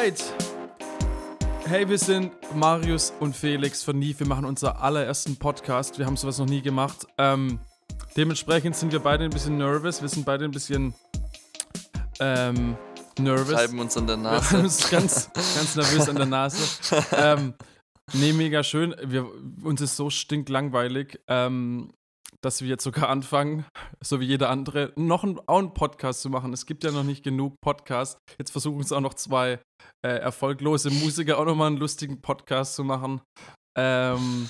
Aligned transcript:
Alright. 0.00 0.34
Hey, 1.66 1.86
wir 1.86 1.98
sind 1.98 2.32
Marius 2.54 3.12
und 3.20 3.36
Felix 3.36 3.82
von 3.82 3.98
NIF. 3.98 4.20
Wir 4.20 4.26
machen 4.26 4.46
unseren 4.46 4.76
allerersten 4.76 5.36
Podcast. 5.36 5.98
Wir 5.98 6.06
haben 6.06 6.16
sowas 6.16 6.38
noch 6.38 6.46
nie 6.46 6.62
gemacht. 6.62 7.06
Ähm, 7.18 7.60
dementsprechend 8.16 8.76
sind 8.76 8.92
wir 8.92 9.00
beide 9.00 9.24
ein 9.24 9.30
bisschen 9.30 9.58
nervös. 9.58 10.00
Wir 10.00 10.08
sind 10.08 10.24
beide 10.24 10.46
ein 10.46 10.52
bisschen 10.52 10.94
ähm, 12.18 12.78
nervös. 13.18 13.54
Reiben 13.54 13.78
uns 13.78 13.94
an 13.98 14.06
der 14.06 14.16
Wir 14.16 14.22
Nase. 14.22 14.50
haben 14.52 14.64
uns 14.64 14.88
ganz, 14.88 15.30
ganz 15.34 15.76
nervös 15.76 16.08
an 16.08 16.16
der 16.16 16.24
Nase. 16.24 16.56
ähm, 17.12 17.52
nee, 18.14 18.32
mega 18.32 18.64
schön. 18.64 18.96
Wir, 19.04 19.26
uns 19.62 19.82
ist 19.82 19.96
so 19.96 20.08
stinklangweilig, 20.08 21.20
ähm, 21.28 21.92
dass 22.42 22.62
wir 22.62 22.68
jetzt 22.68 22.84
sogar 22.84 23.08
anfangen, 23.08 23.64
so 24.02 24.20
wie 24.20 24.24
jeder 24.26 24.48
andere, 24.50 24.92
noch 24.96 25.24
einen, 25.24 25.38
auch 25.46 25.58
einen 25.58 25.74
Podcast 25.74 26.22
zu 26.22 26.30
machen. 26.30 26.52
Es 26.52 26.66
gibt 26.66 26.84
ja 26.84 26.90
noch 26.90 27.04
nicht 27.04 27.22
genug 27.22 27.54
Podcasts. 27.60 28.18
Jetzt 28.38 28.50
versuchen 28.50 28.80
es 28.80 28.92
auch 28.92 29.00
noch 29.00 29.14
zwei 29.14 29.60
äh, 30.04 30.08
erfolglose 30.08 30.90
Musiker 30.90 31.38
auch 31.38 31.44
nochmal 31.44 31.68
einen 31.68 31.76
lustigen 31.76 32.20
Podcast 32.20 32.74
zu 32.74 32.84
machen. 32.84 33.20
Ähm, 33.76 34.48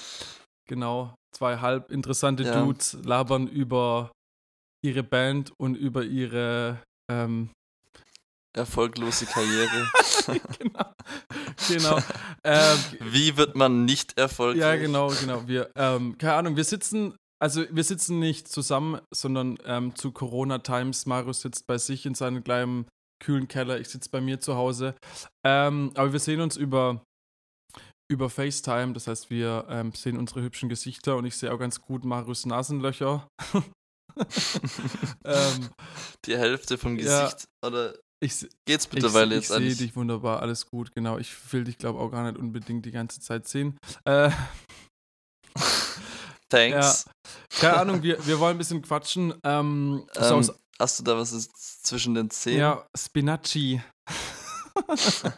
genau, 0.68 1.14
zwei 1.34 1.58
halb 1.58 1.90
interessante 1.90 2.44
Ja. 2.44 2.62
Dudes 2.62 2.98
labern 3.04 3.46
über 3.48 4.12
ihre 4.84 5.02
Band 5.02 5.52
und 5.58 5.74
über 5.74 6.04
ihre 6.04 6.82
ähm, 7.10 7.50
Erfolglose 8.56 9.26
Karriere. 9.26 9.88
genau. 10.58 10.92
genau. 11.68 11.98
ähm, 12.42 12.78
Wie 13.00 13.36
wird 13.36 13.54
man 13.54 13.84
nicht 13.84 14.18
erfolgreich? 14.18 14.60
ja, 14.60 14.76
genau, 14.76 15.08
genau. 15.08 15.46
Wir, 15.46 15.70
ähm, 15.76 16.18
keine 16.18 16.34
Ahnung, 16.34 16.56
wir 16.56 16.64
sitzen, 16.64 17.14
also 17.42 17.64
wir 17.70 17.84
sitzen 17.84 18.18
nicht 18.18 18.48
zusammen, 18.48 19.00
sondern 19.12 19.58
ähm, 19.64 19.94
zu 19.96 20.12
Corona-Times. 20.12 21.06
Marius 21.06 21.40
sitzt 21.40 21.66
bei 21.66 21.78
sich 21.78 22.06
in 22.06 22.14
seinem 22.14 22.44
kleinen 22.44 22.86
kühlen 23.22 23.48
Keller, 23.48 23.78
ich 23.80 23.88
sitze 23.88 24.10
bei 24.10 24.20
mir 24.20 24.40
zu 24.40 24.54
Hause. 24.56 24.94
Ähm, 25.44 25.92
aber 25.94 26.12
wir 26.12 26.20
sehen 26.20 26.40
uns 26.40 26.56
über, 26.56 27.02
über 28.10 28.30
FaceTime, 28.30 28.92
das 28.94 29.06
heißt, 29.06 29.30
wir 29.30 29.66
ähm, 29.68 29.92
sehen 29.92 30.16
unsere 30.18 30.42
hübschen 30.42 30.68
Gesichter 30.68 31.16
und 31.16 31.26
ich 31.26 31.36
sehe 31.36 31.52
auch 31.52 31.58
ganz 31.58 31.80
gut 31.80 32.04
Marius 32.04 32.46
Nasenlöcher. 32.46 33.28
ähm, 35.24 35.70
Die 36.24 36.36
Hälfte 36.36 36.78
vom 36.78 36.98
Ja. 36.98 37.24
Gesicht. 37.24 37.44
Oder 37.64 37.94
ich, 38.22 38.46
geht's 38.66 38.86
Ich, 38.86 38.92
mittlerweile 38.92 39.34
ich 39.34 39.40
jetzt 39.42 39.48
sehe 39.48 39.56
eigentlich? 39.58 39.78
dich 39.78 39.96
wunderbar, 39.96 40.40
alles 40.40 40.66
gut, 40.66 40.92
genau. 40.94 41.18
Ich 41.18 41.34
will 41.52 41.64
dich, 41.64 41.78
glaube 41.78 41.98
auch 42.00 42.10
gar 42.10 42.24
nicht 42.30 42.38
unbedingt 42.38 42.84
die 42.84 42.90
ganze 42.90 43.20
Zeit 43.20 43.46
sehen. 43.48 43.78
Äh, 44.04 44.30
Thanks. 46.50 47.04
keine 47.60 47.76
Ahnung, 47.78 48.02
wir, 48.02 48.24
wir 48.26 48.38
wollen 48.40 48.56
ein 48.56 48.58
bisschen 48.58 48.82
quatschen. 48.82 49.32
Ähm, 49.44 50.06
Ähm, 50.16 50.50
hast 50.78 50.98
du 50.98 51.02
da 51.04 51.16
was 51.16 51.48
zwischen 51.82 52.14
den 52.14 52.28
Zähnen? 52.30 52.58
ja, 52.60 52.86
Spinacci. 52.96 53.80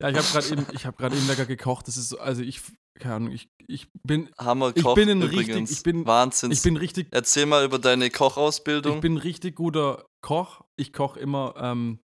ja, 0.00 0.08
ich 0.10 0.16
habe 0.16 0.26
gerade 0.32 0.48
eben, 0.52 0.66
ich 0.72 0.86
habe 0.86 0.96
gerade 0.96 1.16
eben 1.16 1.26
lecker 1.26 1.46
gekocht. 1.46 1.88
Das 1.88 1.96
ist 1.96 2.10
so, 2.10 2.18
also 2.18 2.42
ich, 2.42 2.60
keine 2.98 3.14
Ahnung, 3.14 3.32
ich, 3.32 3.48
ich 3.66 3.88
bin, 4.02 4.30
Hammer 4.38 4.72
Ich 4.74 4.84
bin 4.94 5.08
ein 5.10 5.22
übrigens. 5.22 5.48
richtig- 5.70 5.70
ich 5.78 5.82
bin- 5.82 6.06
Wahnsinn. 6.06 6.50
ich 6.50 6.62
bin 6.62 6.76
richtig, 6.76 7.08
Erzähl 7.10 7.46
mal 7.46 7.64
über 7.64 7.78
deine 7.78 8.10
Kochausbildung. 8.10 8.96
ich 8.96 9.00
bin 9.00 9.14
ein 9.14 9.18
richtig 9.18 9.56
guter 9.56 10.04
Koch. 10.22 10.62
Ich 10.76 10.92
koche 10.92 11.18
immer, 11.20 11.54
ähm, 11.56 12.00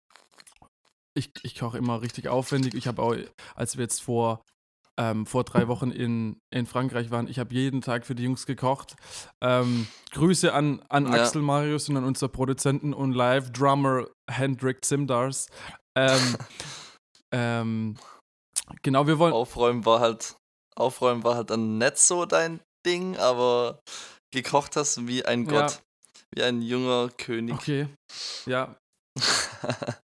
ich, 1.14 1.30
ich 1.42 1.58
koche 1.58 1.78
immer 1.78 2.02
richtig 2.02 2.28
aufwendig. 2.28 2.74
Ich 2.74 2.86
habe 2.88 3.02
auch, 3.02 3.14
als 3.54 3.76
wir 3.76 3.82
jetzt 3.84 4.02
vor 4.02 4.44
ähm, 4.98 5.26
vor 5.26 5.44
drei 5.44 5.68
Wochen 5.68 5.90
in, 5.90 6.38
in 6.52 6.66
Frankreich 6.66 7.10
waren. 7.10 7.28
Ich 7.28 7.38
habe 7.38 7.54
jeden 7.54 7.80
Tag 7.80 8.06
für 8.06 8.14
die 8.14 8.24
Jungs 8.24 8.46
gekocht. 8.46 8.96
Ähm, 9.42 9.86
Grüße 10.12 10.52
an, 10.52 10.82
an 10.88 11.06
Ja. 11.06 11.22
Axel 11.22 11.42
Marius 11.42 11.88
und 11.88 11.96
an 11.96 12.04
unser 12.04 12.28
Produzenten 12.28 12.94
und 12.94 13.12
Live-Drummer 13.12 14.06
Hendrik 14.30 14.84
Zimdars. 14.84 15.48
Ähm, 15.96 16.36
ähm, 17.34 17.96
genau, 18.82 19.06
wir 19.06 19.18
wollen. 19.18 19.32
Aufräumen 19.32 19.84
war 19.84 20.00
halt, 20.00 20.36
Aufräumen 20.74 21.24
war 21.24 21.36
halt 21.36 21.50
dann 21.50 21.78
nicht 21.78 21.98
so 21.98 22.24
dein 22.24 22.60
Ding, 22.86 23.16
aber 23.16 23.80
gekocht 24.32 24.76
hast 24.76 25.06
wie 25.06 25.24
ein 25.24 25.44
Ja. 25.46 25.62
Gott. 25.62 25.82
Wie 26.34 26.42
ein 26.42 26.60
junger 26.60 27.08
König. 27.16 27.54
Okay, 27.54 27.88
ja. 28.46 28.76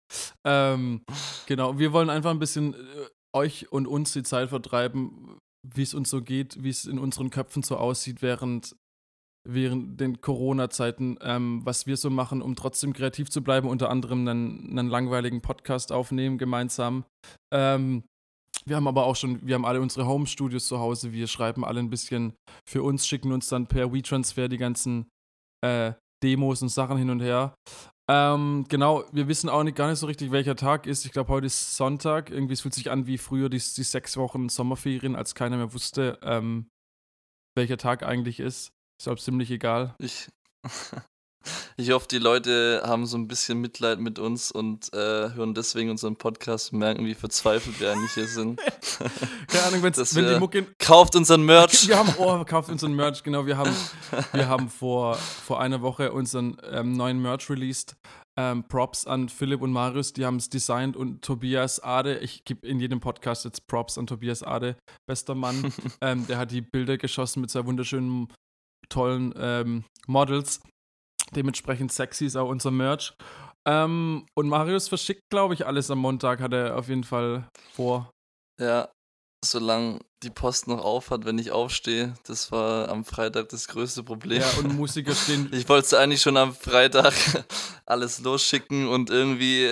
ähm, 0.47 1.03
genau, 1.47 1.78
wir 1.78 1.93
wollen 1.93 2.09
einfach 2.11 2.31
ein 2.31 2.38
bisschen 2.38 2.75
äh, 2.75 3.09
euch 3.34 3.70
und 3.72 3.87
uns 3.87 4.12
die 4.12 4.22
Zeit 4.22 4.50
vertreiben, 4.50 5.38
wie 5.66 5.82
es 5.82 5.94
uns 5.94 6.10
so 6.10 6.22
geht, 6.22 6.62
wie 6.62 6.70
es 6.70 6.84
in 6.84 6.98
unseren 6.98 7.31
Köpfen 7.31 7.62
so 7.62 7.76
aussieht 7.76 8.22
während, 8.22 8.76
während 9.48 10.00
den 10.00 10.20
Corona-Zeiten, 10.20 11.19
ähm, 11.20 11.60
was 11.65 11.87
wir 11.87 11.97
so 11.97 12.10
machen, 12.10 12.43
um 12.43 12.56
trotzdem 12.56 12.93
kreativ 12.93 13.31
zu 13.31 13.43
bleiben, 13.43 13.69
unter 13.69 13.91
anderem 13.91 14.26
einen, 14.26 14.78
einen 14.78 14.88
langweiligen 14.88 15.41
Podcast 15.41 15.93
aufnehmen 15.93 16.38
gemeinsam. 16.38 17.04
Ähm, 17.53 18.04
wir 18.65 18.76
haben 18.76 18.87
aber 18.87 19.06
auch 19.06 19.16
schon, 19.16 19.44
wir 19.47 19.54
haben 19.54 19.64
alle 19.64 19.81
unsere 19.81 20.06
Home-Studios 20.06 20.66
zu 20.66 20.78
Hause, 20.78 21.12
wir 21.12 21.26
schreiben 21.26 21.64
alle 21.64 21.81
ein 21.81 21.91
bisschen 21.91 22.34
für 22.69 22.82
uns, 22.82 23.06
schicken 23.06 23.32
uns 23.32 23.49
dann 23.49 23.66
per 23.66 23.93
WeTransfer 23.93 24.49
die 24.49 24.59
ganzen 24.59 25.06
äh, 25.64 25.93
Demos 26.22 26.62
und 26.62 26.69
Sachen 26.69 26.97
hin 26.97 27.10
und 27.10 27.20
her. 27.20 27.54
Ähm, 28.11 28.67
genau, 28.69 29.05
wir 29.13 29.29
wissen 29.29 29.49
auch 29.49 29.63
nicht, 29.63 29.77
gar 29.77 29.89
nicht 29.89 29.99
so 29.99 30.07
richtig, 30.07 30.33
welcher 30.33 30.57
Tag 30.57 30.87
ist. 30.87 31.05
Ich 31.05 31.13
glaube, 31.13 31.31
heute 31.31 31.47
ist 31.47 31.77
Sonntag. 31.77 32.31
Irgendwie, 32.31 32.55
es 32.55 32.61
fühlt 32.61 32.75
sich 32.75 32.91
an 32.91 33.07
wie 33.07 33.19
früher 33.19 33.49
die, 33.49 33.59
die 33.59 33.83
sechs 33.83 34.17
Wochen 34.17 34.49
Sommerferien, 34.49 35.17
als 35.17 35.35
keiner 35.35 35.57
mehr 35.57 35.73
wusste, 35.73 36.19
ähm, 36.23 36.69
welcher 37.55 37.77
Tag 37.77 38.03
eigentlich 38.03 38.41
ist. 38.41 38.73
Ist 39.01 39.09
auch 39.09 39.19
ziemlich 39.19 39.51
egal. 39.51 39.95
Ich, 39.99 40.29
ich 41.77 41.91
hoffe, 41.91 42.07
die 42.11 42.19
Leute 42.19 42.83
haben 42.85 43.07
so 43.07 43.17
ein 43.17 43.29
bisschen 43.29 43.61
Mitleid 43.61 43.99
mit 43.99 44.19
uns 44.19 44.51
und 44.51 44.93
äh, 44.93 44.97
hören 45.35 45.55
deswegen 45.55 45.91
unseren 45.91 46.17
Podcast 46.17 46.73
und 46.73 46.79
merken, 46.79 47.05
wie 47.07 47.15
verzweifelt 47.15 47.81
wir 47.81 47.93
eigentlich 47.93 48.13
hier 48.13 48.27
sind. 48.27 48.61
Keine 49.49 49.65
Ahnung, 49.65 49.83
wenn 49.83 50.35
die 50.35 50.41
Mucke. 50.41 50.67
Kauft 50.79 51.17
unseren 51.17 51.45
Merch! 51.45 51.89
Wir 51.93 51.99
haben, 51.99 52.15
oh, 52.19 52.45
kauft 52.45 52.71
unseren 52.71 52.95
Merch, 52.95 53.23
genau. 53.23 53.47
Wir 53.47 53.57
haben, 53.57 53.75
wir 54.33 54.49
haben 54.49 54.69
vor, 54.69 55.15
vor 55.15 55.61
einer 55.61 55.83
Woche 55.83 56.13
unseren 56.13 56.57
ähm, 56.71 56.93
neuen 56.93 57.21
Merch 57.21 57.51
released. 57.51 57.97
Ähm, 58.39 58.67
Props 58.67 59.07
an 59.07 59.29
Philipp 59.29 59.61
und 59.61 59.73
Marius, 59.73 60.15
die 60.15 60.25
haben 60.25 60.37
es 60.37 60.49
designt 60.49 60.97
und 60.97 61.23
Tobias 61.23 61.81
Ade, 61.81 62.19
ich 62.21 62.45
gebe 62.45 62.67
in 62.67 62.81
jedem 62.81 62.99
Podcast 62.99 63.45
jetzt 63.45 63.67
Props 63.67 63.99
an 63.99 64.07
Tobias 64.07 64.43
Ade, 64.43 64.77
bester 65.07 65.35
Mann. 65.35 65.71
ähm, 66.01 66.27
der 66.27 66.39
hat 66.39 66.51
die 66.51 66.63
Bilder 66.63 66.97
geschossen 66.97 67.43
mit 67.43 67.51
zwei 67.51 67.67
wunderschönen, 67.67 68.33
tollen 68.89 69.35
ähm, 69.37 69.85
Models. 70.07 70.61
Dementsprechend 71.34 71.93
sexy 71.93 72.26
ist 72.26 72.37
auch 72.37 72.48
unser 72.48 72.70
Merch. 72.70 73.15
Ähm, 73.66 74.26
und 74.37 74.48
Marius 74.48 74.88
verschickt, 74.88 75.22
glaube 75.31 75.54
ich, 75.54 75.66
alles 75.66 75.91
am 75.91 75.98
Montag, 75.98 76.41
hat 76.41 76.53
er 76.53 76.76
auf 76.76 76.88
jeden 76.88 77.04
Fall 77.04 77.48
vor. 77.72 78.10
Ja, 78.60 78.91
solange 79.44 80.00
die 80.22 80.31
Post 80.31 80.69
noch 80.69 80.84
auf 80.84 81.10
hat, 81.10 81.25
wenn 81.25 81.38
ich 81.38 81.50
aufstehe, 81.53 82.15
das 82.25 82.53
war 82.53 82.88
am 82.88 83.04
Freitag 83.04 83.48
das 83.48 83.69
größte 83.69 84.03
Problem. 84.03 84.41
Ja, 84.41 84.50
und 84.59 84.72
Musiker 84.76 85.15
stehen 85.15 85.48
Ich 85.53 85.69
wollte 85.69 85.98
eigentlich 85.98 86.22
schon 86.22 86.37
am 86.37 86.54
Freitag 86.54 87.12
alles 87.87 88.20
losschicken 88.20 88.88
und 88.88 89.10
irgendwie, 89.10 89.69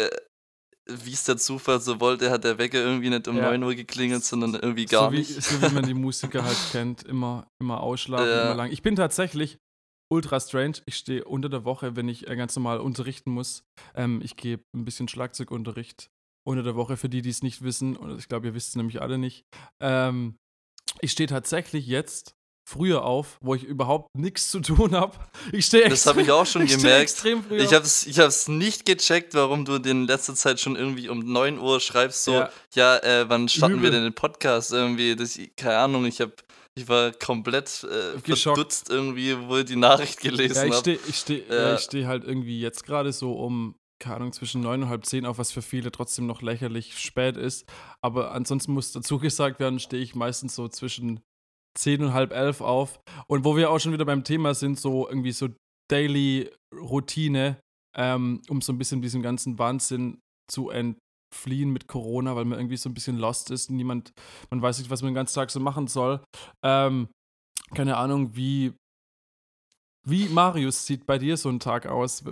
wie 0.89 1.13
es 1.13 1.25
der 1.25 1.37
Zufall 1.37 1.81
so 1.81 2.01
wollte, 2.01 2.31
hat 2.31 2.45
der 2.45 2.59
Wecker 2.59 2.79
irgendwie 2.79 3.11
nicht 3.11 3.29
um 3.29 3.37
Ja. 3.37 3.51
9 3.51 3.63
Uhr 3.63 3.75
geklingelt, 3.75 4.25
sondern 4.25 4.55
irgendwie 4.55 4.87
gar 4.87 5.07
so 5.07 5.13
wie, 5.13 5.19
nicht. 5.19 5.43
So 5.43 5.61
wie 5.63 5.75
man 5.75 5.85
die 5.85 5.95
Musiker 6.07 6.45
halt 6.45 6.59
kennt, 6.73 7.03
immer, 7.05 7.47
immer 7.61 7.81
ausschlafen, 7.81 8.29
Ja. 8.29 8.43
immer 8.47 8.55
lang. 8.55 8.71
Ich 8.73 8.83
bin 8.83 8.97
tatsächlich 8.97 9.59
ultra 10.11 10.41
strange. 10.41 10.79
Ich 10.87 10.97
stehe 10.97 11.25
unter 11.25 11.49
der 11.49 11.65
Woche, 11.65 11.97
wenn 11.97 12.09
ich 12.09 12.29
äh, 12.29 12.37
ganz 12.37 12.55
normal 12.57 12.81
unterrichten 12.81 13.31
muss. 13.31 13.63
Ähm, 13.95 14.21
ich 14.23 14.37
gebe 14.37 14.63
ein 14.75 14.85
bisschen 14.85 15.09
Schlagzeugunterricht 15.09 16.11
unter 16.47 16.63
der 16.63 16.75
Woche, 16.75 16.97
für 16.97 17.09
die, 17.09 17.23
die 17.23 17.31
es 17.31 17.43
nicht 17.43 17.63
wissen. 17.63 17.97
Und 17.97 18.19
ich 18.19 18.29
glaube, 18.29 18.49
ihr 18.49 18.55
wisst 18.55 18.71
es 18.71 18.77
nämlich 18.77 19.01
alle 19.01 19.19
nicht. 19.19 19.45
Ähm, 19.81 20.37
ich 21.01 21.13
stehe 21.13 21.29
tatsächlich 21.29 21.87
jetzt 21.87 22.35
früher 22.69 23.05
auf, 23.05 23.39
wo 23.41 23.55
ich 23.55 23.65
überhaupt 23.65 24.09
nichts 24.17 24.49
zu 24.49 24.61
tun 24.61 24.95
habe. 24.95 25.17
Ich 25.53 25.67
stehe 25.67 25.89
Das 25.89 26.07
habe 26.07 26.23
ich 26.23 26.31
auch 26.31 26.47
schon 26.47 26.63
ich 26.65 26.77
gemerkt. 26.77 27.03
extrem 27.03 27.43
früh 27.43 27.57
Ich 27.59 27.73
habe 27.75 27.85
es 27.85 28.07
ich 28.07 28.19
hab's 28.21 28.47
nicht 28.49 28.87
gecheckt, 28.87 29.35
warum 29.35 29.65
du 29.65 29.75
in 29.77 30.07
letzter 30.07 30.35
Zeit 30.37 30.61
schon 30.61 30.77
irgendwie 30.77 31.09
um 31.09 31.19
9 31.21 31.59
Uhr 31.59 31.81
schreibst, 31.81 32.25
so, 32.25 32.33
ja, 32.35 32.51
Ja. 32.75 32.99
äh, 32.99 33.29
wann 33.29 33.49
starten 33.49 33.75
wir 33.77 33.89
Übel. 33.89 33.91
denn 33.93 34.03
den 34.05 34.15
Podcast? 34.15 34.73
Irgendwie, 34.73 35.17
das, 35.17 35.39
keine 35.57 35.79
Ahnung, 35.79 36.05
ich 36.07 36.21
habe 36.21 36.33
ich 36.77 36.89
war 36.89 37.13
komplett 37.13 37.85
äh, 37.85 38.19
Geschockt. 38.21 38.57
verdutzt 38.57 38.91
irgendwie, 38.91 39.37
wo 39.49 39.57
ich 39.59 39.65
die 39.67 39.77
Nachricht 39.77 40.23
Ja, 40.25 40.31
gelesen 40.31 40.53
ich 40.69 40.73
habe. 40.73 40.75
stehe 40.81 40.99
ich 41.09 41.17
steh, 41.17 41.43
ja. 41.49 41.55
Ja. 41.55 41.75
ich 41.75 41.81
steh 41.81 42.07
halt 42.07 42.25
irgendwie 42.25 42.61
jetzt 42.61 42.85
gerade 42.85 43.13
so 43.13 43.33
um, 43.35 43.75
keine 44.03 44.17
Ahnung, 44.17 44.33
zwischen 44.33 44.61
neun 44.63 44.85
und 44.85 44.89
halb 44.89 45.05
zehn 45.05 45.27
auf, 45.27 45.39
was 45.39 45.53
für 45.53 45.63
viele 45.63 45.91
trotzdem 45.93 46.27
noch 46.27 46.43
lächerlich 46.43 46.99
spät 46.99 47.37
ist. 47.37 47.69
Aber 48.03 48.33
ansonsten 48.33 48.73
muss 48.73 48.93
dazu 48.93 49.19
gesagt 49.19 49.61
werden, 49.61 49.79
stehe 49.81 50.03
ich 50.03 50.15
meistens 50.15 50.55
so 50.55 50.69
zwischen 50.69 51.21
zehn 51.79 52.03
und 52.03 52.13
halb 52.15 52.33
elf 52.33 52.61
auf. 52.61 53.01
Und 53.27 53.45
wo 53.45 53.57
wir 53.57 53.71
auch 53.71 53.79
schon 53.79 53.93
wieder 53.93 54.05
beim 54.05 54.25
Thema 54.25 54.55
sind, 54.55 54.79
so 54.81 55.09
irgendwie 55.09 55.33
so 55.33 55.49
Daily 55.91 56.51
Routine, 56.75 57.59
ähm, 57.97 58.43
um 58.49 58.61
so 58.63 58.73
ein 58.73 58.79
bisschen 58.79 59.03
diesem 59.03 59.23
ganzen 59.23 59.59
Wahnsinn 59.59 60.21
zu 60.51 60.71
entfliehen 61.31 61.71
mit 61.71 61.87
Corona, 61.87 62.35
weil 62.35 62.45
man 62.45 62.59
irgendwie 62.59 62.77
so 62.77 62.89
ein 62.89 62.95
bisschen 62.95 63.17
lost 63.17 63.51
ist. 63.51 63.71
Niemand, 63.71 64.13
man 64.51 64.61
weiß 64.61 64.79
nicht, 64.79 64.91
was 64.91 65.03
man 65.03 65.11
den 65.11 65.15
ganzen 65.15 65.37
Tag 65.37 65.51
so 65.51 65.61
machen 65.61 65.87
soll. 65.87 66.23
Ähm, 66.63 67.09
keine 67.75 67.97
Ahnung, 67.97 68.35
wie, 68.35 68.75
wie 70.05 70.29
Marius 70.29 70.87
sieht 70.87 71.07
bei 71.07 71.19
dir 71.19 71.37
so 71.37 71.49
ein 71.49 71.61
Tag 71.61 71.87
aus. 71.87 72.25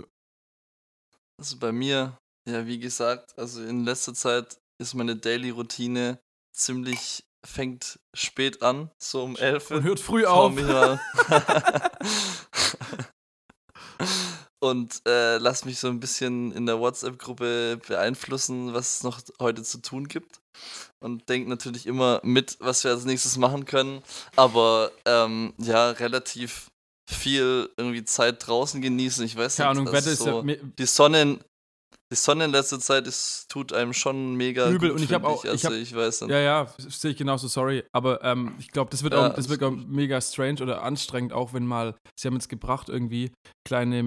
Also 1.39 1.57
bei 1.57 1.71
mir, 1.71 2.17
Ja, 2.47 2.65
wie 2.65 2.79
gesagt, 2.79 3.37
also 3.37 3.63
in 3.63 3.85
letzter 3.85 4.13
Zeit 4.13 4.57
ist 4.79 4.93
meine 4.95 5.15
Daily-Routine 5.15 6.19
ziemlich, 6.53 7.23
fängt 7.45 7.99
spät 8.13 8.61
an, 8.61 8.91
so 8.97 9.23
um 9.23 9.37
11 9.37 9.71
Und 9.71 9.83
hört 9.83 9.99
früh 9.99 10.25
auf. 10.25 10.53
Und 14.61 15.01
äh, 15.07 15.37
lass 15.37 15.63
mich 15.63 15.79
so 15.79 15.87
ein 15.87 15.99
bisschen 16.01 16.51
in 16.51 16.65
der 16.65 16.79
WhatsApp-Gruppe 16.79 17.79
beeinflussen, 17.87 18.73
was 18.73 18.97
es 18.97 19.03
noch 19.03 19.21
heute 19.39 19.63
zu 19.63 19.77
tun 19.81 20.07
gibt. 20.07 20.41
Und 20.99 21.29
denk 21.29 21.47
natürlich 21.47 21.87
immer 21.87 22.19
mit, 22.23 22.57
was 22.59 22.83
wir 22.83 22.91
als 22.91 23.05
nächstes 23.05 23.37
machen 23.37 23.63
können. 23.63 24.03
Aber 24.35 24.91
ähm, 25.05 25.53
ja, 25.57 25.91
relativ 25.91 26.69
viel 27.09 27.69
irgendwie 27.77 28.03
Zeit 28.03 28.45
draußen 28.45 28.81
genießen. 28.81 29.25
Ich 29.25 29.35
weiß 29.37 29.55
Keine 29.55 29.69
nicht, 29.69 29.79
Ahnung, 29.79 29.93
Wetter 29.93 30.11
ist 30.11 30.25
ja 30.25 30.31
so 30.33 30.43
me- 30.43 30.59
die 30.77 30.85
Sonne, 30.85 31.39
die 32.11 32.15
Sonne 32.15 32.45
in 32.45 32.51
letzter 32.51 32.79
Zeit 32.79 33.05
ist, 33.05 33.45
tut 33.49 33.71
einem 33.71 33.93
schon 33.93 34.35
mega 34.35 34.69
Übel. 34.71 34.89
gut, 34.89 34.97
Und 34.99 35.03
ich 35.03 35.13
hab 35.13 35.21
find 35.21 35.25
auch- 35.33 35.43
ich 35.45 35.51
Also 35.51 35.67
hab- 35.67 35.75
ich 35.75 35.95
weiß 35.95 36.21
nicht. 36.21 36.31
Ja, 36.31 36.39
ja, 36.39 36.73
sehe 36.79 37.11
ich 37.11 37.17
genauso, 37.17 37.47
sorry. 37.47 37.83
Aber 37.91 38.23
ähm, 38.23 38.55
ich 38.57 38.71
glaube, 38.71 38.89
das 38.89 39.03
wird, 39.03 39.13
Ja, 39.13 39.27
auch, 39.27 39.33
das 39.35 39.47
wird 39.49 39.61
auch 39.63 39.71
mega 39.71 40.19
strange 40.19 40.61
oder 40.63 40.81
anstrengend, 40.83 41.33
auch 41.33 41.53
wenn 41.53 41.67
mal, 41.67 41.95
sie 42.19 42.27
haben 42.27 42.33
jetzt 42.35 42.49
gebracht 42.49 42.89
irgendwie, 42.89 43.31
kleine 43.67 44.01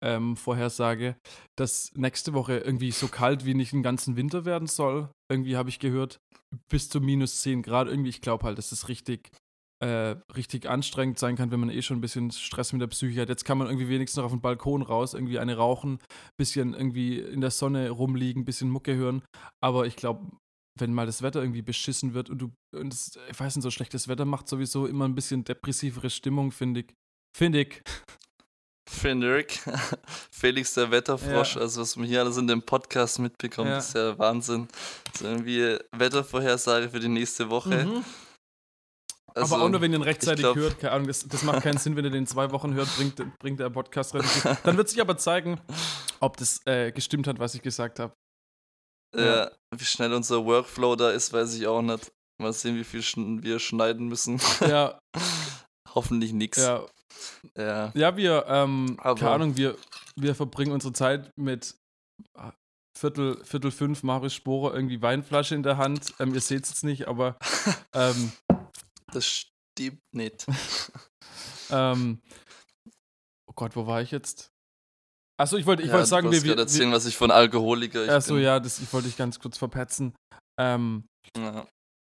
Meteorologen-Vorhersage, 0.00 1.16
dass 1.58 1.90
nächste 1.94 2.32
Woche 2.32 2.58
irgendwie 2.58 2.90
so 2.92 3.08
kalt 3.08 3.44
wie 3.44 3.54
nicht 3.54 3.72
den 3.72 3.82
ganzen 3.82 4.16
Winter 4.16 4.44
werden 4.44 4.66
soll. 4.68 5.10
Irgendwie 5.30 5.56
habe 5.56 5.68
ich 5.68 5.78
gehört, 5.78 6.18
bis 6.70 6.88
zu 6.88 7.00
minus 7.00 7.40
10 7.40 7.62
Grad. 7.62 7.88
Irgendwie, 7.88 8.10
ich 8.10 8.20
glaube 8.20 8.44
halt, 8.44 8.58
das 8.58 8.72
richtig, 8.88 9.30
äh, 9.82 10.16
richtig 10.36 10.68
anstrengend 10.68 11.18
sein 11.18 11.34
kann, 11.36 11.50
wenn 11.50 11.58
man 11.60 11.70
eh 11.70 11.82
schon 11.82 11.98
ein 11.98 12.00
bisschen 12.02 12.30
Stress 12.30 12.72
mit 12.72 12.80
der 12.82 12.86
Psyche 12.86 13.22
hat. 13.22 13.28
Jetzt 13.28 13.44
kann 13.44 13.58
man 13.58 13.66
irgendwie 13.66 13.88
wenigstens 13.88 14.18
noch 14.18 14.26
auf 14.26 14.30
den 14.32 14.40
Balkon 14.40 14.82
raus, 14.82 15.12
irgendwie 15.14 15.38
eine 15.40 15.56
rauchen, 15.56 15.98
bisschen 16.38 16.72
irgendwie 16.72 17.18
in 17.18 17.40
der 17.40 17.50
Sonne 17.50 17.90
rumliegen, 17.90 18.44
bisschen 18.44 18.70
Mucke 18.70 18.94
hören. 18.94 19.22
Aber 19.60 19.86
ich 19.86 19.96
glaube, 19.96 20.30
wenn 20.78 20.94
mal 20.94 21.06
das 21.06 21.20
Wetter 21.22 21.40
irgendwie 21.42 21.62
beschissen 21.62 22.14
wird 22.14 22.30
und 22.30 22.38
du, 22.38 22.52
und 22.74 22.94
es, 22.94 23.18
ich 23.30 23.38
weiß 23.40 23.56
nicht, 23.56 23.62
so 23.64 23.70
schlechtes 23.70 24.06
Wetter 24.08 24.24
macht 24.24 24.48
sowieso 24.48 24.86
immer 24.86 25.04
ein 25.06 25.14
bisschen 25.16 25.42
depressivere 25.44 26.10
Stimmung, 26.10 26.52
finde 26.52 26.80
ich. 26.80 26.94
Finde 27.36 27.62
ich. 27.62 27.82
Frederik, 28.88 29.60
Felix 30.32 30.74
der 30.74 30.90
Wetterfrosch, 30.90 31.54
Ja. 31.56 31.62
also 31.62 31.80
was 31.80 31.96
man 31.96 32.06
hier 32.06 32.20
alles 32.20 32.36
in 32.36 32.46
dem 32.46 32.62
Podcast 32.62 33.18
mitbekommt, 33.20 33.68
Ja. 33.70 33.78
ist 33.78 33.94
ja 33.94 34.18
Wahnsinn. 34.18 34.68
So 35.16 35.24
irgendwie 35.26 35.76
Wettervorhersage 35.96 36.90
für 36.90 37.00
die 37.00 37.08
nächste 37.08 37.48
Woche. 37.50 37.84
Mhm. 37.86 38.04
Also, 39.34 39.54
Aber 39.54 39.64
auch 39.64 39.68
nur, 39.68 39.80
wenn 39.80 39.92
ihr 39.92 39.98
ihn 39.98 40.02
rechtzeitig 40.02 40.42
glaub- 40.42 40.56
hört. 40.56 40.78
Keine 40.78 40.92
Ahnung, 40.92 41.06
das, 41.08 41.26
das 41.26 41.42
macht 41.42 41.62
keinen 41.62 41.78
Sinn, 41.78 41.96
wenn 41.96 42.04
ihr 42.04 42.10
den 42.10 42.20
in 42.20 42.26
zwei 42.26 42.50
Wochen 42.50 42.74
hört, 42.74 42.88
bringt, 42.96 43.38
bringt 43.38 43.60
der 43.60 43.70
Podcast 43.70 44.14
relativ. 44.14 44.42
Dann 44.64 44.76
wird 44.76 44.88
sich 44.88 45.00
aber 45.00 45.16
zeigen, 45.16 45.60
ob 46.20 46.36
das 46.36 46.60
äh, 46.66 46.92
gestimmt 46.92 47.26
hat, 47.26 47.38
was 47.38 47.54
ich 47.54 47.62
gesagt 47.62 47.98
habe. 47.98 48.12
ja. 49.16 49.50
wie 49.74 49.84
schnell 49.84 50.12
unser 50.12 50.44
Workflow 50.44 50.96
da 50.96 51.10
ist, 51.10 51.32
weiß 51.32 51.54
ich 51.54 51.66
auch 51.66 51.82
nicht. 51.82 52.10
Mal 52.40 52.52
sehen, 52.52 52.76
wie 52.76 52.84
viel 52.84 53.00
schn- 53.00 53.42
wir 53.42 53.58
schneiden 53.58 54.08
müssen. 54.08 54.40
Ja, 54.60 54.98
Hoffentlich 55.94 56.32
nix. 56.32 56.58
ja. 56.58 56.86
Ja. 57.56 57.92
Ja, 57.94 58.16
wir, 58.16 58.44
ähm, 58.48 58.96
Aber- 59.00 59.18
keine 59.18 59.30
Ahnung, 59.32 59.56
wir, 59.56 59.76
wir 60.16 60.34
verbringen 60.34 60.72
unsere 60.72 60.92
Zeit 60.92 61.30
mit 61.36 61.74
ah, 62.36 62.52
Viertel, 62.98 63.42
Viertel 63.44 63.70
fünf 63.70 64.02
Marius 64.02 64.34
Sporer, 64.34 64.74
irgendwie 64.74 65.00
Weinflasche 65.02 65.54
in 65.54 65.62
der 65.62 65.76
Hand. 65.76 66.14
Ähm, 66.18 66.34
ihr 66.34 66.40
seht 66.40 66.64
es 66.64 66.70
jetzt 66.70 66.84
nicht, 66.84 67.06
aber 67.08 67.36
ähm, 67.94 68.32
Das 69.12 69.26
stimmt 69.26 70.00
nicht. 70.14 70.46
ähm, 71.70 72.20
oh 73.48 73.52
Gott, 73.54 73.76
wo 73.76 73.86
war 73.86 74.02
ich 74.02 74.10
jetzt? 74.10 74.48
Achso, 75.40 75.56
ich 75.56 75.66
wollte 75.66 75.82
ich 75.82 75.88
ja, 75.88 75.94
wollte 75.94 76.06
sagen, 76.08 76.30
du 76.30 76.32
wir, 76.32 76.40
gerade 76.42 76.62
erzählen, 76.62 76.92
was 76.92 77.06
ich 77.06 77.16
von 77.16 77.30
Alkoholiker 77.30 78.04
ich 78.04 78.10
Achso, 78.10 78.34
bin. 78.34 78.44
ja, 78.44 78.60
das, 78.60 78.78
ich 78.80 78.92
wollte 78.92 79.08
dich 79.08 79.16
ganz 79.16 79.38
kurz 79.40 79.58
verpetzen. 79.58 80.14
Ähm, 80.60 81.04
Ja. 81.36 81.66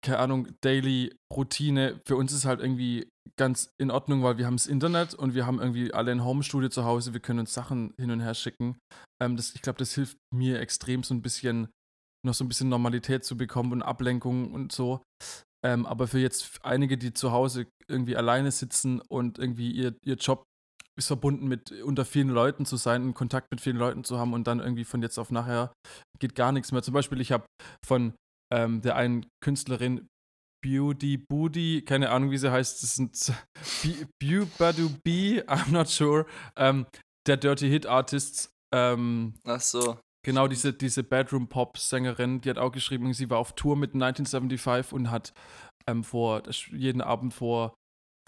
keine 0.04 0.18
Ahnung, 0.18 0.48
Daily 0.62 1.14
Routine. 1.32 2.00
Für 2.06 2.16
uns 2.16 2.32
ist 2.32 2.44
halt 2.44 2.60
irgendwie 2.60 3.08
ganz 3.38 3.70
in 3.80 3.90
Ordnung, 3.90 4.22
weil 4.22 4.38
wir 4.38 4.46
haben 4.46 4.56
das 4.56 4.66
Internet 4.66 5.14
und 5.14 5.34
wir 5.34 5.46
haben 5.46 5.58
irgendwie 5.58 5.92
alle 5.92 6.12
ein 6.12 6.24
Homestudio 6.24 6.68
zu 6.68 6.84
Hause. 6.84 7.12
Wir 7.14 7.20
können 7.20 7.40
uns 7.40 7.52
Sachen 7.52 7.94
hin 7.98 8.10
und 8.10 8.20
her 8.20 8.34
schicken. 8.34 8.78
Ähm, 9.20 9.36
das, 9.36 9.54
ich 9.54 9.62
glaube, 9.62 9.78
das 9.78 9.94
hilft 9.94 10.18
mir 10.32 10.60
extrem, 10.60 11.02
so 11.02 11.12
ein 11.14 11.22
bisschen, 11.22 11.68
noch 12.24 12.34
so 12.34 12.44
ein 12.44 12.48
bisschen 12.48 12.68
Normalität 12.68 13.24
zu 13.24 13.36
bekommen 13.36 13.72
und 13.72 13.82
Ablenkung 13.82 14.52
und 14.52 14.70
so. 14.72 15.02
Ähm, 15.64 15.86
aber 15.86 16.06
für 16.06 16.18
jetzt 16.18 16.64
einige, 16.64 16.98
die 16.98 17.12
zu 17.12 17.32
Hause 17.32 17.66
irgendwie 17.88 18.16
alleine 18.16 18.50
sitzen 18.50 19.00
und 19.00 19.38
irgendwie 19.38 19.70
ihr, 19.70 19.94
ihr 20.04 20.14
Job 20.14 20.44
ist 20.98 21.08
verbunden 21.08 21.46
mit 21.46 21.72
unter 21.72 22.04
vielen 22.04 22.28
Leuten 22.28 22.64
zu 22.64 22.76
sein, 22.76 23.02
in 23.02 23.14
Kontakt 23.14 23.50
mit 23.50 23.60
vielen 23.60 23.76
Leuten 23.76 24.04
zu 24.04 24.18
haben 24.18 24.32
und 24.32 24.46
dann 24.46 24.60
irgendwie 24.60 24.84
von 24.84 25.02
jetzt 25.02 25.18
auf 25.18 25.30
nachher 25.30 25.72
geht 26.18 26.34
gar 26.34 26.52
nichts 26.52 26.72
mehr. 26.72 26.82
Zum 26.82 26.94
Beispiel, 26.94 27.20
ich 27.20 27.32
habe 27.32 27.44
von 27.84 28.14
ähm, 28.52 28.80
der 28.80 28.96
einen 28.96 29.26
Künstlerin 29.42 30.08
Beauty 30.64 31.18
Booty, 31.18 31.82
keine 31.82 32.10
Ahnung, 32.10 32.30
wie 32.30 32.38
sie 32.38 32.50
heißt, 32.50 32.82
das 32.82 32.96
sind 32.96 33.32
Bu 34.20 34.46
Badu 34.58 34.90
B, 35.04 35.42
I'm 35.42 35.70
not 35.70 35.88
sure, 35.88 36.26
ähm, 36.56 36.86
der 37.26 37.36
Dirty 37.36 37.68
Hit 37.68 37.86
Artists, 37.86 38.50
ähm, 38.74 39.34
Ach 39.44 39.60
so. 39.60 39.98
Genau, 40.26 40.48
diese, 40.48 40.72
diese 40.72 41.04
Bedroom-Pop-Sängerin, 41.04 42.40
die 42.40 42.50
hat 42.50 42.58
auch 42.58 42.72
geschrieben, 42.72 43.14
sie 43.14 43.30
war 43.30 43.38
auf 43.38 43.52
Tour 43.52 43.76
mit 43.76 43.94
1975 43.94 44.92
und 44.92 45.08
hat 45.08 45.32
ähm, 45.86 46.02
vor, 46.02 46.42
jeden 46.72 47.00
Abend 47.00 47.32
vor 47.32 47.74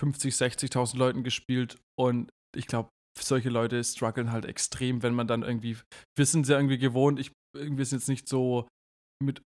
50, 0.00 0.33
60.000 0.33 0.97
Leuten 0.97 1.25
gespielt. 1.25 1.77
Und 1.99 2.31
ich 2.55 2.69
glaube, 2.69 2.89
solche 3.19 3.49
Leute 3.49 3.83
strugglen 3.83 4.31
halt 4.31 4.45
extrem, 4.45 5.03
wenn 5.03 5.12
man 5.12 5.27
dann 5.27 5.43
irgendwie, 5.43 5.77
wir 6.17 6.25
sind 6.25 6.47
ja 6.47 6.56
irgendwie 6.56 6.79
gewohnt, 6.79 7.19
ich, 7.19 7.33
wir 7.56 7.85
sind 7.85 7.99
jetzt 7.99 8.09
nicht 8.09 8.29
so 8.29 8.69
mit, 9.21 9.43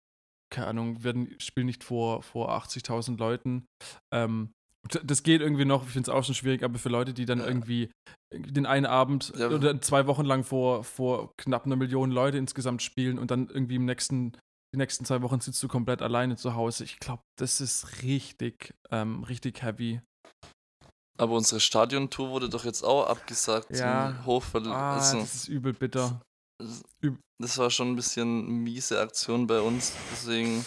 keine 0.51 0.69
Ahnung, 0.69 1.05
werden, 1.05 1.39
spielen 1.41 1.67
nicht 1.67 1.85
vor, 1.85 2.23
vor 2.23 2.51
80.000 2.53 3.19
Leuten. 3.19 3.67
Ähm, 4.11 4.53
das 4.89 5.23
geht 5.23 5.41
irgendwie 5.41 5.65
noch, 5.65 5.85
ich 5.87 5.91
finde 5.93 6.11
es 6.11 6.15
auch 6.17 6.25
schon 6.25 6.35
schwierig, 6.35 6.63
aber 6.63 6.79
für 6.79 6.89
Leute, 6.89 7.13
die 7.15 7.25
dann 7.27 7.39
Ja. 7.41 7.47
irgendwie 7.47 7.91
den 8.33 8.67
einen 8.67 8.87
Abend 8.87 9.33
Ja. 9.37 9.49
oder 9.49 9.81
zwei 9.81 10.07
Wochen 10.07 10.25
lang 10.25 10.45
vor, 10.45 10.85
vor 10.85 11.33
knapp 11.37 11.67
einer 11.67 11.77
Million 11.77 12.11
Leute 12.11 12.39
insgesamt 12.39 12.83
spielen 12.83 13.19
und 13.19 13.31
dann 13.31 13.49
irgendwie 13.49 13.77
im 13.77 13.85
nächsten, 13.87 14.33
die 14.75 14.79
nächsten 14.79 15.05
zwei 15.05 15.23
Wochen 15.23 15.41
sitzt 15.41 15.63
du 15.63 15.69
komplett 15.69 16.03
alleine 16.03 16.37
zu 16.37 16.55
Hause. 16.55 16.85
Ich 16.85 16.99
glaube, 16.99 17.23
das 17.39 17.61
ist 17.61 18.03
richtig, 18.03 18.75
ähm, 18.91 19.25
richtig 19.25 19.63
heavy. 19.63 20.01
Aber 21.19 21.35
unsere 21.35 21.59
Stadiontour 21.61 22.31
wurde 22.31 22.49
doch 22.49 22.65
jetzt 22.65 22.85
auch 22.85 23.07
abgesagt. 23.09 23.75
Ja. 23.77 24.15
zum 24.15 24.27
Hochverl 24.27 24.69
Ah, 24.69 24.95
also, 24.95 25.19
das 25.21 25.35
ist 25.35 25.49
übel 25.49 25.73
bitter. 25.73 26.21
das 27.41 27.57
war 27.59 27.71
schon 27.71 27.93
ein 27.93 27.97
bisschen 27.97 28.47
miese 28.63 29.01
Aktion 29.01 29.47
bei 29.47 29.61
uns. 29.61 29.93
Deswegen 30.13 30.65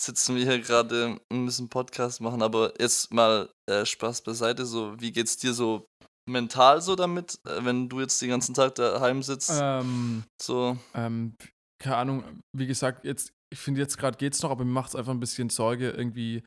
sitzen 0.00 0.36
wir 0.36 0.44
hier 0.44 0.60
gerade 0.60 1.20
und 1.30 1.44
müssen 1.44 1.68
Podcast 1.68 2.20
machen. 2.20 2.42
Aber 2.42 2.72
jetzt 2.80 3.12
mal 3.12 3.50
äh, 3.68 3.84
Spaß 3.84 4.22
beiseite. 4.22 4.64
So, 4.66 4.98
wie 5.00 5.12
geht's 5.12 5.36
dir 5.36 5.52
so 5.52 5.86
mental 6.28 6.80
so 6.80 6.96
damit, 6.96 7.38
äh, 7.46 7.64
wenn 7.64 7.88
du 7.88 8.00
jetzt 8.00 8.20
den 8.22 8.30
ganzen 8.30 8.54
Tag 8.54 8.74
daheim 8.76 9.22
sitzt? 9.22 9.52
Ähm, 9.54 10.24
so, 10.40 10.78
ähm, 10.94 11.36
keine 11.80 11.96
Ahnung, 11.96 12.42
wie 12.56 12.66
gesagt, 12.66 13.04
jetzt, 13.04 13.32
ich 13.52 13.58
finde 13.58 13.80
jetzt 13.80 13.98
gerade 13.98 14.16
geht's 14.16 14.42
noch, 14.42 14.50
aber 14.50 14.64
mir 14.64 14.72
macht 14.72 14.90
es 14.90 14.96
einfach 14.96 15.12
ein 15.12 15.20
bisschen 15.20 15.50
Sorge, 15.50 15.90
irgendwie 15.90 16.44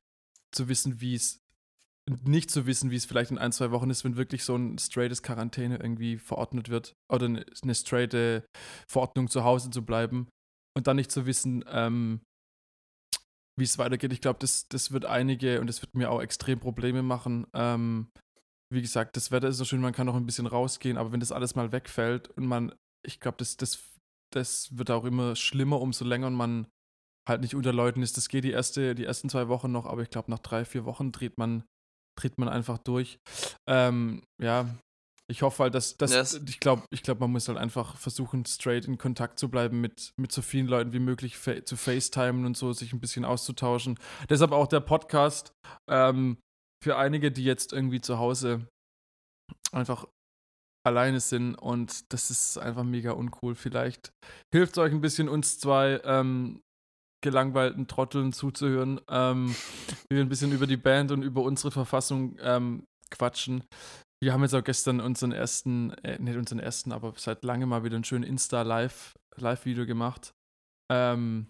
zu 0.54 0.68
wissen, 0.70 1.02
wie 1.02 1.16
es, 1.16 1.40
nicht 2.24 2.52
zu 2.52 2.66
wissen, 2.66 2.92
wie 2.92 2.96
es 2.96 3.06
vielleicht 3.06 3.32
in 3.32 3.38
ein, 3.38 3.52
zwei 3.52 3.72
Wochen 3.72 3.90
ist, 3.90 4.04
wenn 4.04 4.18
wirklich 4.18 4.44
so 4.44 4.56
ein 4.56 4.78
straightes 4.78 5.24
Quarantäne 5.24 5.78
irgendwie 5.78 6.18
verordnet 6.18 6.70
wird 6.70 6.94
oder 7.12 7.26
eine, 7.26 7.46
eine 7.62 7.76
straighte 7.76 8.46
Verordnung 8.88 9.30
zu 9.30 9.44
Hause 9.44 9.70
zu 9.70 9.84
bleiben 9.86 10.28
und 10.76 10.88
dann 10.88 10.98
nicht 10.98 11.12
zu 11.12 11.26
wissen, 11.26 11.64
ähm, 11.68 12.22
wie 13.58 13.64
es 13.64 13.78
weitergeht. 13.78 14.14
Ich 14.14 14.22
glaube, 14.22 14.40
das, 14.40 14.68
das 14.68 14.92
wird 14.92 15.06
einige 15.06 15.62
und 15.62 15.68
das 15.68 15.82
wird 15.82 15.96
mir 15.96 16.12
auch 16.12 16.22
extrem 16.22 16.60
Probleme 16.60 17.04
machen. 17.04 17.48
Ähm, 17.54 18.08
wie 18.74 18.82
gesagt, 18.82 19.16
das 19.16 19.32
Wetter 19.32 19.50
ist 19.50 19.58
so 19.58 19.66
schön, 19.66 19.82
man 19.82 19.94
kann 19.94 20.10
auch 20.10 20.16
ein 20.16 20.26
bisschen 20.26 20.48
rausgehen, 20.48 20.98
aber 20.98 21.12
wenn 21.12 21.20
das 21.20 21.32
alles 21.32 21.56
mal 21.56 21.72
wegfällt 21.72 22.30
und 22.30 22.48
man, 22.48 22.74
ich 23.06 23.20
glaube, 23.20 23.38
das, 23.38 23.58
das, 23.58 23.84
das 24.32 24.76
wird 24.78 24.90
auch 24.90 25.06
immer 25.06 25.36
schlimmer, 25.36 25.80
umso 25.80 26.06
länger 26.06 26.30
man 26.32 26.68
halt 27.28 27.42
nicht 27.42 27.56
unter 27.56 27.72
Leuten 27.72 28.02
ist. 28.02 28.18
Das 28.18 28.30
geht 28.30 28.44
die, 28.44 28.52
erste, 28.52 28.96
die 28.96 29.06
ersten 29.06 29.30
zwei 29.30 29.48
Wochen 29.48 29.72
noch, 29.72 29.86
aber 29.86 30.02
ich 30.02 30.10
glaube, 30.10 30.32
nach 30.32 30.40
drei, 30.40 30.66
vier 30.66 30.86
Wochen 30.86 31.12
dreht 31.12 31.38
man, 31.38 31.64
dreht 32.20 32.38
man 32.38 32.50
einfach 32.50 32.80
durch. 32.80 33.20
Ähm, 33.68 34.24
ja, 34.42 34.68
ich 35.30 35.42
hoffe 35.42 35.64
halt, 35.64 35.76
dass, 35.76 35.96
dass 35.98 36.14
Ja, 36.14 36.20
es- 36.22 36.34
ich 36.48 36.60
glaube, 36.60 36.84
ich 36.92 37.02
glaube, 37.04 37.22
man 37.22 37.32
muss 37.32 37.48
halt 37.48 37.58
einfach 37.58 37.98
versuchen, 37.98 38.46
straight 38.46 38.86
in 38.86 38.98
Kontakt 38.98 39.40
zu 39.40 39.50
bleiben 39.50 39.80
mit, 39.82 40.12
mit 40.20 40.32
so 40.32 40.42
vielen 40.42 40.68
Leuten 40.68 40.92
wie 40.94 41.00
möglich 41.00 41.38
fa 41.38 41.64
zu 41.66 41.78
FaceTimen 41.78 42.46
und 42.46 42.58
so, 42.58 42.74
sich 42.74 42.94
ein 42.94 43.00
bisschen 43.00 43.26
auszutauschen. 43.26 43.98
Deshalb 44.30 44.52
auch 44.52 44.68
der 44.68 44.82
Podcast 44.82 45.54
ähm, 45.90 46.38
für 46.84 46.98
einige, 46.98 47.32
die 47.32 47.44
jetzt 47.46 47.72
irgendwie 47.74 48.02
zu 48.02 48.18
Hause 48.18 48.68
einfach 49.72 50.06
alleine 50.86 51.20
sind 51.22 51.56
und 51.56 52.12
das 52.12 52.30
ist 52.30 52.58
einfach 52.58 52.84
mega 52.84 53.12
uncool. 53.12 53.56
Vielleicht 53.56 54.12
hilft 54.54 54.74
es 54.74 54.78
euch 54.80 54.92
ein 54.92 55.00
bisschen, 55.02 55.30
uns 55.30 55.58
zwei 55.60 56.02
ähm, 56.04 56.62
gelangweilten 57.24 57.88
Trotteln 57.88 58.34
zuzuhören, 58.34 59.00
ähm, 59.10 59.56
wie 60.10 60.18
wir 60.18 60.22
ein 60.22 60.28
bisschen 60.30 60.52
über 60.52 60.68
die 60.68 60.76
Band 60.78 61.12
und 61.14 61.24
über 61.24 61.42
unsere 61.42 61.72
Verfassung 61.72 62.38
ähm, 62.42 62.84
quatschen. 63.10 63.64
Wir 64.24 64.32
haben 64.32 64.42
jetzt 64.42 64.56
auch 64.56 64.64
gestern 64.64 65.02
unseren 65.02 65.34
ersten, 65.34 65.92
äh, 65.96 66.18
nicht 66.18 66.38
unseren 66.38 66.60
ersten, 66.60 66.94
aber 66.94 67.14
seit 67.18 67.44
langem 67.44 67.68
mal 67.68 67.84
wieder 67.84 67.96
einen 67.96 68.06
schönen 68.06 68.24
Insta-Live 68.24 69.16
Live-Video 69.36 69.86
gemacht. 69.86 70.34
Ähm, 70.90 71.48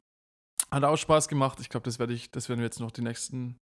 hat 0.72 0.84
auch 0.84 0.98
Spaß 0.98 1.28
gemacht. 1.28 1.60
Ich 1.60 1.70
glaube, 1.70 1.84
das 1.84 2.00
werde 2.00 2.14
ich, 2.14 2.32
das 2.32 2.50
werden 2.50 2.62
wir 2.62 2.66
jetzt 2.66 2.80
noch 2.80 2.90
die 2.90 3.04
nächsten, 3.04 3.58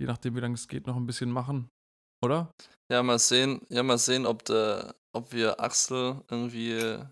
je 0.00 0.06
nachdem 0.06 0.36
wie 0.36 0.40
lange 0.40 0.54
es 0.54 0.68
geht, 0.68 0.86
noch 0.86 0.94
ein 0.94 1.06
bisschen 1.06 1.32
machen. 1.32 1.68
Oder? 2.24 2.52
Ja, 2.92 3.02
mal 3.02 3.18
sehen, 3.18 3.66
ja, 3.68 3.82
mal 3.82 3.98
sehen, 3.98 4.26
ob 4.26 4.44
der, 4.44 4.94
ob 5.12 5.32
wir 5.32 5.58
Axel 5.58 6.22
irgendwie 6.30 7.02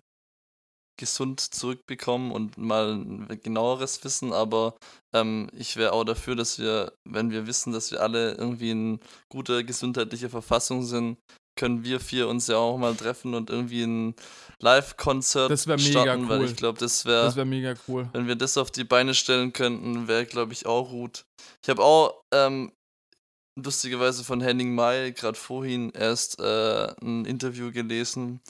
gesund 0.97 1.41
zurückbekommen 1.41 2.33
und 2.33 2.57
mal 2.59 2.93
ein 2.93 3.41
genaueres 3.43 4.05
wissen, 4.05 4.33
aber 4.33 4.77
ähm, 5.15 5.49
ich 5.53 5.77
wäre 5.77 5.93
auch 5.93 6.05
dafür, 6.05 6.37
dass 6.37 6.59
wir, 6.59 6.93
wenn 7.05 7.31
wir 7.31 7.47
wissen, 7.47 7.73
dass 7.73 7.91
wir 7.91 8.01
alle 8.01 8.35
irgendwie 8.35 8.71
in 8.71 9.01
guter 9.29 9.65
gesundheitlicher 9.65 10.31
Verfassung 10.31 10.85
sind, 10.85 11.19
können 11.57 11.85
wir 11.85 12.01
vier 12.01 12.29
uns 12.29 12.47
ja 12.49 12.57
auch 12.57 12.79
mal 12.79 12.95
treffen 12.95 13.35
und 13.35 13.51
irgendwie 13.51 13.85
ein 13.85 14.15
Live-Konzert 14.61 15.59
starten, 15.59 16.25
cool. 16.25 16.29
weil 16.29 16.45
ich 16.45 16.57
glaube, 16.57 16.79
das 16.79 17.05
wäre 17.05 17.25
das 17.25 17.37
wär 17.37 17.45
mega 17.45 17.75
cool. 17.87 18.09
Wenn 18.13 18.27
wir 18.27 18.37
das 18.37 18.59
auf 18.59 18.71
die 18.71 18.85
Beine 18.85 19.15
stellen 19.15 19.53
könnten, 19.53 20.09
wäre, 20.09 20.27
glaube 20.27 20.53
ich, 20.53 20.67
auch 20.67 20.91
gut. 20.91 21.25
Ich 21.63 21.69
habe 21.69 21.83
auch 21.83 22.23
ähm, 22.33 22.73
lustigerweise 23.57 24.25
von 24.25 24.41
Henning 24.41 24.75
May 24.75 25.13
gerade 25.13 25.39
vorhin 25.39 25.91
erst 25.91 26.41
äh, 26.41 26.93
ein 27.01 27.25
Interview 27.25 27.71
gelesen, 27.71 28.41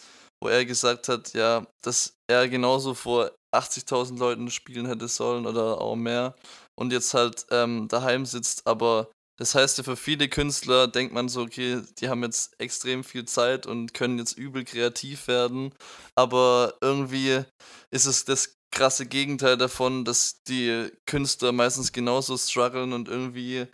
wo 0.42 0.48
er 0.48 0.64
gesagt 0.64 1.08
hat, 1.08 1.32
ja, 1.34 1.66
dass 1.82 2.14
er 2.28 2.48
genauso 2.48 2.94
vor 2.94 3.32
80.000 3.54 4.18
Leuten 4.18 4.50
spielen 4.50 4.86
hätte 4.86 5.08
sollen 5.08 5.46
oder 5.46 5.80
auch 5.80 5.96
mehr 5.96 6.34
und 6.78 6.92
jetzt 6.92 7.14
halt 7.14 7.46
ähm, 7.50 7.88
daheim 7.88 8.26
sitzt, 8.26 8.66
aber 8.66 9.10
das 9.36 9.54
heißt 9.54 9.78
ja, 9.78 9.84
für 9.84 9.96
viele 9.96 10.28
Künstler 10.28 10.86
denkt 10.86 11.12
man 11.12 11.28
so, 11.28 11.42
okay, 11.42 11.82
die 11.98 12.08
haben 12.08 12.22
jetzt 12.22 12.54
extrem 12.60 13.02
viel 13.02 13.24
Zeit 13.24 13.66
und 13.66 13.92
können 13.94 14.18
jetzt 14.18 14.38
übel 14.38 14.64
kreativ 14.64 15.26
werden, 15.26 15.72
aber 16.16 16.74
irgendwie 16.80 17.42
ist 17.90 18.06
es 18.06 18.24
das 18.24 18.54
krasse 18.70 19.06
Gegenteil 19.06 19.56
davon, 19.56 20.04
dass 20.04 20.42
die 20.48 20.90
Künstler 21.06 21.52
meistens 21.52 21.92
genauso 21.92 22.36
strugglen 22.36 22.92
und 22.92 23.08
irgendwie 23.08 23.66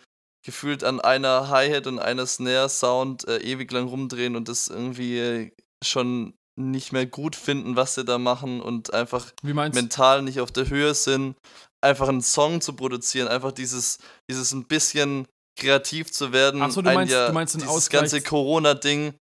gefühlt 0.45 0.83
an 0.83 0.99
einer 0.99 1.49
Hi-Hat 1.49 1.87
und 1.87 1.99
einer 1.99 2.25
Snare-Sound 2.25 3.27
äh, 3.27 3.37
ewig 3.39 3.71
lang 3.71 3.87
rumdrehen 3.87 4.35
und 4.35 4.47
das 4.47 4.67
irgendwie 4.67 5.53
schon 5.83 6.33
nicht 6.55 6.91
mehr 6.91 7.05
gut 7.05 7.35
finden, 7.35 7.75
was 7.75 7.95
sie 7.95 8.05
da 8.05 8.17
machen 8.17 8.61
und 8.61 8.93
einfach 8.93 9.31
mental 9.41 10.21
nicht 10.21 10.39
auf 10.39 10.51
der 10.51 10.69
Höhe 10.69 10.93
sind, 10.93 11.35
einfach 11.81 12.09
einen 12.09 12.21
Song 12.21 12.61
zu 12.61 12.73
produzieren, 12.73 13.27
einfach 13.27 13.51
dieses, 13.51 13.99
dieses 14.29 14.51
ein 14.51 14.65
bisschen 14.65 15.27
kreativ 15.57 16.11
zu 16.11 16.33
werden. 16.33 16.61
Achso, 16.61 16.81
du 16.81 16.91
meinst, 16.91 17.13
du 17.13 17.33
meinst 17.33 17.55
ein 17.55 17.61
dieses 17.61 17.89
ganze 17.89 18.21
Corona-Ding 18.21 19.13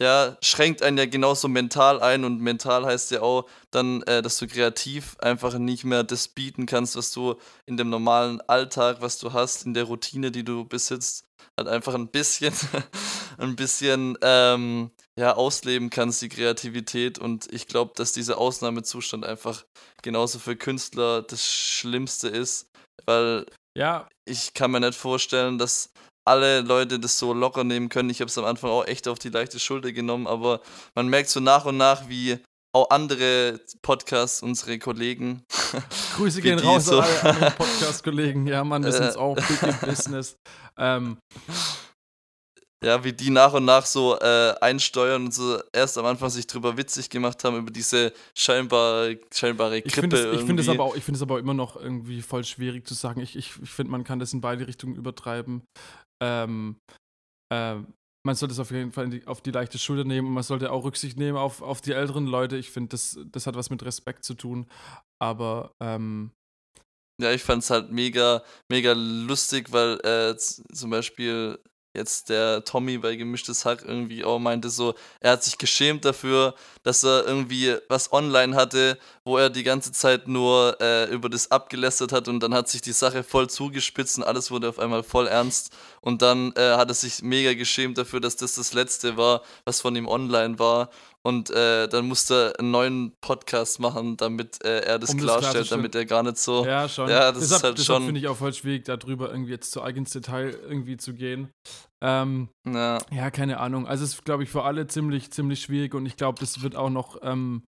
ja, 0.00 0.38
schränkt 0.40 0.82
einen 0.82 0.96
ja 0.96 1.04
genauso 1.04 1.46
mental 1.46 2.00
ein 2.00 2.24
und 2.24 2.40
mental 2.40 2.86
heißt 2.86 3.10
ja 3.10 3.20
auch 3.20 3.48
dann, 3.70 4.02
äh, 4.04 4.22
dass 4.22 4.38
du 4.38 4.46
kreativ 4.46 5.16
einfach 5.18 5.58
nicht 5.58 5.84
mehr 5.84 6.04
das 6.04 6.28
bieten 6.28 6.64
kannst, 6.64 6.96
was 6.96 7.12
du 7.12 7.34
in 7.66 7.76
dem 7.76 7.90
normalen 7.90 8.40
Alltag, 8.42 8.98
was 9.00 9.18
du 9.18 9.34
hast, 9.34 9.66
in 9.66 9.74
der 9.74 9.84
Routine, 9.84 10.30
die 10.30 10.42
du 10.42 10.64
besitzt, 10.64 11.26
halt 11.60 11.68
einfach 11.68 11.94
ein 11.94 12.08
bisschen, 12.08 12.52
ein 13.38 13.56
bisschen, 13.56 14.16
ähm, 14.22 14.90
ja, 15.18 15.34
ausleben 15.34 15.90
kannst, 15.90 16.22
die 16.22 16.28
Kreativität 16.28 17.18
und 17.18 17.52
ich 17.52 17.66
glaube, 17.66 17.92
dass 17.94 18.12
dieser 18.12 18.38
Ausnahmezustand 18.38 19.24
einfach 19.24 19.64
genauso 20.02 20.38
für 20.38 20.56
Künstler 20.56 21.22
das 21.22 21.46
Schlimmste 21.46 22.28
ist, 22.28 22.66
weil 23.04 23.46
ja. 23.76 24.08
ich 24.24 24.54
kann 24.54 24.70
mir 24.70 24.80
nicht 24.80 24.94
vorstellen, 24.94 25.58
dass 25.58 25.90
alle 26.26 26.60
Leute 26.60 26.98
das 26.98 27.18
so 27.18 27.32
locker 27.32 27.64
nehmen 27.64 27.88
können. 27.88 28.10
Ich 28.10 28.20
habe 28.20 28.28
es 28.28 28.38
am 28.38 28.44
Anfang 28.44 28.70
auch 28.70 28.86
echt 28.86 29.08
auf 29.08 29.18
die 29.18 29.30
leichte 29.30 29.58
Schulter 29.58 29.92
genommen, 29.92 30.26
aber 30.26 30.60
man 30.94 31.08
merkt 31.08 31.28
so 31.28 31.40
nach 31.40 31.64
und 31.64 31.76
nach, 31.76 32.08
wie 32.08 32.38
auch 32.72 32.90
andere 32.90 33.60
Podcasts, 33.82 34.42
unsere 34.42 34.78
Kollegen. 34.78 35.44
Grüße 36.16 36.40
gehen 36.40 36.58
raus 36.58 36.86
so, 36.86 37.00
an 37.00 37.08
alle 37.22 37.50
Podcast-Kollegen. 37.52 38.46
Ja, 38.46 38.64
Mann, 38.64 38.84
wir 38.84 38.92
sind 38.92 39.16
auch 39.16 39.34
big 39.34 39.62
in 39.62 39.88
Business. 39.88 40.36
Ähm, 40.76 41.18
ja, 42.82 43.04
wie 43.04 43.12
die 43.12 43.28
nach 43.28 43.52
und 43.52 43.66
nach 43.66 43.84
so 43.84 44.18
äh, 44.18 44.54
einsteuern 44.60 45.26
und 45.26 45.34
so 45.34 45.60
erst 45.72 45.98
am 45.98 46.06
Anfang 46.06 46.30
sich 46.30 46.46
drüber 46.46 46.78
witzig 46.78 47.10
gemacht 47.10 47.44
haben 47.44 47.58
über 47.58 47.70
diese 47.70 48.12
scheinbar, 48.34 49.10
scheinbare 49.32 49.82
Krippe. 49.82 50.32
Ich 50.32 50.40
finde 50.44 50.62
es 50.62 50.68
aber, 50.68 50.84
auch, 50.84 50.96
find 50.96 51.20
aber 51.20 51.34
auch 51.34 51.38
immer 51.38 51.54
noch 51.54 51.76
irgendwie 51.76 52.22
voll 52.22 52.44
schwierig 52.44 52.86
zu 52.86 52.94
sagen. 52.94 53.20
Ich, 53.20 53.36
ich, 53.36 53.52
ich 53.62 53.70
finde, 53.70 53.92
man 53.92 54.04
kann 54.04 54.18
das 54.18 54.32
in 54.32 54.40
beide 54.40 54.66
Richtungen 54.66 54.96
übertreiben. 54.96 55.62
Ähm, 56.22 56.76
äh, 57.52 57.76
man 58.22 58.34
sollte 58.34 58.52
es 58.52 58.58
auf 58.58 58.70
jeden 58.70 58.92
Fall 58.92 59.08
die, 59.08 59.26
auf 59.26 59.40
die 59.40 59.50
leichte 59.50 59.78
Schulter 59.78 60.04
nehmen 60.04 60.28
und 60.28 60.34
man 60.34 60.42
sollte 60.42 60.70
auch 60.72 60.84
Rücksicht 60.84 61.18
nehmen 61.18 61.38
auf, 61.38 61.62
auf 61.62 61.80
die 61.80 61.92
älteren 61.92 62.26
Leute. 62.26 62.56
Ich 62.56 62.70
finde, 62.70 62.90
das, 62.90 63.18
das 63.26 63.46
hat 63.46 63.56
was 63.56 63.70
mit 63.70 63.82
Respekt 63.84 64.24
zu 64.24 64.34
tun. 64.34 64.66
Aber 65.18 65.74
ähm, 65.80 66.32
ja, 67.20 67.32
ich 67.32 67.42
fand 67.42 67.62
es 67.62 67.70
halt 67.70 67.90
mega, 67.92 68.42
mega 68.68 68.92
lustig, 68.92 69.72
weil 69.72 69.98
äh, 70.04 70.36
zum 70.36 70.90
Beispiel 70.90 71.58
jetzt 71.94 72.28
der 72.28 72.64
Tommy 72.64 72.98
bei 72.98 73.16
Gemischtes 73.16 73.64
Hack 73.64 73.82
irgendwie 73.84 74.24
auch 74.24 74.38
meinte 74.38 74.70
so, 74.70 74.94
er 75.20 75.32
hat 75.32 75.42
sich 75.42 75.58
geschämt 75.58 76.04
dafür, 76.04 76.54
dass 76.82 77.04
er 77.04 77.26
irgendwie 77.26 77.76
was 77.88 78.12
online 78.12 78.54
hatte, 78.54 78.98
wo 79.24 79.36
er 79.36 79.50
die 79.50 79.64
ganze 79.64 79.92
Zeit 79.92 80.28
nur 80.28 80.76
äh, 80.80 81.10
über 81.10 81.28
das 81.28 81.50
abgelästert 81.50 82.12
hat 82.12 82.28
und 82.28 82.40
dann 82.40 82.54
hat 82.54 82.68
sich 82.68 82.80
die 82.82 82.92
Sache 82.92 83.22
voll 83.22 83.50
zugespitzt 83.50 84.18
und 84.18 84.24
alles 84.24 84.50
wurde 84.50 84.68
auf 84.68 84.78
einmal 84.78 85.02
voll 85.02 85.26
ernst. 85.26 85.72
Und 86.00 86.22
dann 86.22 86.52
äh, 86.52 86.76
hat 86.76 86.88
er 86.88 86.94
sich 86.94 87.22
mega 87.22 87.52
geschämt 87.54 87.98
dafür, 87.98 88.20
dass 88.20 88.36
das 88.36 88.54
das 88.54 88.72
Letzte 88.72 89.16
war, 89.16 89.42
was 89.64 89.80
von 89.80 89.94
ihm 89.96 90.08
online 90.08 90.58
war 90.58 90.90
und 91.22 91.50
äh, 91.50 91.86
dann 91.88 92.06
musste 92.06 92.34
er 92.34 92.60
einen 92.60 92.70
neuen 92.70 93.12
Podcast 93.20 93.78
machen, 93.78 94.16
damit 94.16 94.64
äh, 94.64 94.80
er 94.80 94.98
das 94.98 95.12
um 95.12 95.18
klarstellt, 95.18 95.64
das 95.64 95.68
damit 95.68 95.94
er 95.94 96.06
gar 96.06 96.22
nicht 96.22 96.38
so. 96.38 96.64
Ja, 96.64 96.88
schon. 96.88 97.10
Ja, 97.10 97.30
das 97.30 97.40
deshalb, 97.40 97.58
ist 97.58 97.64
halt 97.64 97.78
deshalb 97.78 97.98
schon. 97.98 98.06
finde 98.06 98.20
ich 98.20 98.28
auch 98.28 98.36
voll 98.36 98.54
schwierig, 98.54 98.84
darüber 98.84 99.30
irgendwie 99.30 99.52
jetzt 99.52 99.72
zu 99.72 99.82
eigens 99.82 100.12
Detail 100.12 100.50
irgendwie 100.50 100.96
zu 100.96 101.12
gehen. 101.12 101.50
Ähm, 102.00 102.48
ja. 102.66 102.98
ja, 103.10 103.30
keine 103.30 103.60
Ahnung. 103.60 103.86
Also 103.86 104.04
es 104.04 104.14
ist, 104.14 104.24
glaube 104.24 104.44
ich, 104.44 104.48
für 104.48 104.62
alle 104.64 104.86
ziemlich, 104.86 105.30
ziemlich 105.30 105.60
schwierig 105.60 105.94
und 105.94 106.06
ich 106.06 106.16
glaube, 106.16 106.40
das 106.40 106.62
wird 106.62 106.74
auch 106.74 106.90
noch, 106.90 107.18
ähm, 107.22 107.64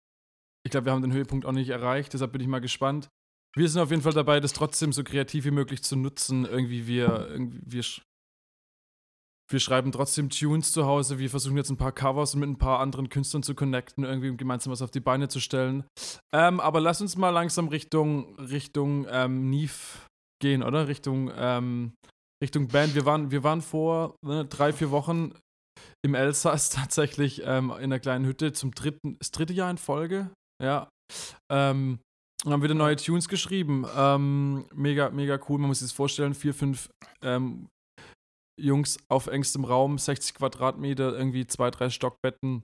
ich 0.63 0.71
glaube, 0.71 0.85
wir 0.85 0.93
haben 0.93 1.01
den 1.01 1.13
Höhepunkt 1.13 1.45
auch 1.45 1.51
nicht 1.51 1.69
erreicht, 1.69 2.13
deshalb 2.13 2.31
bin 2.31 2.41
ich 2.41 2.47
mal 2.47 2.61
gespannt. 2.61 3.09
Wir 3.53 3.67
sind 3.67 3.81
auf 3.81 3.89
jeden 3.89 4.01
Fall 4.01 4.13
dabei, 4.13 4.39
das 4.39 4.53
trotzdem 4.53 4.93
so 4.93 5.03
kreativ 5.03 5.43
wie 5.43 5.51
möglich 5.51 5.83
zu 5.83 5.97
nutzen. 5.97 6.45
Irgendwie 6.45 6.87
wir, 6.87 7.27
irgendwie 7.29 7.59
wir 7.65 7.83
wir 9.51 9.59
schreiben 9.59 9.91
trotzdem 9.91 10.29
Tunes 10.29 10.71
zu 10.71 10.85
Hause. 10.85 11.19
Wir 11.19 11.29
versuchen 11.29 11.57
jetzt 11.57 11.69
ein 11.69 11.77
paar 11.77 11.91
Covers 11.91 12.35
mit 12.35 12.49
ein 12.49 12.57
paar 12.57 12.79
anderen 12.79 13.09
Künstlern 13.09 13.43
zu 13.43 13.55
connecten, 13.55 14.03
irgendwie 14.03 14.35
gemeinsam 14.35 14.71
was 14.71 14.81
auf 14.81 14.91
die 14.91 14.99
Beine 14.99 15.27
zu 15.27 15.39
stellen. 15.39 15.83
Ähm, 16.33 16.59
aber 16.59 16.79
lass 16.81 17.01
uns 17.01 17.17
mal 17.17 17.29
langsam 17.29 17.67
Richtung, 17.67 18.35
Richtung 18.39 19.07
ähm, 19.09 19.49
Neve 19.49 19.99
gehen, 20.41 20.63
oder? 20.63 20.87
Richtung, 20.87 21.31
ähm, 21.35 21.93
Richtung 22.43 22.67
Band. 22.67 22.95
Wir 22.95 23.05
waren, 23.05 23.31
wir 23.31 23.43
waren 23.43 23.61
vor 23.61 24.15
ne, 24.25 24.45
drei, 24.45 24.73
vier 24.73 24.91
Wochen 24.91 25.33
im 26.03 26.15
Elsass 26.15 26.69
tatsächlich 26.71 27.41
ähm, 27.45 27.69
in 27.69 27.85
einer 27.85 27.99
kleinen 27.99 28.25
Hütte 28.25 28.53
zum 28.53 28.71
dritten, 28.71 29.17
das 29.19 29.31
dritte 29.31 29.53
Jahr 29.53 29.71
in 29.71 29.77
Folge. 29.77 30.29
Ja. 30.61 30.89
Ähm, 31.51 31.99
und 32.43 32.51
haben 32.51 32.63
wieder 32.63 32.73
neue 32.73 32.95
Tunes 32.95 33.29
geschrieben. 33.29 33.85
Ähm, 33.95 34.65
mega, 34.73 35.09
mega 35.11 35.39
cool. 35.47 35.59
Man 35.59 35.67
muss 35.67 35.79
sich 35.79 35.89
das 35.89 35.95
vorstellen. 35.95 36.33
Vier, 36.33 36.53
fünf 36.53 36.89
ähm, 37.21 37.67
Jungs 38.61 38.97
auf 39.09 39.27
engstem 39.27 39.65
Raum, 39.65 39.97
60 39.97 40.35
Quadratmeter, 40.35 41.17
irgendwie 41.17 41.47
zwei, 41.47 41.71
drei 41.71 41.89
Stockbetten 41.89 42.63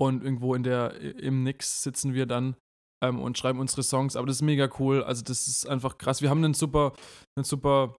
und 0.00 0.22
irgendwo 0.22 0.54
in 0.54 0.62
der, 0.62 1.00
im 1.00 1.42
Nix 1.42 1.82
sitzen 1.82 2.14
wir 2.14 2.26
dann 2.26 2.56
ähm, 3.02 3.20
und 3.20 3.38
schreiben 3.38 3.60
unsere 3.60 3.82
Songs. 3.82 4.16
Aber 4.16 4.26
das 4.26 4.36
ist 4.36 4.42
mega 4.42 4.68
cool. 4.78 5.02
Also, 5.02 5.22
das 5.22 5.46
ist 5.46 5.66
einfach 5.66 5.98
krass. 5.98 6.22
Wir 6.22 6.30
haben 6.30 6.44
einen 6.44 6.54
super, 6.54 6.92
einen 7.36 7.44
super 7.44 7.96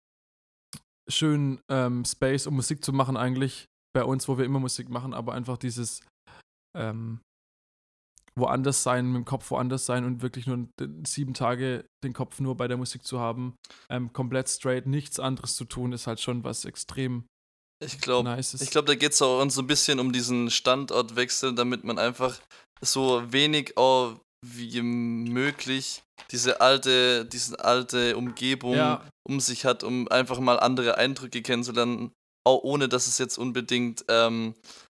schönen 1.10 1.60
ähm, 1.72 2.06
Space, 2.06 2.48
um 2.48 2.56
Musik 2.56 2.84
zu 2.84 2.94
machen, 2.94 3.18
eigentlich 3.18 3.66
bei 3.96 4.04
uns, 4.04 4.28
wo 4.28 4.38
wir 4.38 4.46
immer 4.46 4.60
Musik 4.60 4.90
machen, 4.90 5.14
aber 5.14 5.34
einfach 5.34 5.58
dieses 5.58 6.02
ähm, 6.78 7.22
woanders 8.38 8.84
sein, 8.84 9.08
mit 9.08 9.16
dem 9.16 9.26
Kopf 9.26 9.50
woanders 9.52 9.86
sein 9.86 10.06
und 10.06 10.22
wirklich 10.22 10.48
nur 10.48 10.68
sieben 11.06 11.34
Tage 11.34 11.86
den 12.04 12.14
Kopf 12.14 12.40
nur 12.40 12.56
bei 12.56 12.68
der 12.68 12.78
Musik 12.78 13.04
zu 13.04 13.20
haben, 13.20 13.56
ähm, 13.90 14.14
komplett 14.14 14.50
straight, 14.50 14.86
nichts 14.86 15.20
anderes 15.20 15.56
zu 15.56 15.66
tun, 15.66 15.94
ist 15.94 16.08
halt 16.08 16.20
schon 16.20 16.44
was 16.44 16.66
extrem 16.66 17.26
ich 17.84 18.00
glaube, 18.00 18.28
nice 18.28 18.56
ich 18.56 18.72
glaube, 18.72 18.88
da 18.88 18.96
geht 18.96 19.12
es 19.12 19.22
auch 19.22 19.48
so 19.50 19.62
ein 19.62 19.68
bisschen 19.68 20.00
um 20.00 20.12
diesen 20.12 20.50
Standortwechsel, 20.50 21.54
damit 21.54 21.84
man 21.84 22.00
einfach 22.00 22.40
so 22.82 23.32
wenig 23.32 23.78
auch 23.78 24.20
wie 24.46 24.82
möglich 24.82 26.04
diese 26.32 26.62
alte, 26.62 27.26
diese 27.26 27.64
alte 27.64 28.18
Umgebung 28.18 28.76
ja. 28.76 29.08
um 29.28 29.40
sich 29.40 29.66
hat, 29.66 29.84
um 29.84 30.08
einfach 30.08 30.40
mal 30.40 30.60
andere 30.60 30.98
Eindrücke 30.98 31.42
kennenzulernen, 31.42 32.12
auch 32.46 32.64
ohne 32.64 32.90
dass 32.90 33.08
es 33.08 33.18
jetzt 33.18 33.38
unbedingt 33.38 34.06
ähm, 34.08 34.56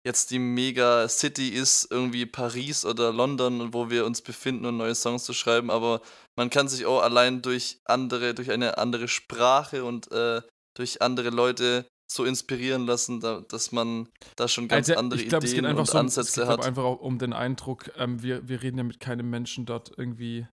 jetzt 0.09 0.31
die 0.31 0.39
Mega 0.39 1.07
City 1.07 1.49
ist, 1.49 1.87
irgendwie 1.91 2.25
Paris 2.25 2.83
oder 2.83 3.13
London, 3.13 3.75
wo 3.75 3.91
wir 3.91 4.07
uns 4.07 4.23
befinden 4.23 4.65
und 4.65 4.77
neue 4.77 4.95
Songs 4.95 5.23
zu 5.23 5.33
schreiben, 5.33 5.69
aber 5.69 6.01
man 6.35 6.49
kann 6.49 6.67
sich 6.67 6.87
auch 6.87 7.03
allein 7.03 7.43
durch 7.43 7.79
andere, 7.85 8.33
durch 8.33 8.49
eine 8.49 8.79
andere 8.79 9.07
Sprache 9.07 9.85
und 9.85 10.11
äh, 10.11 10.41
durch 10.75 11.03
andere 11.03 11.29
Leute 11.29 11.85
so 12.11 12.25
inspirieren 12.25 12.87
lassen, 12.87 13.19
da, 13.19 13.41
dass 13.41 13.71
man 13.71 14.09
da 14.35 14.47
schon 14.47 14.67
ganz 14.67 14.89
Also, 14.89 14.99
andere 14.99 15.21
es 15.21 15.29
geht 15.29 15.43
Ideen 15.43 15.65
einfach 15.67 15.81
und 15.81 15.85
so 15.85 15.99
um, 15.99 16.07
es 16.07 16.17
Ansätze 16.17 16.41
geht 16.41 16.49
hat. 16.49 16.57
glaub, 16.57 16.67
einfach 16.67 16.83
auch 16.83 17.01
um 17.01 17.19
den 17.19 17.33
Eindruck, 17.33 17.91
ähm, 17.95 18.23
wir, 18.23 18.47
wir 18.49 18.63
reden 18.63 18.79
ja 18.79 18.83
mit 18.83 18.99
keinem 18.99 19.29
Menschen 19.29 19.67
dort 19.67 19.91
irgendwie 19.95 20.47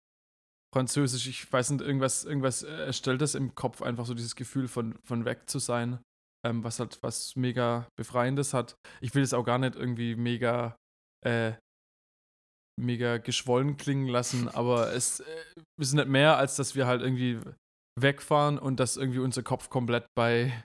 Französisch. 0.74 1.28
Ich 1.28 1.50
weiß 1.50 1.70
nicht, 1.70 1.82
irgendwas, 1.82 2.26
irgendwas 2.26 2.64
äh, 2.64 2.88
erstellt 2.88 3.22
das 3.22 3.36
im 3.36 3.56
Kopf 3.56 3.82
einfach 3.82 4.06
so 4.06 4.14
dieses 4.14 4.36
Gefühl 4.36 4.68
von, 4.68 4.96
von 5.06 5.24
weg 5.24 5.50
zu 5.50 5.60
sein, 5.60 6.00
ähm, 6.46 6.64
was 6.64 6.80
halt 6.80 7.00
was 7.02 7.36
mega 7.36 7.88
Befreiendes 7.98 8.54
hat. 8.54 8.76
Ich 9.02 9.14
will 9.16 9.24
es 9.24 9.34
auch 9.34 9.44
gar 9.44 9.58
nicht 9.58 9.76
irgendwie 9.76 10.16
mega, 10.16 10.76
äh, 11.26 11.54
mega 12.80 13.18
geschwollen 13.18 13.78
klingen 13.78 14.08
lassen, 14.08 14.48
aber 14.54 14.94
es 14.94 15.22
äh, 15.22 15.26
ist 15.82 15.94
nicht 15.94 16.08
mehr, 16.08 16.38
als 16.38 16.56
dass 16.56 16.76
wir 16.76 16.88
halt 16.88 17.02
irgendwie 17.02 17.40
wegfahren 18.00 18.60
und 18.60 18.80
dass 18.80 18.98
irgendwie 18.98 19.20
unser 19.20 19.44
Kopf 19.44 19.70
komplett 19.70 20.06
bei 20.16 20.64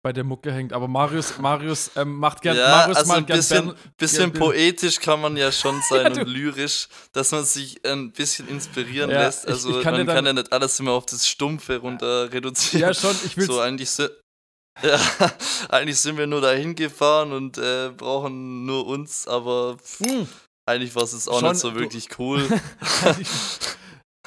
bei 0.00 0.12
der 0.12 0.22
Mucke 0.22 0.52
hängt. 0.52 0.72
Aber 0.72 0.86
Marius, 0.86 1.38
Marius 1.40 1.90
ähm, 1.96 2.14
macht 2.14 2.40
gern, 2.42 2.56
Ja, 2.56 2.68
Marius 2.70 2.98
also 2.98 3.12
ein 3.14 3.26
gern 3.26 3.38
bisschen, 3.38 3.66
Bern- 3.66 3.76
bisschen 3.96 4.32
poetisch 4.32 5.00
kann 5.00 5.20
man 5.20 5.36
ja 5.36 5.50
schon 5.50 5.80
sein 5.90 6.14
Ja, 6.14 6.22
und 6.22 6.28
lyrisch, 6.28 6.86
dass 7.12 7.32
man 7.32 7.44
sich 7.44 7.84
ein 7.84 8.12
bisschen 8.12 8.46
inspirieren 8.48 9.10
Ja, 9.10 9.24
lässt. 9.24 9.44
ich- 9.44 9.50
Also 9.50 9.78
ich 9.78 9.82
kann 9.82 9.94
dir 9.94 10.04
man 10.04 10.06
kann 10.14 10.24
dann- 10.24 10.36
ja 10.36 10.42
nicht 10.42 10.52
alles 10.52 10.78
immer 10.78 10.92
auf 10.92 11.06
das 11.06 11.26
Stumpfe 11.26 11.78
runter 11.78 12.32
reduzieren. 12.32 12.82
Ja, 12.82 12.94
schon, 12.94 13.16
ich 13.26 13.36
will 13.36 13.46
so 13.46 13.58
eigentlich 13.60 13.90
si- 13.90 14.06
ja, 14.82 15.00
eigentlich 15.68 15.98
sind 16.00 16.16
wir 16.16 16.26
nur 16.26 16.40
dahin 16.40 16.74
gefahren 16.74 17.32
und 17.32 17.58
äh, 17.58 17.90
brauchen 17.96 18.64
nur 18.66 18.86
uns, 18.86 19.26
aber 19.28 19.76
Hm. 19.98 20.28
eigentlich 20.68 20.94
war 20.94 21.02
es 21.02 21.12
jetzt 21.12 21.28
auch 21.28 21.40
Schon, 21.40 21.50
nicht 21.50 21.60
so 21.60 21.74
wirklich 21.74 22.08
cool. 22.18 22.42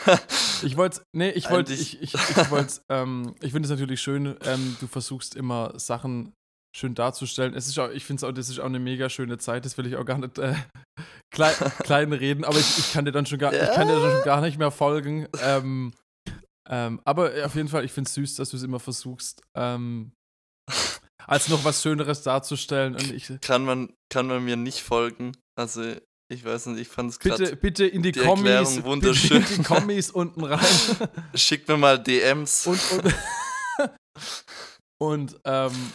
Ich 0.63 0.77
wollte, 0.77 1.01
nee, 1.15 1.31
ich 1.31 1.49
wollte, 1.49 1.73
ich, 1.73 2.01
ich, 2.01 2.13
ich 2.13 2.51
wollte, 2.51 2.81
ähm, 2.89 3.35
ich 3.41 3.51
finde 3.51 3.65
es 3.65 3.71
natürlich 3.71 4.01
schön, 4.01 4.35
ähm, 4.45 4.77
du 4.79 4.87
versuchst 4.87 5.35
immer 5.35 5.77
Sachen 5.79 6.33
schön 6.75 6.95
darzustellen. 6.95 7.53
Es 7.53 7.67
ist 7.67 7.77
auch, 7.79 7.89
ich 7.89 8.05
finde 8.05 8.19
es 8.19 8.23
auch, 8.23 8.31
das 8.31 8.49
ist 8.49 8.59
auch 8.59 8.65
eine 8.65 8.79
mega 8.79 9.09
schöne 9.09 9.37
Zeit, 9.37 9.65
das 9.65 9.77
will 9.77 9.87
ich 9.87 9.95
auch 9.95 10.05
gar 10.05 10.19
nicht 10.19 10.37
äh, 10.37 10.55
klein, 11.33 11.53
klein 11.79 12.13
reden, 12.13 12.45
aber 12.45 12.57
ich, 12.57 12.77
ich 12.77 12.93
kann 12.93 13.05
dir 13.05 13.11
dann 13.11 13.25
schon 13.25 13.39
gar, 13.39 13.53
ich 13.53 13.71
kann 13.71 13.87
dir 13.87 13.99
dann 13.99 14.11
schon 14.11 14.23
gar 14.23 14.41
nicht 14.41 14.57
mehr 14.57 14.71
folgen. 14.71 15.27
Ähm, 15.41 15.93
ähm, 16.69 17.01
aber 17.03 17.31
auf 17.45 17.55
jeden 17.55 17.67
Fall, 17.67 17.83
ich 17.83 17.91
finde 17.91 18.07
es 18.07 18.13
süß, 18.13 18.35
dass 18.35 18.51
du 18.51 18.57
es 18.57 18.63
immer 18.63 18.79
versuchst, 18.79 19.41
ähm, 19.57 20.11
als 21.27 21.47
noch 21.49 21.63
was 21.63 21.81
Schöneres 21.81 22.21
darzustellen. 22.23 22.95
Kann 23.41 23.65
man, 23.65 23.93
kann 24.09 24.27
man 24.27 24.43
mir 24.43 24.55
nicht 24.57 24.81
folgen. 24.81 25.31
Also 25.57 25.95
ich 26.31 26.45
weiß 26.45 26.67
nicht, 26.67 26.81
ich 26.81 26.87
fand 26.87 27.09
es 27.11 27.19
gerade. 27.19 27.55
bitte 27.57 27.85
in 27.85 28.03
die, 28.03 28.11
die 28.13 28.19
Kommis, 28.21 28.45
Erklärung 28.45 28.73
bitte 28.75 28.85
wunderschön. 28.87 29.37
in 29.37 29.45
die 29.57 29.63
Kommis 29.63 30.11
unten 30.11 30.43
rein. 30.45 30.65
Schickt 31.35 31.67
mir 31.67 31.77
mal 31.77 32.01
DMs. 32.01 32.67
Und, 32.67 32.79
und, 32.91 33.13
und 35.01 35.39
ähm, 35.45 35.91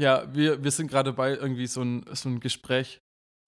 ja, 0.00 0.26
wir, 0.34 0.62
wir 0.64 0.70
sind 0.72 0.88
gerade 0.88 1.12
bei 1.12 1.30
irgendwie 1.36 1.66
so 1.66 1.82
ein, 1.82 2.04
so 2.12 2.28
ein 2.28 2.40
Gespräch 2.40 2.98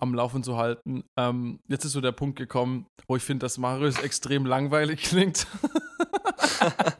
am 0.00 0.14
Laufen 0.14 0.44
zu 0.44 0.56
halten. 0.56 1.02
Ähm, 1.18 1.58
jetzt 1.68 1.84
ist 1.84 1.92
so 1.92 2.00
der 2.00 2.12
Punkt 2.12 2.38
gekommen, 2.38 2.86
wo 3.08 3.16
ich 3.16 3.22
finde, 3.24 3.44
dass 3.44 3.58
Marius 3.58 3.98
extrem 3.98 4.46
langweilig 4.46 5.02
klingt. 5.02 5.46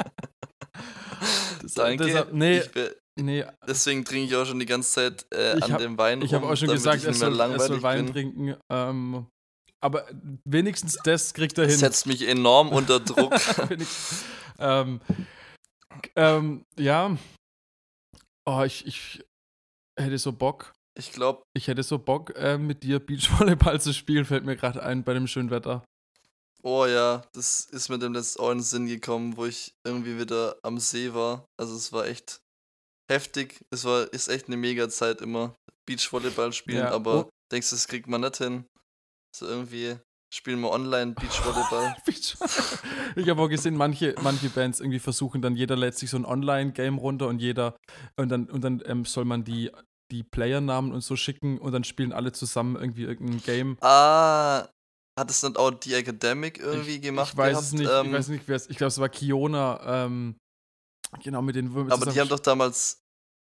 Das- 1.63 1.75
Danke. 1.75 2.05
deshalb- 2.05 2.33
nee, 2.33 2.59
ich, 2.59 2.71
nee, 3.19 3.45
deswegen 3.67 4.05
trinke 4.05 4.27
ich 4.27 4.37
auch 4.37 4.47
schon 4.47 4.59
die 4.59 4.67
ganze 4.67 4.91
Zeit 4.93 5.27
äh, 5.33 5.53
an 5.61 5.73
hab- 5.73 5.79
dem 5.81 5.99
Wein. 5.99 6.23
ich 6.23 6.33
habe 6.35 6.47
auch 6.49 6.57
schon 6.57 6.69
gesagt, 6.69 6.99
ich 6.99 7.05
er 7.05 7.15
soll, 7.15 7.39
er 7.39 7.59
soll 7.61 7.83
Wein 7.83 8.05
bin. 8.07 8.13
trinken. 8.13 8.57
Ähm, 8.71 9.27
aber 9.81 10.07
wenigstens 10.45 10.99
das 11.05 11.35
kriegt 11.35 11.57
er 11.59 11.67
hin. 11.67 11.77
setzt 11.77 12.07
mich 12.07 12.27
enorm 12.27 12.71
unter 12.71 12.99
Druck. 13.01 13.33
Ähm, 14.59 15.01
ähm, 16.17 16.65
ja. 16.79 17.17
Oh, 18.47 18.63
ich, 18.65 18.87
ich 18.87 19.25
hätte 19.99 20.19
so 20.19 20.33
Bock. 20.33 20.73
Ich 20.99 21.13
glaube, 21.13 21.43
Ich 21.57 21.69
hätte 21.69 21.83
so 21.85 21.99
Bock, 21.99 22.35
äh, 22.37 22.59
mit 22.59 22.83
dir 22.83 22.99
Beachvolleyball 22.99 23.81
zu 23.81 23.93
spielen, 23.95 24.25
fällt 24.25 24.45
mir 24.45 24.57
gerade 24.57 24.83
ein 24.83 25.05
bei 25.05 25.15
dem 25.15 25.27
schönen 25.29 25.51
Wetter. 25.51 25.85
oh 26.65 26.87
ja, 26.87 27.23
das 27.35 27.67
ist 27.67 27.89
mir 27.89 27.99
dem 28.01 28.15
letzten 28.15 28.41
auch 28.41 28.51
in 28.51 28.59
den 28.59 28.65
Sinn 28.65 28.87
gekommen, 28.89 29.37
wo 29.37 29.47
ich 29.47 29.75
irgendwie 29.87 30.19
wieder 30.19 30.57
am 30.65 30.79
See 30.81 31.15
war. 31.15 31.45
Also 31.57 31.77
es 31.77 31.93
war 31.93 32.07
echt 32.07 32.41
heftig. 33.09 33.65
Es 33.71 33.85
war, 33.85 34.13
ist 34.13 34.29
echt 34.29 34.47
eine 34.47 34.57
mega 34.57 34.89
Zeit 34.89 35.21
immer. 35.21 35.55
Beachvolleyball 35.87 36.53
spielen, 36.53 36.79
Ja, 36.79 36.91
aber 36.91 37.27
oh. 37.27 37.31
denkst 37.51 37.71
du, 37.71 37.77
das 37.77 37.89
kriegt 37.89 38.09
man 38.09 38.21
nicht 38.21 38.37
hin? 38.37 38.67
So 39.35 39.47
irgendwie 39.47 39.97
spielen 40.33 40.61
wir 40.61 40.71
online 40.71 41.13
Beachvolleyball. 41.13 41.97
ich 43.17 43.29
habe 43.29 43.43
auch 43.43 43.49
gesehen, 43.49 43.77
manche, 43.77 44.15
manche 44.23 44.51
Bands 44.51 44.81
irgendwie 44.81 44.99
versuchen 44.99 45.41
dann, 45.41 45.57
jeder 45.57 45.77
lädt 45.77 45.97
sich 45.97 46.11
so 46.11 46.19
ein 46.19 46.27
Online-Game 46.27 46.99
runter 46.99 47.29
und 47.29 47.41
jeder, 47.41 47.77
und 48.17 48.29
dann, 48.29 48.51
und 48.51 48.63
dann 48.63 48.83
ähm, 48.85 49.05
soll 49.05 49.25
man 49.25 49.45
die, 49.45 49.71
die 50.11 50.23
Playernamen 50.23 50.93
und 50.93 51.01
so 51.01 51.17
schicken 51.17 51.59
und 51.59 51.73
dann 51.73 51.85
spielen 51.85 52.13
alle 52.13 52.33
zusammen 52.33 52.77
irgendwie 52.77 53.05
irgendein 53.05 53.43
Game. 53.43 53.79
ah, 53.81 54.69
hat 55.19 55.31
es 55.31 55.41
dann 55.41 55.57
auch 55.57 55.73
die 55.73 55.95
Academic 55.95 56.59
irgendwie 56.59 57.01
gemacht? 57.01 57.33
Ich 57.33 57.37
weiß 57.37 57.51
gehabt? 57.51 57.67
es 57.67 57.73
nicht, 57.73 57.91
Ähm, 57.91 58.07
ich 58.07 58.13
weiß 58.13 58.29
nicht, 58.29 58.45
wer 58.47 58.57
es, 58.57 58.71
ich 58.71 58.77
glaube, 58.77 58.89
es 58.89 59.01
war 59.01 59.09
Kiona, 59.09 60.05
ähm, 60.05 60.37
genau, 61.23 61.43
mit 61.43 61.57
den 61.57 61.75
Aber 61.91 62.07
die 62.07 62.21
haben 62.21 62.29
doch 62.29 62.41
damals, 62.41 63.01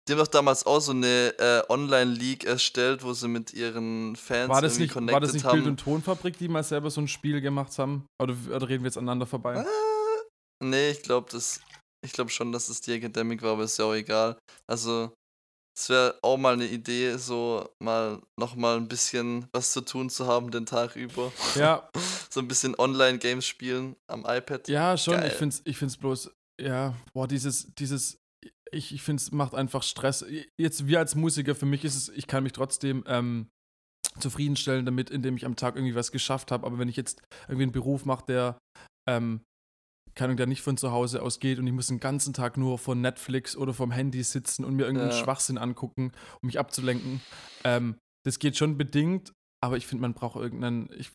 die 0.07 0.13
haben 0.13 0.19
doch 0.19 0.27
damals 0.27 0.65
auch 0.65 0.79
so 0.79 0.91
eine 0.91 1.33
äh, 1.37 1.63
Online-League 1.69 2.45
erstellt, 2.45 3.03
wo 3.03 3.13
sie 3.13 3.27
mit 3.27 3.53
ihren 3.53 4.15
Fans 4.15 4.49
war 4.49 4.61
das 4.61 4.73
irgendwie 4.73 4.83
nicht, 4.83 4.93
connected 4.93 5.13
war 5.13 5.21
das 5.21 5.33
nicht 5.33 5.45
haben. 5.45 5.53
Bild- 5.57 5.67
und 5.67 5.79
Tonfabrik, 5.79 6.37
die 6.37 6.47
mal 6.47 6.63
selber 6.63 6.89
so 6.89 7.01
ein 7.01 7.07
Spiel 7.07 7.41
gemacht 7.41 7.77
haben? 7.77 8.05
Oder, 8.21 8.35
oder 8.53 8.69
reden 8.69 8.83
wir 8.83 8.87
jetzt 8.87 8.97
aneinander 8.97 9.25
vorbei? 9.25 9.55
Äh, 9.55 10.63
nee, 10.63 10.91
ich 10.91 11.01
glaube 11.01 11.29
das, 11.31 11.61
ich 12.05 12.11
glaube 12.11 12.31
schon, 12.31 12.51
dass 12.51 12.69
es 12.69 12.81
die 12.81 12.93
Academic 12.93 13.41
war, 13.41 13.53
aber 13.53 13.63
ist 13.63 13.79
ja 13.79 13.85
auch 13.85 13.93
egal. 13.93 14.37
Also 14.69 15.13
es 15.75 15.89
wäre 15.89 16.19
auch 16.21 16.37
mal 16.37 16.53
eine 16.53 16.67
Idee, 16.67 17.17
so 17.17 17.67
mal 17.83 18.21
noch 18.39 18.55
mal 18.55 18.77
ein 18.77 18.87
bisschen 18.87 19.47
was 19.53 19.71
zu 19.71 19.81
tun 19.81 20.09
zu 20.09 20.27
haben 20.27 20.51
den 20.51 20.65
Tag 20.65 20.95
über. 20.95 21.31
Ja, 21.55 21.89
So 22.33 22.39
ein 22.39 22.47
bisschen 22.47 22.73
Online-Games 22.79 23.45
spielen 23.45 23.95
am 24.11 24.25
iPad. 24.27 24.67
Ja, 24.67 24.97
schon. 24.97 25.13
Geil. 25.17 25.27
Ich 25.27 25.33
finde 25.33 25.55
es 25.55 25.61
ich 25.65 25.77
find's 25.77 25.97
bloß, 25.97 26.31
ja, 26.59 26.95
boah, 27.13 27.27
dieses, 27.27 27.73
dieses, 27.75 28.17
ich, 28.71 28.93
ich 28.93 29.01
finde 29.01 29.21
es 29.21 29.31
macht 29.31 29.55
einfach 29.55 29.83
Stress. 29.83 30.25
Jetzt, 30.57 30.87
wir 30.87 30.99
als 30.99 31.15
Musiker, 31.15 31.55
für 31.55 31.65
mich 31.65 31.83
ist 31.83 31.95
es, 31.95 32.09
ich 32.09 32.27
kann 32.27 32.43
mich 32.43 32.53
trotzdem 32.53 33.03
ähm, 33.07 33.49
zufriedenstellen 34.19 34.85
damit, 34.85 35.09
indem 35.09 35.35
ich 35.35 35.45
am 35.45 35.55
Tag 35.55 35.75
irgendwie 35.75 35.95
was 35.95 36.11
geschafft 36.11 36.51
habe. 36.51 36.65
Aber 36.65 36.79
wenn 36.79 36.89
ich 36.89 36.97
jetzt 36.97 37.21
irgendwie 37.47 37.63
einen 37.63 37.71
Beruf 37.71 38.05
mache, 38.05 38.25
der, 38.27 38.57
ähm, 39.09 39.41
keine 40.15 40.29
Ahnung, 40.29 40.37
der 40.37 40.47
nicht 40.47 40.61
von 40.61 40.77
zu 40.77 40.91
Hause 40.91 41.21
aus 41.21 41.39
geht 41.39 41.57
und 41.59 41.65
ich 41.65 41.73
muss 41.73 41.87
den 41.87 41.99
ganzen 41.99 42.33
Tag 42.33 42.57
nur 42.57 42.77
vor 42.77 42.95
Netflix 42.95 43.55
oder 43.55 43.73
vom 43.73 43.91
Handy 43.91 44.23
sitzen 44.23 44.63
und 44.63 44.75
mir 44.75 44.83
irgendeinen 44.83 45.11
Ja. 45.11 45.17
Schwachsinn 45.17 45.57
angucken, 45.57 46.11
um 46.41 46.47
mich 46.47 46.59
abzulenken, 46.59 47.21
ähm, 47.63 47.97
das 48.25 48.39
geht 48.39 48.57
schon 48.57 48.77
bedingt, 48.77 49.33
aber 49.61 49.77
ich 49.77 49.87
finde, 49.87 50.03
man 50.03 50.13
braucht 50.13 50.35
irgendeinen, 50.35 50.89
ich, 50.95 51.11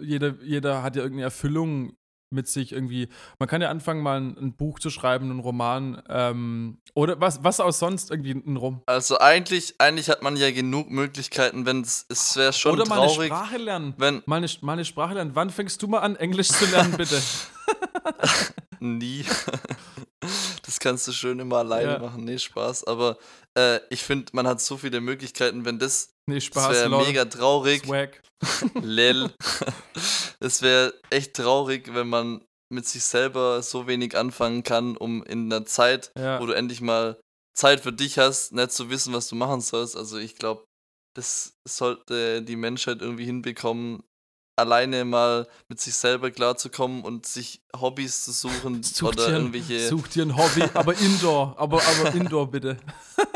jeder, 0.00 0.42
jeder 0.42 0.82
hat 0.82 0.96
ja 0.96 1.02
irgendeine 1.02 1.24
Erfüllung 1.24 1.94
mit 2.32 2.48
sich 2.48 2.72
irgendwie. 2.72 3.08
Man 3.38 3.48
kann 3.48 3.62
ja 3.62 3.68
anfangen, 3.70 4.02
mal 4.02 4.20
ein, 4.20 4.36
ein 4.38 4.52
Buch 4.54 4.78
zu 4.78 4.90
schreiben, 4.90 5.30
einen 5.30 5.40
Roman 5.40 6.02
ähm, 6.08 6.78
oder 6.94 7.20
was, 7.20 7.44
was 7.44 7.60
auch 7.60 7.72
sonst 7.72 8.10
irgendwie 8.10 8.32
ein 8.32 8.56
Rom. 8.56 8.82
Also 8.86 9.18
eigentlich, 9.18 9.74
eigentlich 9.78 10.08
hat 10.10 10.22
man 10.22 10.36
ja 10.36 10.50
genug 10.50 10.90
Möglichkeiten, 10.90 11.66
wenn 11.66 11.82
es, 11.82 12.06
es 12.08 12.36
wäre 12.36 12.52
schon 12.52 12.72
oder 12.72 12.86
mal 12.86 12.98
eine 13.00 13.06
traurig, 13.12 13.26
Sprache 13.28 13.56
lernen. 13.58 13.94
wenn 13.98 14.22
Mal 14.26 14.36
eine, 14.36 14.48
mal 14.62 14.72
eine 14.74 14.84
Sprache 14.84 15.14
lernen. 15.14 15.32
Wann 15.34 15.50
fängst 15.50 15.82
du 15.82 15.88
mal 15.88 16.00
an, 16.00 16.16
Englisch 16.16 16.48
zu 16.48 16.64
lernen, 16.66 16.92
bitte? 16.96 17.20
Nie. 18.80 19.24
Das 20.64 20.78
kannst 20.80 21.06
du 21.08 21.12
schön 21.12 21.38
immer 21.38 21.58
alleine 21.58 21.92
Ja. 21.92 21.98
machen. 21.98 22.24
Nee, 22.24 22.38
Spaß. 22.38 22.84
Aber 22.84 23.18
äh, 23.54 23.80
ich 23.90 24.02
finde, 24.02 24.26
man 24.32 24.46
hat 24.46 24.60
so 24.60 24.76
viele 24.76 25.00
Möglichkeiten, 25.00 25.64
wenn 25.64 25.78
das. 25.78 26.11
Nee, 26.28 26.36
Das 26.36 26.44
Spaß, 26.44 26.70
wäre 26.72 26.88
lol. 26.88 27.06
mega 27.06 27.24
traurig. 27.24 27.84
Swag. 27.84 28.20
Lel. 28.82 29.32
Es 30.40 30.62
wäre 30.62 30.94
echt 31.10 31.34
traurig, 31.34 31.94
wenn 31.94 32.08
man 32.08 32.44
mit 32.72 32.86
sich 32.86 33.04
selber 33.04 33.62
so 33.62 33.86
wenig 33.86 34.16
anfangen 34.16 34.62
kann, 34.62 34.96
um 34.96 35.22
in 35.24 35.52
einer 35.52 35.64
Zeit, 35.66 36.10
Ja. 36.16 36.40
wo 36.40 36.46
du 36.46 36.52
endlich 36.52 36.80
mal 36.80 37.20
Zeit 37.54 37.80
für 37.80 37.92
dich 37.92 38.18
hast, 38.18 38.52
nicht 38.52 38.72
zu 38.72 38.88
wissen, 38.88 39.12
was 39.12 39.28
du 39.28 39.34
machen 39.36 39.60
sollst. 39.60 39.96
Also 39.96 40.16
ich 40.18 40.36
glaube, 40.36 40.64
das 41.14 41.52
sollte 41.68 42.42
die 42.42 42.56
Menschheit 42.56 43.02
irgendwie 43.02 43.26
hinbekommen, 43.26 44.02
alleine 44.58 45.04
mal 45.04 45.46
mit 45.68 45.80
sich 45.80 45.94
selber 45.94 46.30
klarzukommen 46.30 47.02
und 47.04 47.26
sich 47.26 47.60
Hobbys 47.78 48.24
zu 48.24 48.32
suchen 48.32 48.82
Such 48.82 49.08
oder 49.08 49.16
dir, 49.26 49.26
ein, 49.26 49.34
irgendwelche. 49.52 49.88
such 49.88 50.08
dir 50.08 50.24
ein 50.24 50.36
Hobby, 50.36 50.62
aber 50.72 50.94
Indoor. 50.98 51.54
Aber, 51.58 51.82
aber 51.82 52.14
Indoor 52.14 52.50
bitte. 52.50 52.78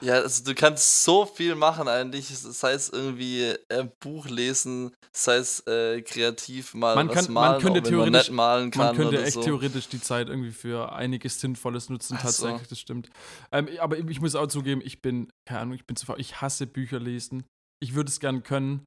Ja, 0.00 0.14
also 0.14 0.44
du 0.44 0.54
kannst 0.54 1.02
so 1.04 1.26
viel 1.26 1.54
machen 1.56 1.88
eigentlich, 1.88 2.26
sei 2.28 2.72
es 2.72 2.88
irgendwie 2.88 3.54
äh, 3.68 3.88
Buch 4.00 4.26
lesen, 4.28 4.92
sei 5.12 5.36
es 5.36 5.60
äh, 5.66 6.02
kreativ 6.02 6.74
mal 6.74 6.94
Man 6.94 7.08
was 7.08 7.14
kann- 7.16 7.24
man 7.32 7.32
malen, 7.32 7.60
könnte 7.62 7.80
auch 7.80 7.84
wenn 7.84 7.92
man 7.98 8.04
theoretisch- 8.12 8.28
nicht 8.28 8.36
malen 8.36 8.70
kann 8.70 8.86
Man 8.86 8.96
könnte 8.96 9.22
echt 9.24 9.32
so. 9.32 9.42
theoretisch 9.42 9.88
die 9.88 10.00
Zeit 10.00 10.28
irgendwie 10.28 10.52
für 10.52 10.92
einiges 10.92 11.40
Sinnvolles 11.40 11.88
nutzen, 11.88 12.16
Ach 12.20 12.28
so. 12.28 12.44
tatsächlich, 12.46 12.68
das 12.68 12.78
stimmt. 12.78 13.10
Ähm, 13.50 13.68
aber 13.80 13.98
ich 13.98 14.20
muss 14.20 14.34
auch 14.36 14.46
zugeben, 14.46 14.80
ich 14.84 15.02
bin, 15.02 15.30
keine 15.48 15.60
Ahnung, 15.60 15.74
ich 15.74 15.86
bin 15.86 15.96
zu 15.96 16.06
faul. 16.06 16.20
Ich 16.20 16.40
hasse 16.40 16.66
Bücher 16.66 17.00
lesen. 17.00 17.44
Ich 17.80 17.94
würde 17.94 18.08
es 18.10 18.20
gern 18.20 18.42
können, 18.44 18.84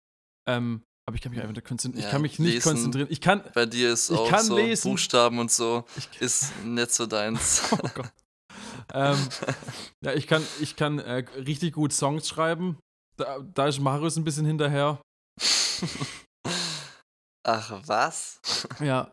ähm, 0.50 0.82
aber 1.08 1.16
ich 1.16 1.22
kann 1.22 1.32
mich 1.32 1.42
einfach 1.42 1.56
nicht 1.56 1.68
konzentrieren. 1.68 2.00
ich 2.00 2.06
Ja, 2.06 2.12
kann 2.12 2.22
mich 2.22 2.40
nicht 2.40 2.54
lesen. 2.54 2.64
konzentrieren. 2.70 3.08
Ich 3.10 3.20
kann, 3.22 3.44
Bei 3.54 3.66
dir 3.66 3.92
ist 3.92 4.10
Ich 4.12 4.18
auch 4.18 4.40
so 4.40 4.56
lesen. 4.56 4.90
Buchstaben 4.90 5.40
und 5.40 5.52
so 5.52 5.84
ich, 5.98 6.08
ist 6.22 6.54
nicht 6.64 6.92
so 6.92 7.06
deins. 7.06 7.64
oh 7.72 7.78
Gott. 7.96 8.12
Ähm, 8.94 9.18
ja, 10.04 10.14
ich 10.14 10.28
kann, 10.28 10.44
ich 10.60 10.76
kann 10.76 11.00
äh, 11.00 11.24
richtig 11.36 11.74
gut 11.74 11.94
Songs 11.94 12.28
schreiben. 12.28 12.78
Da, 13.18 13.40
da 13.54 13.68
ist 13.68 13.80
Marius 13.80 14.18
ein 14.18 14.24
bisschen 14.24 14.46
hinterher. 14.46 15.00
Ach, 17.44 17.82
was? 17.86 18.40
Ja. 18.80 19.12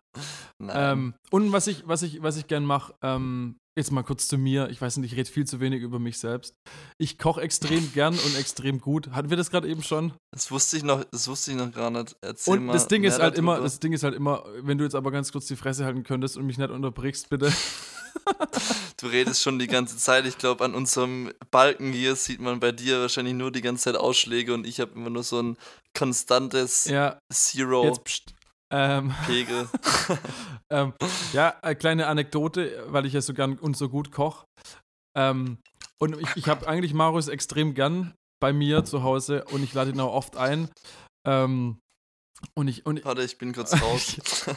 Ähm, 0.61 1.15
und 1.31 1.51
was 1.51 1.67
ich, 1.67 1.87
was 1.87 2.03
ich, 2.03 2.21
was 2.21 2.37
ich 2.37 2.47
gern 2.47 2.63
mache, 2.63 2.93
ähm, 3.01 3.57
jetzt 3.79 3.91
mal 3.91 4.03
kurz 4.03 4.27
zu 4.27 4.37
mir. 4.37 4.69
Ich 4.69 4.81
weiß 4.81 4.97
nicht, 4.97 5.13
ich 5.13 5.17
rede 5.17 5.29
viel 5.29 5.47
zu 5.47 5.59
wenig 5.59 5.81
über 5.81 5.99
mich 5.99 6.19
selbst. 6.19 6.53
Ich 6.99 7.17
koche 7.17 7.41
extrem 7.41 7.91
gern 7.93 8.13
und 8.13 8.37
extrem 8.37 8.79
gut. 8.79 9.09
Hatten 9.11 9.29
wir 9.29 9.37
das 9.37 9.49
gerade 9.49 9.67
eben 9.67 9.81
schon? 9.81 10.13
Das 10.31 10.51
wusste 10.51 10.77
ich 10.77 10.83
noch, 10.83 11.03
das 11.05 11.27
wusste 11.27 11.51
ich 11.51 11.57
noch 11.57 11.71
gar 11.71 11.89
nicht. 11.89 12.15
Erzähl 12.21 12.57
und 12.57 12.65
mal 12.65 12.73
das 12.73 12.87
Ding 12.87 13.03
ist 13.03 13.19
halt 13.19 13.37
darüber. 13.37 13.55
immer, 13.55 13.63
das 13.63 13.79
Ding 13.79 13.93
ist 13.93 14.03
halt 14.03 14.13
immer, 14.13 14.43
wenn 14.61 14.77
du 14.77 14.83
jetzt 14.83 14.95
aber 14.95 15.11
ganz 15.11 15.31
kurz 15.31 15.47
die 15.47 15.55
Fresse 15.55 15.85
halten 15.85 16.03
könntest 16.03 16.37
und 16.37 16.45
mich 16.45 16.57
nicht 16.57 16.69
unterbrichst, 16.69 17.29
bitte. 17.29 17.51
Du 18.99 19.07
redest 19.07 19.41
schon 19.41 19.59
die 19.59 19.67
ganze 19.67 19.95
Zeit. 19.97 20.25
Ich 20.25 20.37
glaube, 20.37 20.65
an 20.65 20.75
unserem 20.75 21.31
Balken 21.51 21.93
hier 21.93 22.15
sieht 22.15 22.41
man 22.41 22.59
bei 22.59 22.73
dir 22.73 22.99
wahrscheinlich 22.99 23.33
nur 23.33 23.49
die 23.49 23.61
ganze 23.61 23.85
Zeit 23.85 23.95
Ausschläge 23.95 24.53
und 24.53 24.67
ich 24.67 24.81
habe 24.81 24.91
immer 24.91 25.09
nur 25.09 25.23
so 25.23 25.41
ein 25.41 25.57
konstantes 25.97 26.83
ja, 26.85 27.17
Zero-Pegel. 27.31 27.89
jetzt 27.89 28.03
pst. 28.03 28.35
Ähm, 28.71 29.13
ähm, 30.69 30.93
ja, 31.33 31.55
eine 31.61 31.75
kleine 31.75 32.07
Anekdote, 32.07 32.83
weil 32.87 33.05
ich 33.05 33.13
ja 33.13 33.21
so 33.21 33.33
gern 33.33 33.57
und 33.57 33.77
so 33.77 33.87
gut 33.87 34.11
koche. 34.11 34.45
Ähm, 35.17 35.59
und 35.97 36.19
ich, 36.19 36.35
ich 36.35 36.47
habe 36.47 36.67
eigentlich 36.67 36.93
Marius 36.93 37.29
extrem 37.29 37.73
gern 37.73 38.13
bei 38.41 38.51
mir 38.51 38.83
zu 38.83 39.03
Hause 39.03 39.45
und 39.45 39.63
ich 39.63 39.73
lade 39.73 39.91
ihn 39.91 39.99
auch 39.99 40.13
oft 40.13 40.35
ein. 40.35 40.69
Ähm, 41.25 41.79
und 42.53 42.67
ich, 42.67 42.85
und 42.85 43.03
Warte, 43.05 43.23
ich 43.23 43.37
bin 43.37 43.53
kurz 43.53 43.73
raus. 43.81 44.15
Jetzt 44.15 44.47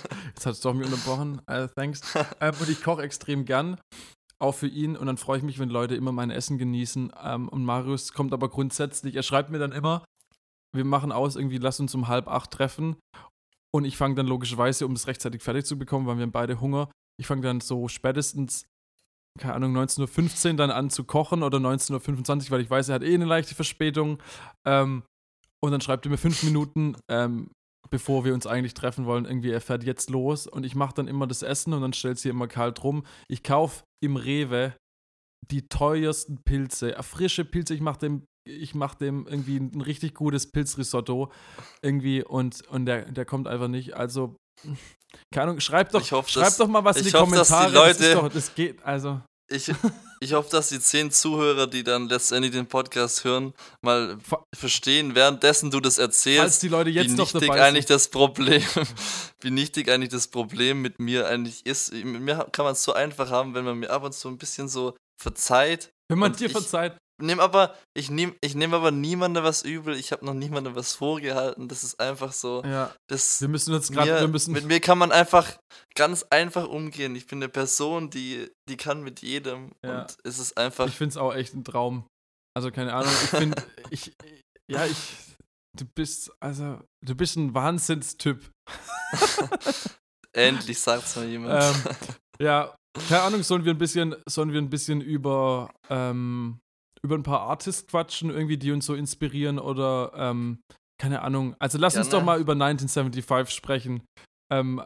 hat 0.47 0.53
es 0.53 0.61
doch 0.61 0.75
mich 0.75 0.87
unterbrochen. 0.87 1.41
Uh, 1.49 1.69
thanks. 1.75 2.01
ähm, 2.41 2.55
und 2.59 2.69
ich 2.69 2.83
koche 2.83 3.03
extrem 3.03 3.45
gern. 3.45 3.81
Auch 4.43 4.55
für 4.55 4.67
ihn. 4.67 4.97
Und 4.97 5.07
dann 5.07 5.19
freue 5.19 5.39
ich 5.39 5.45
mich, 5.45 5.59
wenn 5.59 5.69
Leute 5.69 5.95
immer 5.95 6.11
mein 6.11 6.31
Essen 6.31 6.59
genießen. 6.59 7.13
Ähm, 7.23 7.49
und 7.49 7.65
Marius 7.65 8.13
kommt 8.13 8.33
aber 8.33 8.49
grundsätzlich, 8.49 9.15
er 9.15 9.23
schreibt 9.23 9.51
mir 9.51 9.59
dann 9.59 9.73
immer, 9.73 10.05
wir 10.75 10.85
machen 10.85 11.13
aus, 11.13 11.37
irgendwie, 11.37 11.59
lass 11.59 11.79
uns 11.79 11.95
um 11.95 12.09
halb 12.09 12.27
acht 12.27 12.51
treffen. 12.51 12.97
Und 13.75 13.85
ich 13.85 13.97
fange 13.97 14.17
dann 14.17 14.27
logischerweise, 14.27 14.85
um 14.87 14.93
es 14.93 15.07
rechtzeitig 15.07 15.43
fertig 15.43 15.65
zu 15.65 15.79
bekommen, 15.79 16.07
weil 16.07 16.17
wir 16.17 16.23
haben 16.23 16.33
beide 16.33 16.61
Hunger, 16.61 16.91
ich 17.21 17.27
fange 17.27 17.43
dann 17.43 17.61
so 17.61 17.89
spätestens, 17.89 18.67
keine 19.39 19.55
Ahnung, 19.55 19.77
19.15 19.77 20.51
Uhr 20.51 20.57
dann 20.57 20.71
an 20.71 20.91
zu 20.91 21.05
kochen 21.05 21.43
oder 21.43 21.59
19.25 21.59 22.47
Uhr, 22.47 22.51
weil 22.51 22.61
ich 22.63 22.71
weiß, 22.71 22.89
er 22.89 22.97
hat 22.97 23.03
eh 23.03 23.15
eine 23.15 23.25
leichte 23.25 23.55
Verspätung. 23.55 24.19
Ähm, 24.67 25.05
und 25.65 25.71
dann 25.71 25.81
schreibt 25.81 26.05
er 26.05 26.11
mir 26.11 26.19
fünf 26.19 26.43
Minuten, 26.43 26.97
ähm, 27.09 27.51
bevor 27.91 28.25
wir 28.25 28.35
uns 28.35 28.47
eigentlich 28.47 28.75
treffen 28.75 29.07
wollen, 29.07 29.25
irgendwie, 29.25 29.51
er 29.51 29.61
fährt 29.61 29.85
jetzt 29.85 30.11
los 30.11 30.47
und 30.47 30.67
ich 30.67 30.75
mache 30.75 30.95
dann 30.95 31.07
immer 31.07 31.27
das 31.27 31.43
Essen 31.43 31.73
und 31.73 31.83
dann 31.83 31.93
stellt 31.93 32.19
sie 32.19 32.29
immer 32.29 32.49
kalt 32.49 32.83
rum. 32.83 33.05
Ich 33.29 33.43
kaufe 33.43 33.85
im 34.03 34.17
Rewe 34.17 34.75
die 35.51 35.69
teuersten 35.69 36.43
Pilze, 36.45 36.97
äh, 36.97 37.03
frische 37.03 37.45
Pilze, 37.45 37.75
ich 37.75 37.81
mache 37.81 37.99
dem 37.99 38.25
ich 38.45 38.75
mache 38.75 38.99
dem 38.99 39.25
irgendwie 39.29 39.57
ein 39.59 39.81
richtig 39.83 40.15
gutes 40.15 40.51
Pilzrisotto 40.51 41.31
irgendwie 41.81 42.25
und, 42.25 42.67
und 42.69 42.87
der, 42.87 43.05
der 43.05 43.25
kommt 43.25 43.47
einfach 43.47 43.69
nicht. 43.69 43.95
Also, 43.95 44.35
keine 45.33 45.45
Ahnung, 45.51 45.61
schreibt 45.61 45.95
doch, 45.95 46.11
hoffe, 46.11 46.29
schreibt 46.29 46.47
dass- 46.49 46.57
doch 46.57 46.67
mal 46.67 46.83
was 46.83 46.97
in 46.97 47.05
die 47.05 47.13
hoffe, 47.13 47.37
dass 47.37 47.47
die 47.49 47.55
Kommentare. 47.55 47.73
das, 47.73 47.99
Leute- 48.01 48.05
ist 48.05 48.15
doch, 48.17 48.29
das 48.33 48.55
geht, 48.57 48.83
also. 48.83 49.21
Ich, 49.53 49.71
ich 50.21 50.33
hoffe, 50.33 50.51
dass 50.51 50.71
die 50.71 50.81
zehn 50.81 51.11
Zuhörer, 51.11 51.67
die 51.67 51.85
dann 51.85 52.09
letztendlich 52.09 52.53
den 52.53 52.67
Podcast 52.67 53.25
hören, 53.25 53.53
mal 53.83 54.19
verstehen, 54.55 55.15
währenddessen 55.15 55.71
du 55.71 55.81
das 55.81 55.97
Falls 55.97 56.07
erzählst, 56.07 56.63
die 56.63 56.69
Leute 56.69 56.91
wie 56.91 56.95
jetzt 56.95 57.17
noch 57.17 57.33
nichtig 57.33 57.51
eigentlich 57.53 57.87
das 57.87 58.09
Problem, 58.09 58.63
wie 59.41 59.51
nichtig 59.51 59.91
eigentlich 59.91 60.11
das 60.11 60.29
Problem 60.29 60.81
mit 60.81 60.99
mir 60.99 61.27
eigentlich 61.29 61.67
ist. 61.67 61.93
Mit 61.93 62.23
mir 62.23 62.49
kann 62.53 62.65
man 62.65 62.73
es 62.73 62.83
so 62.83 62.93
einfach 62.93 63.31
haben, 63.31 63.55
wenn 63.55 63.65
man 63.65 63.79
mir 63.79 63.91
ab 63.91 64.05
und 64.05 64.13
zu 64.15 64.29
ein 64.29 64.39
bisschen 64.39 64.69
so 64.69 64.97
verzeiht. 65.21 65.93
Wenn 66.09 66.19
man 66.19 66.33
dir 66.33 66.47
ich- 66.47 66.53
verzeiht, 66.53 66.97
Nehm 67.23 67.41
aber, 67.41 67.75
ich 67.95 68.11
nehme 68.11 68.35
ich 68.41 68.55
nehm 68.55 68.75
aber 68.75 68.91
niemandem 68.91 69.45
was 69.45 69.63
übel, 69.63 69.97
ich 69.97 70.13
habe 70.13 70.25
noch 70.25 70.35
niemandem 70.35 70.75
was 70.75 70.95
vorgehalten. 70.95 71.69
Das 71.69 71.85
ist 71.85 71.99
einfach 72.01 72.33
so. 72.33 72.63
ja, 72.65 72.95
Das, 73.09 73.41
wir 73.41 73.49
müssen 73.49 73.73
uns 73.75 73.91
gerade, 73.91 74.13
mir, 74.13 74.21
wir 74.21 74.29
müssen, 74.29 74.53
mit 74.53 74.67
mir 74.67 74.81
kann 74.81 74.99
man 74.99 75.13
einfach 75.13 75.59
ganz 75.95 76.25
einfach 76.31 76.69
umgehen. 76.69 77.15
Ich 77.17 77.27
bin 77.27 77.39
eine 77.39 77.49
Person, 77.49 78.11
die, 78.11 78.51
die 78.69 78.77
kann 78.77 79.03
mit 79.03 79.21
jedem. 79.23 79.73
Ja. 79.85 80.03
Und 80.03 80.17
es 80.25 80.39
ist 80.39 80.57
einfach. 80.59 80.87
ich 80.87 80.97
finde 80.97 81.13
es 81.13 81.17
auch 81.17 81.35
echt 81.35 81.55
ein 81.55 81.65
Traum. 81.65 82.07
Also, 82.55 82.71
keine 82.71 82.93
Ahnung, 82.93 83.11
ich 83.11 83.31
finde, 83.31 83.63
ich, 83.91 84.13
ja, 84.71 84.85
ich, 84.87 84.97
du 85.79 85.85
bist, 85.97 86.31
also, 86.41 86.81
du 87.05 87.15
bist 87.15 87.37
ein 87.37 87.55
Wahnsinnstyp. 87.55 88.51
Endlich 90.35 90.79
sagt's 90.81 91.17
mal 91.17 91.27
jemand. 91.27 91.65
ähm, 91.65 91.95
ja, 92.41 92.75
keine 93.09 93.23
Ahnung, 93.23 93.43
sollen 93.43 93.65
wir 93.65 93.73
ein 93.73 93.79
bisschen, 93.79 94.15
sollen 94.29 94.53
wir 94.53 94.61
ein 94.61 94.71
bisschen 94.71 95.01
über, 95.01 95.71
ähm, 95.89 96.59
über 97.05 97.17
ein 97.17 97.23
paar 97.23 97.41
Artists 97.41 97.87
quatschen, 97.89 98.31
irgendwie, 98.31 98.57
die 98.57 98.71
uns 98.73 98.87
so 98.87 98.95
inspirieren 98.95 99.59
oder, 99.59 100.13
ähm, 100.15 100.61
keine 101.01 101.23
Ahnung. 101.23 101.57
Also 101.59 101.79
lass 101.79 101.97
uns 101.97 102.09
doch 102.09 102.19
Gerne. 102.19 102.27
mal 102.27 102.41
über 102.41 102.53
1975 102.55 103.55
sprechen. 103.57 104.03
Ähm, 104.53 104.81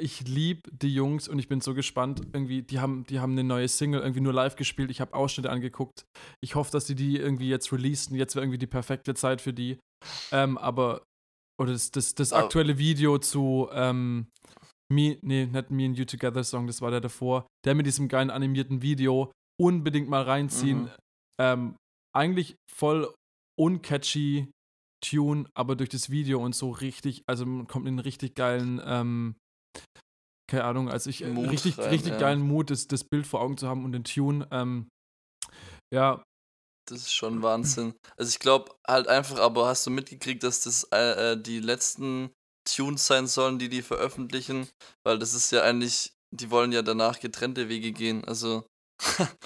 ich 0.00 0.26
liebe 0.26 0.62
die 0.72 0.92
Jungs 0.92 1.28
und 1.28 1.38
ich 1.38 1.46
bin 1.48 1.60
so 1.60 1.74
gespannt. 1.74 2.22
Irgendwie, 2.32 2.62
die 2.62 2.80
haben, 2.80 3.04
die 3.04 3.20
haben 3.20 3.32
eine 3.32 3.44
neue 3.44 3.68
Single 3.68 4.00
irgendwie 4.00 4.20
nur 4.20 4.32
live 4.32 4.56
gespielt. 4.56 4.90
Ich 4.90 5.00
habe 5.00 5.14
Ausschnitte 5.14 5.50
angeguckt. 5.50 6.04
Ich 6.42 6.54
hoffe, 6.56 6.72
dass 6.72 6.86
sie 6.86 6.96
die 6.96 7.16
irgendwie 7.18 7.48
jetzt 7.48 7.72
releasen. 7.72 8.16
Jetzt 8.16 8.34
wäre 8.34 8.44
irgendwie 8.44 8.58
die 8.58 8.66
perfekte 8.66 9.14
Zeit 9.14 9.40
für 9.40 9.52
die. 9.52 9.78
Ähm, 10.32 10.58
aber, 10.58 11.02
oder 11.60 11.72
das, 11.72 11.90
das, 11.92 12.14
das 12.14 12.32
Aber- 12.32 12.44
aktuelle 12.44 12.78
Video 12.78 13.18
zu, 13.18 13.68
ähm, 13.72 14.26
Me, 14.92 15.18
nee, 15.22 15.46
nicht 15.46 15.70
Me 15.70 15.86
and 15.86 15.98
You 15.98 16.04
Together 16.04 16.44
Song, 16.44 16.66
das 16.66 16.82
war 16.82 16.90
der 16.90 17.00
davor. 17.00 17.46
Der 17.64 17.74
mit 17.74 17.86
diesem 17.86 18.08
geilen 18.08 18.30
animierten 18.30 18.82
Video. 18.82 19.30
Unbedingt 19.60 20.08
mal 20.08 20.22
reinziehen. 20.22 20.82
Mhm. 20.84 20.90
Ähm, 21.40 21.76
eigentlich 22.14 22.56
voll 22.72 23.12
uncatchy 23.58 24.50
Tune, 25.04 25.46
aber 25.54 25.76
durch 25.76 25.90
das 25.90 26.10
Video 26.10 26.42
und 26.42 26.54
so 26.54 26.70
richtig, 26.70 27.22
also 27.26 27.44
man 27.44 27.66
kommt 27.66 27.86
in 27.86 27.94
einen 27.94 27.98
richtig 27.98 28.34
geilen, 28.34 28.80
ähm, 28.84 29.36
keine 30.50 30.64
Ahnung, 30.64 30.88
also 30.88 31.10
ich, 31.10 31.22
äh, 31.22 31.26
richtig, 31.26 31.78
rein, 31.78 31.90
richtig 31.90 32.12
ja. 32.12 32.18
geilen 32.18 32.40
Mut, 32.40 32.70
das, 32.70 32.86
das 32.86 33.04
Bild 33.04 33.26
vor 33.26 33.40
Augen 33.40 33.56
zu 33.58 33.68
haben 33.68 33.84
und 33.84 33.92
den 33.92 34.04
Tune. 34.04 34.46
Ähm, 34.50 34.88
ja, 35.92 36.22
Das 36.88 36.98
ist 36.98 37.14
schon 37.14 37.42
Wahnsinn. 37.42 37.94
Also 38.16 38.30
ich 38.30 38.38
glaube 38.38 38.74
halt 38.86 39.08
einfach, 39.08 39.38
aber 39.38 39.66
hast 39.66 39.86
du 39.86 39.90
mitgekriegt, 39.90 40.42
dass 40.42 40.60
das 40.60 40.84
äh, 40.92 41.32
äh, 41.32 41.42
die 41.42 41.60
letzten 41.60 42.30
Tunes 42.64 43.06
sein 43.06 43.26
sollen, 43.26 43.58
die 43.58 43.68
die 43.68 43.82
veröffentlichen? 43.82 44.68
Weil 45.04 45.18
das 45.18 45.34
ist 45.34 45.50
ja 45.50 45.62
eigentlich, 45.62 46.12
die 46.30 46.50
wollen 46.50 46.72
ja 46.72 46.82
danach 46.82 47.20
getrennte 47.20 47.68
Wege 47.68 47.92
gehen. 47.92 48.24
Also 48.24 48.66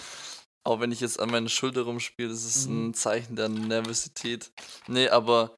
auch 0.69 0.81
wenn 0.81 0.93
ich 0.93 1.01
jetzt 1.01 1.19
an 1.19 1.31
meine 1.31 1.49
Schulter 1.49 1.83
rumspiele, 1.83 2.29
das 2.29 2.45
ist 2.45 2.69
Mhm. 2.69 2.89
ein 2.89 2.95
Zeichen 2.95 3.37
der 3.37 3.49
Nervosität. 3.49 4.51
Nee, 4.87 5.09
aber 5.09 5.57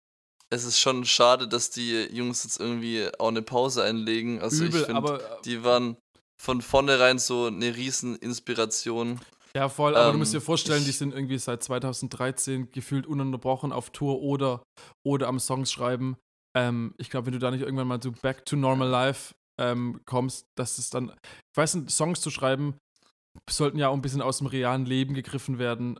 es 0.50 0.64
ist 0.64 0.78
schon 0.78 1.04
schade, 1.04 1.48
dass 1.48 1.70
die 1.70 2.08
Jungs 2.12 2.44
jetzt 2.44 2.60
irgendwie 2.60 3.08
auch 3.18 3.28
eine 3.28 3.42
Pause 3.42 3.82
einlegen. 3.82 4.40
Also 4.40 4.64
übel, 4.64 4.80
ich 4.80 4.86
finde, 4.86 5.14
äh, 5.20 5.42
die 5.44 5.62
waren 5.64 5.96
von 6.40 6.62
vornherein 6.62 7.18
so 7.18 7.46
eine 7.46 7.76
riesen 7.76 8.16
Inspiration. 8.16 9.20
ja 9.56 9.68
voll, 9.68 9.96
aber 9.96 10.12
du 10.12 10.18
musst 10.18 10.32
dir 10.32 10.38
ähm, 10.38 10.42
vorstellen, 10.44 10.84
die 10.84 10.92
sind 10.92 11.12
irgendwie 11.12 11.38
seit 11.38 11.62
2013 11.62 12.70
gefühlt 12.70 13.06
ununterbrochen 13.06 13.72
auf 13.72 13.90
Tour 13.90 14.20
oder, 14.22 14.62
oder 15.04 15.28
am 15.28 15.38
Songs 15.40 15.70
schreiben. 15.72 16.16
Ähm, 16.56 16.94
ich 16.98 17.10
glaube, 17.10 17.26
wenn 17.26 17.32
du 17.32 17.38
da 17.38 17.50
nicht 17.50 17.62
irgendwann 17.62 17.88
mal 17.88 18.02
so 18.02 18.12
back 18.12 18.44
to 18.44 18.56
normal 18.56 18.88
life 18.88 19.34
ähm, 19.60 20.00
kommst, 20.06 20.46
dass 20.56 20.78
es 20.78 20.90
dann, 20.90 21.10
ich 21.10 21.56
weiß 21.56 21.74
nicht, 21.74 21.90
Songs 21.90 22.20
zu 22.20 22.30
schreiben, 22.30 22.74
sollten 23.48 23.78
ja 23.78 23.88
auch 23.88 23.94
ein 23.94 24.02
bisschen 24.02 24.22
aus 24.22 24.38
dem 24.38 24.46
realen 24.46 24.86
Leben 24.86 25.14
gegriffen 25.14 25.58
werden. 25.58 25.98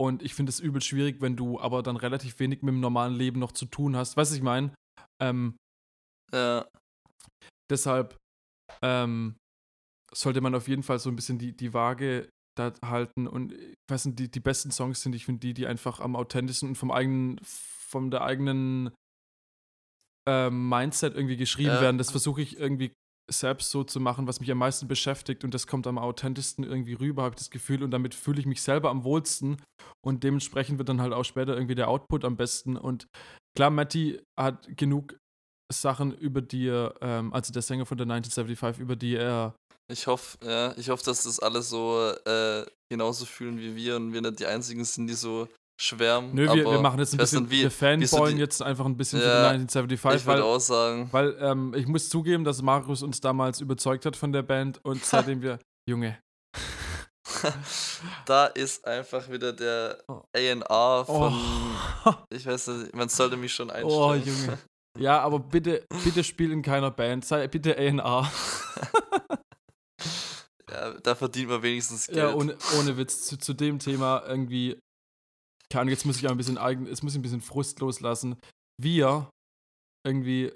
Und 0.00 0.22
ich 0.22 0.34
finde 0.34 0.50
es 0.50 0.58
übel 0.60 0.82
schwierig, 0.82 1.20
wenn 1.20 1.36
du 1.36 1.60
aber 1.60 1.82
dann 1.82 1.96
relativ 1.96 2.38
wenig 2.40 2.62
mit 2.62 2.72
dem 2.74 2.80
normalen 2.80 3.14
Leben 3.14 3.38
noch 3.38 3.52
zu 3.52 3.66
tun 3.66 3.94
hast. 3.96 4.16
Weißt 4.16 4.32
du, 4.32 4.36
ich 4.36 4.42
meine? 4.42 4.72
Ähm, 5.20 5.56
Ja. 6.32 6.66
deshalb 7.70 8.16
ähm, 8.82 9.36
sollte 10.12 10.40
man 10.40 10.54
auf 10.54 10.66
jeden 10.68 10.82
Fall 10.82 10.98
so 10.98 11.10
ein 11.10 11.16
bisschen 11.16 11.38
die, 11.38 11.56
die 11.56 11.72
Waage 11.74 12.28
da 12.56 12.72
halten. 12.84 13.26
Und 13.26 13.52
ich 13.52 13.74
weiß 13.90 14.06
nicht, 14.06 14.18
die, 14.18 14.30
die 14.30 14.40
besten 14.40 14.70
Songs 14.70 15.02
sind, 15.02 15.14
ich 15.14 15.24
finde 15.24 15.40
die, 15.40 15.54
die 15.54 15.66
einfach 15.66 16.00
am 16.00 16.16
authentischsten 16.16 16.70
und 16.70 16.74
vom 16.76 16.90
eigenen, 16.90 17.38
von 17.44 18.10
der 18.10 18.22
eigenen 18.22 18.90
ähm, 20.28 20.68
Mindset 20.68 21.14
irgendwie 21.14 21.36
geschrieben 21.36 21.74
Ja. 21.74 21.80
werden. 21.80 21.98
Das 21.98 22.10
versuche 22.10 22.42
ich 22.42 22.56
irgendwie 22.58 22.92
selbst 23.30 23.70
so 23.70 23.84
zu 23.84 24.00
machen, 24.00 24.26
was 24.26 24.40
mich 24.40 24.50
am 24.50 24.58
meisten 24.58 24.88
beschäftigt 24.88 25.44
und 25.44 25.54
das 25.54 25.66
kommt 25.66 25.86
am 25.86 25.98
authentischsten 25.98 26.64
irgendwie 26.64 26.94
rüber, 26.94 27.22
habe 27.22 27.34
ich 27.34 27.38
das 27.38 27.50
Gefühl 27.50 27.82
und 27.82 27.90
damit 27.90 28.14
fühle 28.14 28.40
ich 28.40 28.46
mich 28.46 28.62
selber 28.62 28.90
am 28.90 29.04
wohlsten 29.04 29.62
und 30.04 30.24
dementsprechend 30.24 30.78
wird 30.78 30.88
dann 30.88 31.00
halt 31.00 31.12
auch 31.12 31.24
später 31.24 31.54
irgendwie 31.54 31.74
der 31.74 31.88
Output 31.88 32.24
am 32.24 32.36
besten. 32.36 32.76
Und 32.76 33.06
klar, 33.56 33.70
Matti 33.70 34.20
hat 34.38 34.66
genug 34.76 35.16
Sachen, 35.72 36.12
über 36.12 36.42
die 36.42 36.66
ähm, 36.66 37.32
also 37.32 37.52
der 37.52 37.62
Sänger 37.62 37.86
von 37.86 37.96
der 37.96 38.04
1975, 38.04 38.82
über 38.82 38.96
die 38.96 39.16
er, 39.16 39.54
Ich 39.90 40.06
hoffe, 40.06 40.38
ja, 40.44 40.76
ich 40.76 40.90
hoffe, 40.90 41.04
dass 41.04 41.22
das 41.22 41.38
alle 41.38 41.62
so 41.62 42.12
äh, 42.24 42.66
genauso 42.90 43.24
fühlen 43.24 43.58
wie 43.58 43.74
wir 43.74 43.96
und 43.96 44.12
wir 44.12 44.20
nicht 44.20 44.40
die 44.40 44.46
einzigen 44.46 44.84
sind, 44.84 45.06
die 45.06 45.14
so 45.14 45.48
schwärmen. 45.82 46.34
nö, 46.34 46.46
wir, 46.52 46.64
wir 46.64 46.80
machen 46.80 46.98
jetzt 47.00 47.12
ein 47.12 47.18
bisschen, 47.18 47.50
wie, 47.50 47.62
wir 47.62 47.70
fanboyen 47.70 48.38
jetzt 48.38 48.62
einfach 48.62 48.84
ein 48.86 48.96
bisschen 48.96 49.20
Ja, 49.20 49.24
für 49.24 49.30
die 49.58 49.62
1975, 49.62 50.20
ich 50.20 50.26
würde 50.26 50.42
weil, 50.42 50.48
auch 50.48 50.60
sagen, 50.60 51.08
weil 51.12 51.36
ähm, 51.40 51.74
ich 51.76 51.86
muss 51.86 52.08
zugeben, 52.08 52.44
dass 52.44 52.62
Marius 52.62 53.02
uns 53.02 53.20
damals 53.20 53.60
überzeugt 53.60 54.06
hat 54.06 54.16
von 54.16 54.32
der 54.32 54.42
Band 54.42 54.84
und 54.84 55.04
seitdem 55.04 55.42
wir, 55.42 55.58
Junge, 55.88 56.18
da 58.26 58.46
ist 58.46 58.86
einfach 58.86 59.28
wieder 59.30 59.52
der 59.52 59.98
Oh. 60.08 60.22
A&R 60.36 61.04
von, 61.04 61.34
Oh. 62.04 62.12
ich 62.30 62.46
weiß 62.46 62.68
nicht, 62.68 62.94
man 62.94 63.08
sollte 63.08 63.36
mich 63.36 63.52
schon 63.52 63.70
einstellen. 63.70 63.92
oh, 64.00 64.14
Junge. 64.14 64.58
Ja, 64.98 65.20
aber 65.20 65.38
bitte, 65.38 65.86
bitte 66.04 66.22
spiel 66.22 66.52
in 66.52 66.60
keiner 66.60 66.90
Band. 66.90 67.24
Sei 67.24 67.48
bitte 67.48 67.74
A&R. 67.78 68.30
Ja, 70.70 70.90
da 71.02 71.14
verdient 71.14 71.48
man 71.48 71.62
wenigstens 71.62 72.06
Geld. 72.06 72.18
Ja, 72.18 72.34
ohne, 72.34 72.56
ohne 72.78 72.96
Witz. 72.98 73.26
Zu, 73.26 73.38
zu 73.38 73.54
dem 73.54 73.78
Thema 73.78 74.22
irgendwie. 74.26 74.78
Keine 75.72 75.80
Ahnung, 75.82 75.92
jetzt 75.92 76.04
muss 76.04 76.18
ich 76.18 76.26
auch 76.26 76.32
ein 76.32 76.36
bisschen 76.36 76.58
eigen, 76.58 76.86
jetzt 76.86 77.02
muss 77.02 77.14
ich 77.14 77.18
ein 77.18 77.22
bisschen 77.22 77.40
Frust 77.40 77.80
loslassen. 77.80 78.36
Wir 78.78 79.30
irgendwie. 80.06 80.52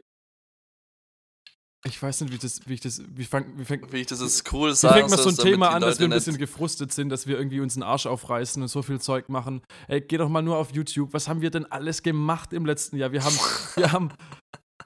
Ich 1.87 2.03
weiß 2.03 2.21
nicht, 2.21 2.35
wie 2.35 2.39
das, 2.39 2.61
wie 2.69 2.75
ich 2.75 2.81
das, 2.81 3.01
wie 3.17 3.25
fang, 3.25 3.47
wie 3.57 3.65
fängt, 3.65 3.91
Wie 3.93 3.99
ich 3.99 4.07
das 4.09 4.21
ist 4.21 4.53
cool 4.53 4.73
wie 4.73 4.75
sagen 4.75 5.09
fängt 5.09 5.11
man 5.11 5.19
so 5.19 5.31
ein 5.31 5.37
Thema 5.37 5.71
an, 5.71 5.81
dass 5.81 5.99
wir 5.99 6.07
ein 6.07 6.11
bisschen 6.11 6.37
gefrustet 6.37 6.93
sind, 6.93 7.09
dass 7.09 7.27
wir 7.27 7.39
irgendwie 7.39 7.61
uns 7.61 7.75
den 7.75 7.83
Arsch 7.83 8.05
aufreißen 8.05 8.61
und 8.61 8.69
so 8.69 8.83
viel 8.83 9.01
Zeug 9.01 9.31
machen. 9.31 9.63
Ey, 9.89 10.03
geh 10.03 10.19
doch 10.19 10.29
mal 10.29 10.43
nur 10.43 10.59
auf 10.59 10.73
YouTube. 10.73 11.15
Was 11.15 11.29
haben 11.29 11.41
wir 11.41 11.51
denn 11.51 11.65
alles 11.65 12.03
gemacht 12.03 12.53
im 12.53 12.67
letzten 12.67 12.99
Jahr? 12.99 13.13
Wir 13.13 13.25
haben, 13.25 13.39
wir 13.77 13.93
haben, 13.93 14.11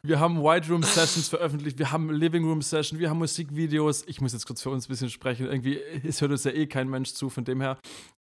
wir 0.02 0.20
haben 0.20 0.42
White 0.42 0.68
Room 0.68 0.82
Sessions 0.82 1.28
veröffentlicht, 1.28 1.78
wir 1.78 1.92
haben 1.92 2.10
Living 2.10 2.44
Room 2.44 2.62
Session, 2.62 2.98
wir 2.98 3.10
haben 3.10 3.18
Musikvideos. 3.18 4.04
Ich 4.06 4.20
muss 4.20 4.32
jetzt 4.32 4.46
kurz 4.46 4.62
für 4.62 4.70
uns 4.70 4.86
ein 4.86 4.88
bisschen 4.88 5.10
sprechen. 5.10 5.46
Irgendwie, 5.46 5.78
es 5.78 6.20
hört 6.20 6.30
uns 6.30 6.44
ja 6.44 6.52
eh 6.52 6.66
kein 6.66 6.88
Mensch 6.88 7.12
zu, 7.12 7.28
von 7.28 7.44
dem 7.44 7.60
her. 7.60 7.78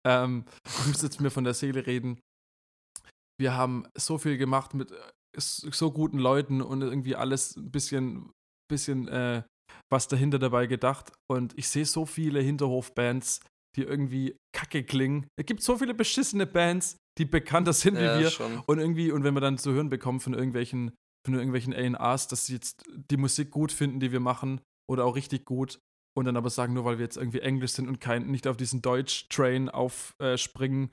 Ähm, 0.06 0.46
ich 0.66 0.88
muss 0.88 1.02
jetzt 1.02 1.22
mir 1.22 1.30
von 1.30 1.44
der 1.44 1.54
Seele 1.54 1.86
reden. 1.86 2.20
Wir 3.40 3.56
haben 3.56 3.86
so 3.96 4.18
viel 4.18 4.38
gemacht 4.38 4.74
mit 4.74 4.92
äh, 4.92 4.96
so 5.38 5.92
guten 5.92 6.18
Leuten 6.18 6.62
und 6.62 6.82
irgendwie 6.82 7.16
alles 7.16 7.56
ein 7.56 7.70
bisschen, 7.70 8.32
bisschen 8.70 9.08
äh, 9.08 9.44
was 9.92 10.08
dahinter 10.08 10.40
dabei 10.40 10.68
gedacht. 10.68 11.14
Und 11.30 11.58
ich 11.58 11.68
sehe 11.68 11.86
so 11.86 12.06
viele 12.06 12.42
Hinterhofbands, 12.42 13.42
die 13.76 13.84
irgendwie 13.84 14.36
kacke 14.56 14.84
klingen. 14.84 15.28
Es 15.40 15.46
gibt 15.46 15.62
so 15.62 15.78
viele 15.78 15.94
beschissene 15.94 16.48
Bands, 16.48 16.98
die 17.20 17.26
bekannter 17.26 17.74
sind 17.74 17.96
ja, 17.96 18.18
wie 18.18 18.24
wir. 18.24 18.32
schon. 18.32 18.64
Und 18.66 18.80
irgendwie, 18.80 19.12
und 19.12 19.24
wenn 19.24 19.36
wir 19.36 19.42
dann 19.42 19.58
zu 19.58 19.72
hören 19.72 19.90
bekommen 19.90 20.20
von 20.20 20.34
irgendwelchen, 20.34 20.92
von 21.28 21.34
irgendwelchen 21.34 21.74
A&Rs, 21.74 22.30
dass 22.30 22.46
sie 22.46 22.54
jetzt 22.54 22.86
die 23.12 23.18
Musik 23.18 23.52
gut 23.52 23.74
finden, 23.74 24.00
die 24.00 24.14
wir 24.14 24.22
machen, 24.22 24.62
oder 24.90 25.04
auch 25.04 25.18
richtig 25.18 25.44
gut, 25.44 25.80
und 26.18 26.24
dann 26.24 26.38
aber 26.38 26.50
sagen, 26.50 26.74
nur 26.74 26.86
weil 26.86 27.00
wir 27.00 27.04
jetzt 27.04 27.18
irgendwie 27.18 27.42
Englisch 27.42 27.74
sind 27.74 27.90
und 27.90 28.00
kein, 28.00 28.28
nicht 28.28 28.48
auf 28.48 28.56
diesen 28.56 28.82
Deutsch-Train 28.82 29.68
aufspringen, 29.70 30.92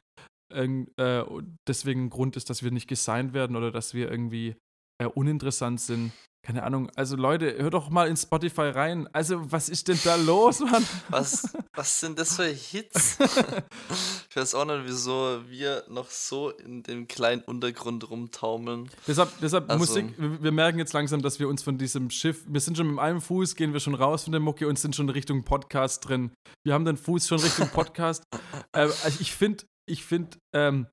äh, 0.52 0.64
äh, 0.96 1.24
deswegen 1.68 2.06
ein 2.06 2.10
Grund 2.10 2.36
ist, 2.36 2.50
dass 2.50 2.64
wir 2.64 2.72
nicht 2.72 2.88
gesigned 2.88 3.32
werden 3.32 3.54
oder 3.54 3.70
dass 3.70 3.94
wir 3.94 4.10
irgendwie 4.10 4.56
äh, 5.00 5.06
uninteressant 5.06 5.80
sind. 5.80 6.12
Keine 6.44 6.62
Ahnung. 6.62 6.90
Also 6.94 7.16
Leute, 7.16 7.56
hört 7.56 7.72
doch 7.72 7.88
mal 7.88 8.06
in 8.06 8.18
Spotify 8.18 8.68
rein. 8.68 9.08
Also, 9.14 9.50
was 9.50 9.70
ist 9.70 9.88
denn 9.88 9.98
da 10.04 10.16
los, 10.16 10.60
Mann? 10.60 10.84
Was, 11.08 11.56
was 11.74 12.00
sind 12.00 12.18
das 12.18 12.36
für 12.36 12.44
Hits? 12.44 13.16
ich 14.28 14.36
weiß 14.36 14.54
auch 14.54 14.66
nicht, 14.66 14.82
wieso 14.84 15.40
wir 15.48 15.84
noch 15.88 16.10
so 16.10 16.50
in 16.50 16.82
dem 16.82 17.08
kleinen 17.08 17.40
Untergrund 17.44 18.10
rumtaumeln. 18.10 18.90
Deshalb, 19.06 19.30
deshalb 19.40 19.70
Also- 19.70 19.78
Musik, 19.78 20.14
wir, 20.18 20.52
merken 20.52 20.78
jetzt 20.78 20.92
langsam, 20.92 21.22
dass 21.22 21.40
wir 21.40 21.48
uns 21.48 21.62
von 21.62 21.78
diesem 21.78 22.10
Schiff, 22.10 22.44
wir 22.46 22.60
sind 22.60 22.76
schon 22.76 22.90
mit 22.90 22.98
einem 22.98 23.22
Fuß, 23.22 23.56
gehen 23.56 23.72
wir 23.72 23.80
schon 23.80 23.94
raus 23.94 24.24
von 24.24 24.32
der 24.32 24.40
Mucke 24.40 24.68
und 24.68 24.78
sind 24.78 24.94
schon 24.94 25.08
Richtung 25.08 25.44
Podcast 25.44 26.06
drin. 26.06 26.30
Wir 26.62 26.74
haben 26.74 26.84
den 26.84 26.98
Fuß 26.98 27.26
schon 27.26 27.40
Richtung 27.40 27.70
Podcast. 27.70 28.22
äh, 28.72 28.80
also 28.80 29.18
ich 29.18 29.32
finde, 29.32 29.64
ich 29.88 30.04
finde, 30.04 30.36
ähm, 30.54 30.88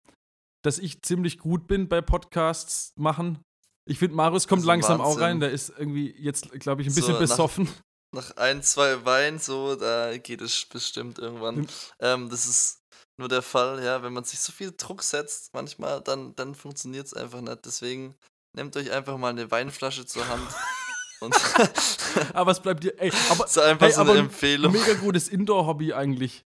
dass 0.63 0.79
ich 0.79 1.01
ziemlich 1.01 1.39
gut 1.39 1.67
bin 1.67 1.89
bei 1.89 1.99
Podcasts 1.99 2.93
machen. 2.95 3.39
Ich 3.91 3.99
finde, 3.99 4.15
Marius 4.15 4.47
kommt 4.47 4.63
langsam 4.63 5.01
auch 5.01 5.07
Wahnsinn. 5.07 5.23
rein. 5.23 5.39
Der 5.41 5.51
ist 5.51 5.69
irgendwie 5.77 6.15
jetzt, 6.17 6.49
glaube 6.61 6.81
ich, 6.81 6.87
ein 6.87 6.95
bisschen 6.95 7.13
So, 7.15 7.19
besoffen. 7.19 7.67
Nach 8.15 8.35
ein, 8.37 8.63
zwei 8.63 9.03
Wein, 9.05 9.37
so, 9.37 9.75
da 9.75 10.17
geht 10.17 10.39
es 10.41 10.65
bestimmt 10.65 11.19
irgendwann. 11.19 11.55
Hm. 11.57 11.67
Ähm, 11.99 12.29
das 12.29 12.45
ist 12.45 12.79
nur 13.19 13.27
der 13.27 13.41
Fall, 13.41 13.83
ja, 13.83 14.01
wenn 14.01 14.13
man 14.13 14.23
sich 14.23 14.39
so 14.39 14.53
viel 14.53 14.71
Druck 14.75 15.03
setzt, 15.03 15.53
manchmal, 15.53 15.99
dann, 16.01 16.33
dann 16.35 16.55
funktioniert 16.55 17.05
es 17.07 17.13
einfach 17.13 17.41
nicht. 17.41 17.65
Deswegen 17.65 18.15
nehmt 18.55 18.75
euch 18.77 18.91
einfach 18.91 19.17
mal 19.17 19.29
eine 19.29 19.51
Weinflasche 19.51 20.05
zur 20.05 20.25
Hand. 20.27 20.47
aber 22.33 22.49
was 22.51 22.61
bleibt 22.61 22.83
dir? 22.83 22.93
Ey, 22.99 23.11
aber 23.29 23.43
das 23.43 23.57
ist 23.57 23.63
einfach 23.63 23.85
hey, 23.87 23.93
so 23.93 24.01
eine 24.01 24.11
ein 24.11 24.17
Empfehlung. 24.19 24.71
mega 24.71 24.93
gutes 24.93 25.27
Indoor-Hobby 25.27 25.93
eigentlich. 25.93 26.43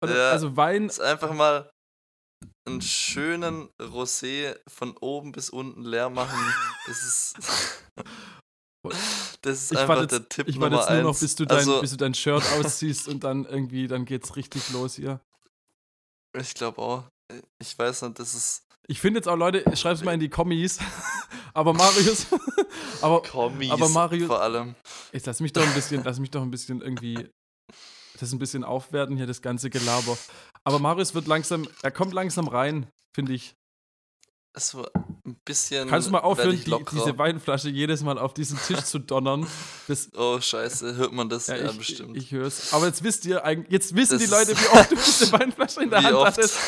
Also, 0.00 0.14
Ja. 0.14 0.30
also 0.30 0.56
Wein, 0.56 0.86
ist 0.86 1.00
einfach 1.00 1.32
mal 1.32 1.70
einen 2.66 2.80
schönen 2.82 3.68
Rosé 3.80 4.56
von 4.68 4.96
oben 4.98 5.32
bis 5.32 5.50
unten 5.50 5.82
leer 5.82 6.10
machen. 6.10 6.38
Das 6.86 7.02
ist, 7.02 7.34
das 9.42 9.62
ist 9.62 9.72
Ich 9.72 9.78
einfach 9.78 9.96
warte 9.96 10.06
der 10.06 10.18
jetzt, 10.20 10.30
Tipp 10.30 10.48
ich 10.48 10.60
warte 10.60 10.76
jetzt 10.76 10.90
nur 10.90 11.02
noch, 11.02 11.08
eins. 11.10 11.20
bis 11.20 11.34
du, 11.34 11.44
dein, 11.46 11.58
also, 11.58 11.80
bis 11.80 11.90
du 11.90 11.96
dein 11.96 12.14
Shirt 12.14 12.42
ausziehst 12.58 13.08
und 13.08 13.24
dann 13.24 13.44
irgendwie, 13.44 13.88
dann 13.88 14.04
geht's 14.04 14.36
richtig 14.36 14.68
los 14.70 14.94
hier. 14.96 15.20
ich 16.36 16.54
glaube 16.54 16.80
auch. 16.80 17.04
Ich 17.60 17.78
weiß 17.78 18.02
nicht, 18.02 18.18
das 18.18 18.34
ist 18.34 18.62
Ich 18.88 19.00
finde 19.00 19.18
jetzt 19.18 19.28
auch, 19.28 19.36
Leute, 19.36 19.64
schreib's 19.76 20.02
mal 20.02 20.14
in 20.14 20.20
die 20.20 20.28
Kommis. 20.28 20.78
aber 21.54 21.72
Marius, 21.72 22.26
aber 23.00 23.22
Kommis 23.22 23.70
aber 23.70 23.88
Mario- 23.88 24.26
vor 24.26 24.42
allem. 24.42 24.74
jetzt 25.12 25.26
lass 25.26 25.40
mich 25.40 25.52
doch 25.52 25.62
ein 25.66 25.74
bisschen, 25.74 26.02
lass 26.04 26.18
mich 26.18 26.30
doch 26.30 26.42
ein 26.42 26.50
bisschen 26.50 26.80
irgendwie 26.82 27.28
das 28.20 28.32
ein 28.32 28.38
bisschen 28.38 28.64
aufwerten 28.64 29.16
hier, 29.16 29.26
das 29.26 29.42
ganze 29.42 29.70
Gelaber. 29.70 30.16
Aber 30.64 30.78
Marius 30.78 31.14
wird 31.14 31.26
langsam, 31.26 31.66
er 31.82 31.90
kommt 31.90 32.12
langsam 32.12 32.48
rein, 32.48 32.86
finde 33.12 33.32
ich. 33.32 33.56
So 34.56 34.84
ein 35.24 35.36
bisschen. 35.44 35.88
Kannst 35.88 36.08
du 36.08 36.12
mal 36.12 36.18
aufhören, 36.20 36.54
ich 36.54 36.64
die, 36.64 36.74
diese 36.92 37.16
Weinflasche 37.18 37.68
jedes 37.68 38.02
Mal 38.02 38.18
auf 38.18 38.34
diesen 38.34 38.58
Tisch 38.58 38.80
zu 38.80 38.98
donnern? 38.98 39.46
Das, 39.86 40.10
Oh, 40.16 40.40
scheiße, 40.40 40.96
hört 40.96 41.12
man 41.12 41.28
das? 41.28 41.46
ja, 41.46 41.56
Ja, 41.56 41.70
ich, 41.70 41.78
bestimmt. 41.78 42.16
ich 42.16 42.32
höre 42.32 42.46
es. 42.48 42.72
Aber 42.74 42.86
jetzt 42.86 43.04
wisst 43.04 43.24
ihr 43.26 43.42
jetzt 43.68 43.94
wissen 43.94 44.18
Das 44.18 44.24
die 44.24 44.30
Leute, 44.30 44.56
wie 44.60 44.66
oft 44.78 44.90
du 44.90 44.96
diese 44.96 45.30
Weinflasche 45.32 45.82
in 45.84 45.90
der 45.90 46.02
Hand 46.02 46.14
oft? 46.14 46.26
hattest. 46.36 46.58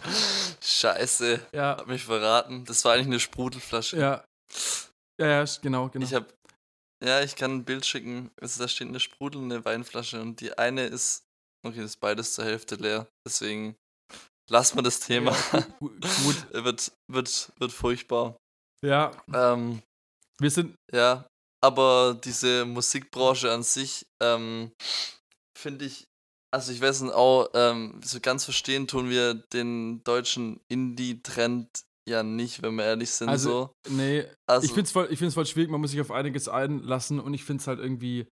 scheiße, 0.60 1.40
Ja, 1.52 1.76
hab 1.78 1.86
mich 1.86 2.04
verraten. 2.04 2.64
Das 2.64 2.84
war 2.84 2.94
eigentlich 2.94 3.06
eine 3.06 3.20
Sprudelflasche. 3.20 3.96
ja. 3.98 4.24
Ja, 5.18 5.28
ja, 5.28 5.44
genau, 5.62 5.88
genau. 5.88 6.04
Ich 6.04 6.12
hab. 6.12 6.34
Ja, 7.04 7.20
ich 7.22 7.36
kann 7.36 7.52
ein 7.56 7.64
Bild 7.64 7.84
schicken. 7.84 8.30
Also 8.40 8.62
da 8.62 8.68
steht 8.68 8.88
eine 8.88 9.00
sprudelnde 9.00 9.64
Weinflasche 9.64 10.20
und 10.20 10.40
die 10.40 10.56
eine 10.56 10.86
ist. 10.86 11.24
Okay, 11.66 11.78
das 11.78 11.90
ist 11.92 12.00
beides 12.00 12.34
zur 12.34 12.44
Hälfte 12.44 12.76
leer. 12.76 13.06
Deswegen 13.26 13.76
lassen 14.50 14.76
wir 14.78 14.82
das 14.82 15.00
Thema. 15.00 15.32
Gu- 15.78 15.90
Gut, 16.24 16.52
wird, 16.52 16.92
wird, 17.10 17.52
wird 17.58 17.72
furchtbar. 17.72 18.36
ja, 18.82 19.10
Ähm, 19.34 19.82
wir 20.38 20.50
sind, 20.50 20.76
ja, 20.92 21.26
aber 21.62 22.18
diese 22.22 22.64
Musikbranche 22.64 23.50
an 23.52 23.62
sich, 23.62 24.06
ähm, 24.22 24.70
finde 25.58 25.84
ich, 25.86 26.04
also 26.54 26.72
ich 26.72 26.80
weiß 26.80 27.02
nicht, 27.02 27.14
auch 27.14 27.48
ähm, 27.54 28.00
so 28.04 28.20
ganz 28.20 28.44
verstehen 28.44 28.86
tun 28.86 29.10
wir 29.10 29.34
den 29.34 30.02
deutschen 30.04 30.60
Indie-Trend 30.68 31.68
ja 32.08 32.22
nicht, 32.22 32.62
wenn 32.62 32.76
wir 32.76 32.84
ehrlich 32.84 33.10
sind. 33.10 33.28
Also, 33.28 33.72
so. 33.86 33.92
nee, 33.92 34.24
Also, 34.46 34.64
ich 34.64 34.72
finde 34.72 34.86
es 34.86 34.92
voll, 34.92 35.08
ich 35.10 35.18
find's 35.18 35.34
voll 35.34 35.46
schwierig, 35.46 35.70
man 35.70 35.80
muss 35.80 35.90
sich 35.90 36.00
auf 36.00 36.10
einiges 36.10 36.48
einlassen 36.48 37.20
und 37.20 37.34
ich 37.34 37.44
finde 37.44 37.60
es 37.60 37.66
halt 37.66 37.78
irgendwie, 37.78 38.26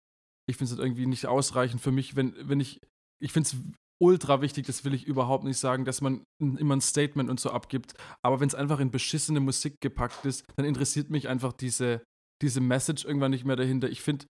ich 0.48 0.56
finde 0.56 0.72
es 0.72 0.78
halt 0.78 0.86
irgendwie 0.86 1.06
nicht 1.06 1.26
ausreichend 1.26 1.80
für 1.80 1.92
mich, 1.92 2.16
wenn, 2.16 2.34
wenn 2.48 2.60
ich, 2.60 2.80
ich 3.22 3.32
finde 3.32 3.48
es 3.48 3.56
ultra 4.02 4.42
wichtig, 4.42 4.66
das 4.66 4.84
will 4.84 4.94
ich 4.94 5.06
überhaupt 5.06 5.44
nicht 5.44 5.58
sagen, 5.58 5.84
dass 5.84 6.00
man 6.00 6.24
immer 6.40 6.76
ein 6.76 6.80
Statement 6.80 7.30
und 7.30 7.38
so 7.40 7.50
abgibt, 7.50 7.94
aber 8.24 8.40
wenn 8.40 8.48
es 8.48 8.54
einfach 8.54 8.80
in 8.80 8.90
beschissene 8.90 9.40
Musik 9.40 9.76
gepackt 9.80 10.24
ist, 10.24 10.44
dann 10.56 10.66
interessiert 10.66 11.10
mich 11.10 11.28
einfach 11.28 11.52
diese, 11.52 12.02
diese 12.42 12.60
Message 12.60 13.04
irgendwann 13.04 13.30
nicht 13.30 13.44
mehr 13.44 13.56
dahinter. 13.56 13.88
Ich 13.88 14.02
finde, 14.02 14.26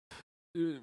äh, 0.57 0.81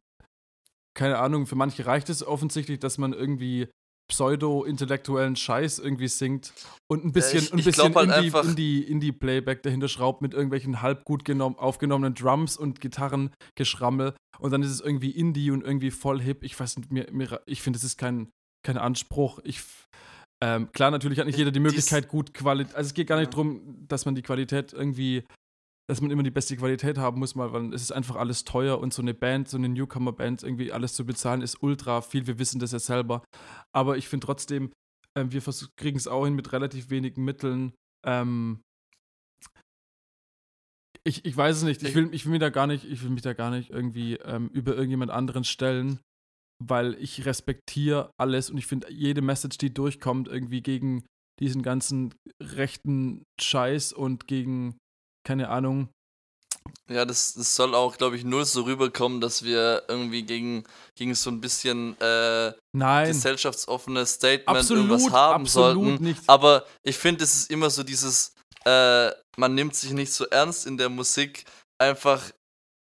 keine 0.98 1.20
Ahnung, 1.20 1.46
für 1.46 1.56
manche 1.56 1.86
reicht 1.86 2.10
es 2.10 2.26
offensichtlich, 2.26 2.80
dass 2.80 2.98
man 2.98 3.14
irgendwie 3.14 3.70
pseudo-intellektuellen 4.10 5.36
Scheiß 5.36 5.80
irgendwie 5.80 6.08
singt 6.08 6.54
und 6.92 7.06
ein 7.06 7.12
bisschen, 7.12 7.44
ich- 7.44 7.54
ein 7.54 7.64
bisschen 7.64 7.96
halt 7.96 8.10
Indie, 8.10 8.18
einfach- 8.28 8.44
Indie, 8.46 8.82
Indie-Playback 8.84 9.64
dahinter 9.64 9.88
schraubt 9.88 10.22
mit 10.22 10.34
irgendwelchen 10.34 10.82
halb 10.82 11.06
gut 11.06 11.24
genommen, 11.26 11.56
aufgenommenen 11.58 12.16
Drums 12.16 12.58
und 12.58 12.82
Gitarrengeschrammel 12.82 14.14
und 14.40 14.52
dann 14.52 14.62
ist 14.64 14.72
es 14.72 14.82
irgendwie 14.82 15.12
Indie 15.12 15.52
und 15.52 15.64
irgendwie 15.64 15.92
voll 15.92 16.22
hip. 16.22 16.44
Ich 16.44 16.60
weiß 16.60 16.78
nicht, 16.78 16.92
mir, 16.92 17.08
mir, 17.12 17.42
ich 17.46 17.62
finde, 17.62 17.78
das 17.78 17.84
ist 17.84 17.98
kein, 17.98 18.30
kein 18.66 18.78
Anspruch. 18.78 19.40
Ich, 19.44 19.62
ähm, 20.44 20.72
klar, 20.72 20.92
natürlich 20.92 21.20
hat 21.20 21.28
nicht 21.28 21.38
jeder 21.38 21.52
die 21.52 21.60
Möglichkeit, 21.60 22.08
gut 22.08 22.34
Qualität. 22.34 22.76
Also 22.76 22.88
es 22.90 22.94
geht 22.94 23.08
gar 23.08 23.20
nicht 23.20 23.34
darum, 23.34 23.86
dass 23.88 24.06
man 24.06 24.16
die 24.16 24.22
Qualität 24.22 24.74
irgendwie, 24.74 25.24
dass 25.90 26.02
man 26.02 26.12
immer 26.12 26.22
die 26.22 26.30
beste 26.30 26.56
Qualität 26.56 27.00
haben 27.00 27.18
muss, 27.18 27.34
mal, 27.34 27.52
weil 27.52 27.74
es 27.74 27.82
ist 27.82 27.92
einfach 27.92 28.16
alles 28.16 28.44
teuer 28.44 28.80
und 28.80 28.94
so 28.94 29.02
eine 29.02 29.16
Band, 29.16 29.50
so 29.50 29.58
eine 29.58 29.70
Newcomer-Band, 29.70 30.44
irgendwie 30.44 30.72
alles 30.72 30.94
zu 30.94 31.04
bezahlen, 31.04 31.42
ist 31.42 31.64
ultra 31.64 32.02
viel. 32.02 32.28
Wir 32.28 32.38
wissen 32.38 32.60
das 32.60 32.74
ja 32.74 32.80
selber. 32.80 33.24
Aber 33.74 33.98
ich 33.98 34.08
finde 34.08 34.28
trotzdem, 34.28 34.72
ähm, 35.18 35.32
wir 35.32 35.42
kriegen 35.78 35.98
es 35.98 36.08
auch 36.08 36.26
hin 36.26 36.36
mit 36.36 36.54
relativ 36.54 36.92
wenigen 36.92 37.26
Mitteln. 37.26 37.74
Ähm, 38.06 38.62
ich, 41.04 41.26
ich 41.26 41.36
weiß 41.36 41.58
es 41.58 41.64
nicht. 41.64 41.82
Ich 41.82 41.96
will, 41.96 42.14
ich 42.14 42.24
will 42.26 42.34
mich 42.34 42.42
da 42.42 42.52
gar 42.52 42.68
nicht, 42.68 42.86
ich 42.86 43.02
will 43.02 43.10
mich 43.10 43.24
da 43.24 43.34
gar 43.34 43.50
nicht 43.50 43.72
irgendwie 43.72 44.14
ähm, 44.18 44.50
über 44.50 44.76
irgendjemand 44.76 45.10
anderen 45.10 45.44
stellen, 45.44 46.00
weil 46.64 46.94
ich 47.00 47.26
respektiere 47.26 48.12
alles 48.16 48.52
und 48.52 48.60
ich 48.60 48.68
finde 48.68 48.92
jede 48.92 49.24
Message, 49.24 49.58
die 49.58 49.74
durchkommt, 49.74 50.28
irgendwie 50.28 50.62
gegen 50.62 51.04
diesen 51.40 51.64
ganzen 51.64 52.14
rechten 52.40 53.24
Scheiß 53.42 53.92
und 53.92 54.28
gegen, 54.28 54.78
keine 55.30 55.50
Ahnung, 55.50 55.90
Ja, 56.90 57.06
das, 57.06 57.36
das 57.36 57.54
soll 57.54 57.76
auch, 57.76 57.98
glaube 57.98 58.16
ich, 58.18 58.24
null 58.24 58.46
so 58.46 58.64
rüberkommen, 58.64 59.22
dass 59.22 59.44
wir 59.44 59.84
irgendwie 59.88 60.24
gegen, 60.24 60.64
gegen 60.96 61.14
so 61.14 61.30
ein 61.30 61.40
bisschen 61.40 61.96
äh, 62.02 62.52
Nein, 62.76 63.08
gesellschaftsoffenes 63.08 64.14
Statement 64.14 64.58
Absolut, 64.58 64.90
irgendwas 64.90 65.12
haben 65.14 65.44
absolut 65.44 65.86
sollten. 65.86 66.04
nicht. 66.04 66.24
Aber 66.28 66.66
ich 66.82 66.98
finde, 66.98 67.24
es 67.26 67.36
ist 67.36 67.52
immer 67.52 67.70
so 67.70 67.84
dieses, 67.84 68.34
äh, 68.66 69.12
man 69.38 69.54
nimmt 69.54 69.76
sich 69.76 69.92
nicht 69.92 70.12
so 70.12 70.26
ernst 70.26 70.66
in 70.66 70.78
der 70.78 70.90
Musik, 70.90 71.46
einfach 71.80 72.32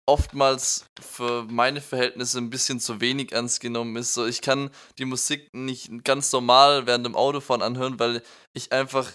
oftmals 0.06 0.86
für 1.00 1.44
meine 1.44 1.80
Verhältnisse 1.80 2.38
ein 2.38 2.50
bisschen 2.50 2.80
zu 2.80 3.00
wenig 3.00 3.30
ernst 3.30 3.60
genommen 3.60 3.94
ist. 3.94 4.12
So, 4.12 4.26
ich 4.26 4.40
kann 4.42 4.70
die 4.98 5.04
Musik 5.04 5.54
nicht 5.54 6.02
ganz 6.02 6.32
normal 6.32 6.86
während 6.86 7.06
dem 7.06 7.14
Autofahren 7.14 7.62
anhören, 7.62 8.00
weil 8.00 8.24
ich 8.54 8.72
einfach 8.72 9.12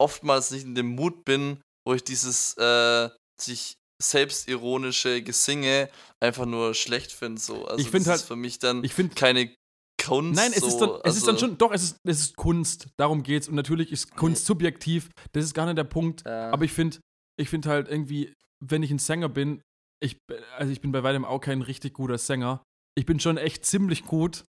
oftmals 0.00 0.52
nicht 0.52 0.64
in 0.64 0.76
dem 0.76 0.94
Mut 0.94 1.24
bin, 1.24 1.60
wo 1.88 1.94
ich 1.94 2.04
dieses 2.04 2.54
äh, 2.58 3.08
sich 3.40 3.74
selbstironische 4.00 5.22
Gesinge 5.22 5.88
einfach 6.22 6.44
nur 6.44 6.74
schlecht 6.74 7.12
finde. 7.12 7.40
So. 7.40 7.66
Also 7.66 7.80
Ich 7.82 7.90
find 7.90 8.02
das 8.04 8.10
halt- 8.10 8.20
ist 8.20 8.26
für 8.28 8.36
mich 8.36 8.58
dann 8.58 8.84
ich 8.84 8.92
finde 8.92 9.14
keine 9.14 9.54
Kunst. 10.00 10.36
Nein, 10.40 10.52
es, 10.52 10.60
so. 10.60 10.68
ist, 10.68 10.78
dann, 10.78 10.90
es 11.04 11.16
ist 11.16 11.26
dann 11.26 11.34
also, 11.34 11.46
schon, 11.46 11.58
doch, 11.58 11.72
es 11.72 11.82
ist, 11.82 11.96
es 12.06 12.20
ist 12.20 12.36
Kunst, 12.36 12.88
darum 12.98 13.22
geht's. 13.22 13.48
Und 13.48 13.56
natürlich 13.56 13.90
ist 13.90 14.14
Kunst 14.14 14.44
subjektiv, 14.46 15.10
das 15.32 15.44
ist 15.44 15.54
gar 15.54 15.66
nicht 15.66 15.78
der 15.78 15.84
Punkt. 15.84 16.24
Ja. 16.24 16.50
Aber 16.50 16.64
ich 16.64 16.72
finde 16.72 16.98
ich 17.40 17.48
find 17.48 17.66
halt 17.66 17.88
irgendwie, 17.88 18.32
wenn 18.64 18.82
ich 18.82 18.90
ein 18.90 18.98
Sänger 18.98 19.28
bin, 19.28 19.62
ich, 20.00 20.18
also 20.56 20.70
ich 20.70 20.80
bin 20.80 20.92
bei 20.92 21.02
weitem 21.02 21.24
auch 21.24 21.40
kein 21.40 21.62
richtig 21.62 21.94
guter 21.94 22.18
Sänger. 22.18 22.62
Ich 22.96 23.06
bin 23.06 23.18
schon 23.18 23.36
echt 23.38 23.64
ziemlich 23.64 24.04
gut. 24.04 24.44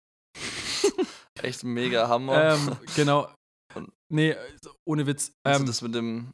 echt 1.42 1.64
mega 1.64 2.08
Hammer. 2.08 2.54
Ähm, 2.56 2.78
genau. 2.96 3.32
Nee, 4.12 4.34
also 4.34 4.74
ohne 4.88 5.06
Witz. 5.06 5.32
also 5.44 5.60
Ähm, 5.62 5.66
das 5.68 5.82
mit 5.82 5.94
dem 5.96 6.34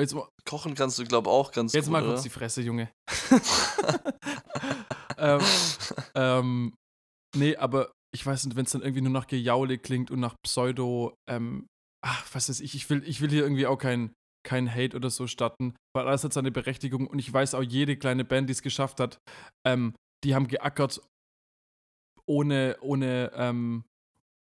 jetzt, 0.00 0.14
mal- 0.14 0.28
Kochen 0.44 0.74
kannst 0.74 0.98
du, 0.98 1.04
glaube 1.04 1.30
auch 1.30 1.52
ganz 1.52 1.72
jetzt 1.72 1.86
gut, 1.86 1.92
mal 1.92 2.02
oder? 2.02 2.12
kurz 2.12 2.22
die 2.22 2.30
Fresse, 2.30 2.62
Junge. 2.62 2.90
ähm, 5.18 5.40
ähm, 6.14 6.74
nee, 7.36 7.56
aber 7.56 7.92
ich 8.14 8.24
weiß 8.24 8.46
nicht, 8.46 8.56
wenn 8.56 8.64
es 8.64 8.72
dann 8.72 8.82
irgendwie 8.82 9.02
nur 9.02 9.12
nach 9.12 9.26
Gejaule 9.26 9.78
klingt 9.78 10.10
und 10.10 10.20
nach 10.20 10.36
Pseudo, 10.42 11.14
ähm, 11.28 11.66
ach, 12.04 12.26
was 12.32 12.48
weiß 12.48 12.60
ich, 12.60 12.74
ich 12.74 12.88
will, 12.88 13.02
ich 13.06 13.20
will 13.20 13.30
hier 13.30 13.42
irgendwie 13.42 13.66
auch 13.66 13.78
kein, 13.78 14.12
kein 14.46 14.72
Hate 14.72 14.96
oder 14.96 15.10
so 15.10 15.26
starten, 15.26 15.74
weil 15.94 16.06
alles 16.06 16.24
hat 16.24 16.32
seine 16.32 16.50
Berechtigung 16.50 17.06
und 17.06 17.18
ich 17.18 17.32
weiß 17.32 17.54
auch, 17.54 17.62
jede 17.62 17.96
kleine 17.96 18.24
Band, 18.24 18.48
die 18.48 18.52
es 18.52 18.62
geschafft 18.62 19.00
hat, 19.00 19.18
ähm, 19.66 19.94
die 20.24 20.34
haben 20.34 20.48
geackert 20.48 21.02
ohne, 22.28 22.76
ohne, 22.80 23.32
ähm, 23.34 23.84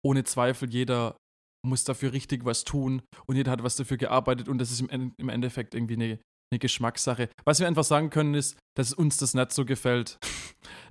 ohne 0.04 0.24
Zweifel. 0.24 0.70
Jeder 0.70 1.18
muss 1.66 1.84
dafür 1.84 2.14
richtig 2.14 2.46
was 2.46 2.64
tun 2.64 3.02
und 3.28 3.36
jeder 3.36 3.52
hat 3.52 3.64
was 3.64 3.76
dafür 3.76 3.98
gearbeitet 3.98 4.48
und 4.50 4.58
das 4.58 4.72
ist 4.72 4.82
im, 4.82 4.90
En- 4.90 5.14
im 5.18 5.30
Endeffekt 5.30 5.74
irgendwie 5.76 5.94
eine, 5.96 6.20
eine 6.52 6.60
Geschmackssache. 6.60 7.30
Was 7.46 7.60
wir 7.60 7.68
einfach 7.68 7.84
sagen 7.84 8.10
können, 8.10 8.34
ist, 8.34 8.58
dass 8.78 8.94
uns 8.94 9.18
das 9.18 9.34
nicht 9.34 9.52
so 9.52 9.66
gefällt. 9.66 10.18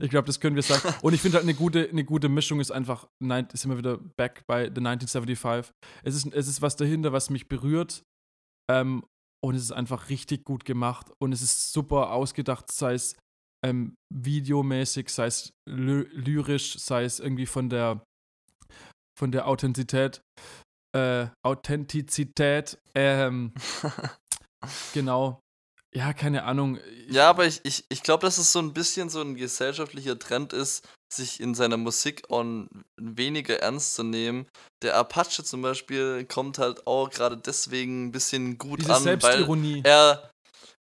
Ich 0.01 0.11
glaube, 0.11 0.27
das 0.27 0.41
können 0.41 0.57
wir 0.57 0.63
sagen. 0.63 0.95
Und 1.03 1.13
ich 1.13 1.21
finde 1.21 1.37
halt 1.37 1.45
eine 1.45 1.55
gute, 1.55 1.89
eine 1.89 2.05
gute 2.05 2.29
Mischung 2.29 2.59
ist 2.59 2.71
einfach, 2.73 3.07
nein, 3.23 3.47
ist 3.53 3.65
immer 3.67 3.77
wieder 3.79 3.99
back 4.17 4.43
bei 4.49 4.65
The 4.65 4.81
1975. 4.81 5.71
Es 6.03 6.15
ist, 6.17 6.27
es 6.33 6.49
ist 6.49 6.61
was 6.63 6.75
dahinter, 6.75 7.13
was 7.13 7.31
mich 7.31 7.49
berührt. 7.49 8.03
Ähm, 8.73 9.05
und 9.45 9.55
es 9.55 9.63
ist 9.63 9.73
einfach 9.73 10.09
richtig 10.09 10.45
gut 10.45 10.65
gemacht. 10.65 11.13
Und 11.23 11.33
es 11.33 11.43
ist 11.43 11.73
super 11.73 12.13
ausgedacht, 12.13 12.73
sei 12.73 12.95
es 12.95 13.15
ähm, 13.65 13.95
videomäßig, 14.13 15.11
sei 15.11 15.27
es 15.27 15.53
ly 15.69 16.05
lyrisch, 16.13 16.79
sei 16.79 17.05
es 17.05 17.21
irgendwie 17.21 17.47
von 17.47 17.69
der 17.69 18.03
von 19.21 19.31
der 19.33 19.47
Authentizität. 19.47 20.23
Äh, 20.97 21.27
Authentizität. 21.45 22.79
Ähm, 22.95 23.53
genau. 24.95 25.41
Ja, 25.95 26.13
keine 26.15 26.45
Ahnung. 26.45 26.79
Ja, 27.09 27.29
aber 27.29 27.47
ich, 27.47 27.61
ich, 27.65 27.85
ich 27.91 28.03
glaube, 28.03 28.23
dass 28.23 28.39
es 28.39 28.51
so 28.51 28.61
ein 28.61 28.73
bisschen 28.73 29.11
so 29.11 29.21
ein 29.21 29.35
gesellschaftlicher 29.35 30.19
Trend 30.19 30.53
ist, 30.55 30.89
sich 31.13 31.41
in 31.41 31.55
seiner 31.55 31.77
Musik 31.77 32.23
on 32.31 32.69
weniger 32.97 33.59
ernst 33.59 33.95
zu 33.95 34.05
nehmen. 34.05 34.47
Der 34.83 34.97
Apache 34.97 35.45
zum 35.45 35.61
Beispiel 35.61 36.25
kommt 36.25 36.59
halt 36.59 36.87
auch 36.87 37.11
gerade 37.11 37.37
deswegen 37.37 38.07
ein 38.07 38.13
bisschen 38.13 38.57
gut 38.57 38.81
Diese 38.81 38.95
an, 38.95 39.05
weil 39.05 39.21
Selbstironie. 39.21 39.83
er 39.85 40.31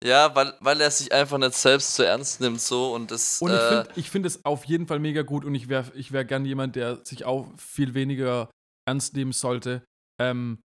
ja, 0.07 0.35
weil, 0.35 0.55
weil 0.61 0.81
er 0.81 0.91
sich 0.91 1.13
einfach 1.13 1.39
nicht 1.39 1.55
selbst 1.55 1.95
zu 1.95 2.05
ernst 2.05 2.41
nimmt 2.41 2.61
so 2.61 2.95
und 2.95 3.11
das 3.11 3.43
Und 3.43 3.51
ich 3.51 3.57
äh, 3.57 3.69
finde 3.69 3.91
ich 3.97 4.11
find 4.11 4.27
es 4.27 4.45
auf 4.45 4.65
jeden 4.65 4.87
Fall 4.87 5.01
mega 5.01 5.23
gut 5.23 5.45
und 5.45 5.55
ich 5.55 5.69
wäre 5.69 5.91
ich 5.95 6.13
wär 6.13 6.25
gern 6.25 6.45
jemand, 6.45 6.77
der 6.77 7.05
sich 7.05 7.25
auch 7.25 7.47
viel 7.57 7.95
weniger 7.95 8.51
ernst 8.89 9.15
nehmen 9.15 9.33
sollte. 9.33 9.85
Ähm, 10.21 10.63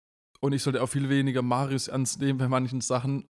und 0.40 0.52
ich 0.52 0.62
sollte 0.62 0.82
auch 0.82 0.88
viel 0.88 1.08
weniger 1.08 1.42
Marius 1.42 1.88
ernst 1.88 2.20
nehmen 2.20 2.38
bei 2.38 2.48
manchen 2.48 2.80
Sachen. 2.80 3.26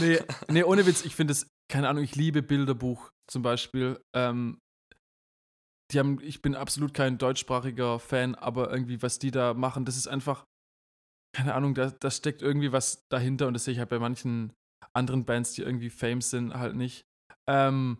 nee, 0.00 0.18
nee, 0.48 0.62
ohne 0.64 0.86
Witz, 0.86 1.04
ich 1.04 1.14
finde 1.14 1.32
es, 1.32 1.46
keine 1.70 1.88
Ahnung, 1.88 2.04
ich 2.04 2.16
liebe 2.16 2.42
Bilderbuch 2.42 3.10
zum 3.30 3.42
Beispiel. 3.42 4.00
Ähm, 4.14 4.58
die 5.92 5.98
haben, 5.98 6.18
ich 6.22 6.42
bin 6.42 6.54
absolut 6.54 6.94
kein 6.94 7.18
deutschsprachiger 7.18 7.98
Fan, 7.98 8.34
aber 8.34 8.70
irgendwie, 8.70 9.02
was 9.02 9.18
die 9.18 9.30
da 9.30 9.54
machen, 9.54 9.84
das 9.84 9.96
ist 9.96 10.08
einfach, 10.08 10.44
keine 11.34 11.54
Ahnung, 11.54 11.74
da, 11.74 11.90
da 11.90 12.10
steckt 12.10 12.42
irgendwie 12.42 12.72
was 12.72 13.02
dahinter 13.10 13.46
und 13.48 13.54
das 13.54 13.64
sehe 13.64 13.72
ich 13.72 13.78
halt 13.78 13.88
bei 13.90 13.98
manchen 13.98 14.52
anderen 14.94 15.24
Bands, 15.24 15.52
die 15.52 15.62
irgendwie 15.62 15.90
famous 15.90 16.30
sind, 16.30 16.54
halt 16.54 16.76
nicht. 16.76 17.02
Ähm, 17.48 17.98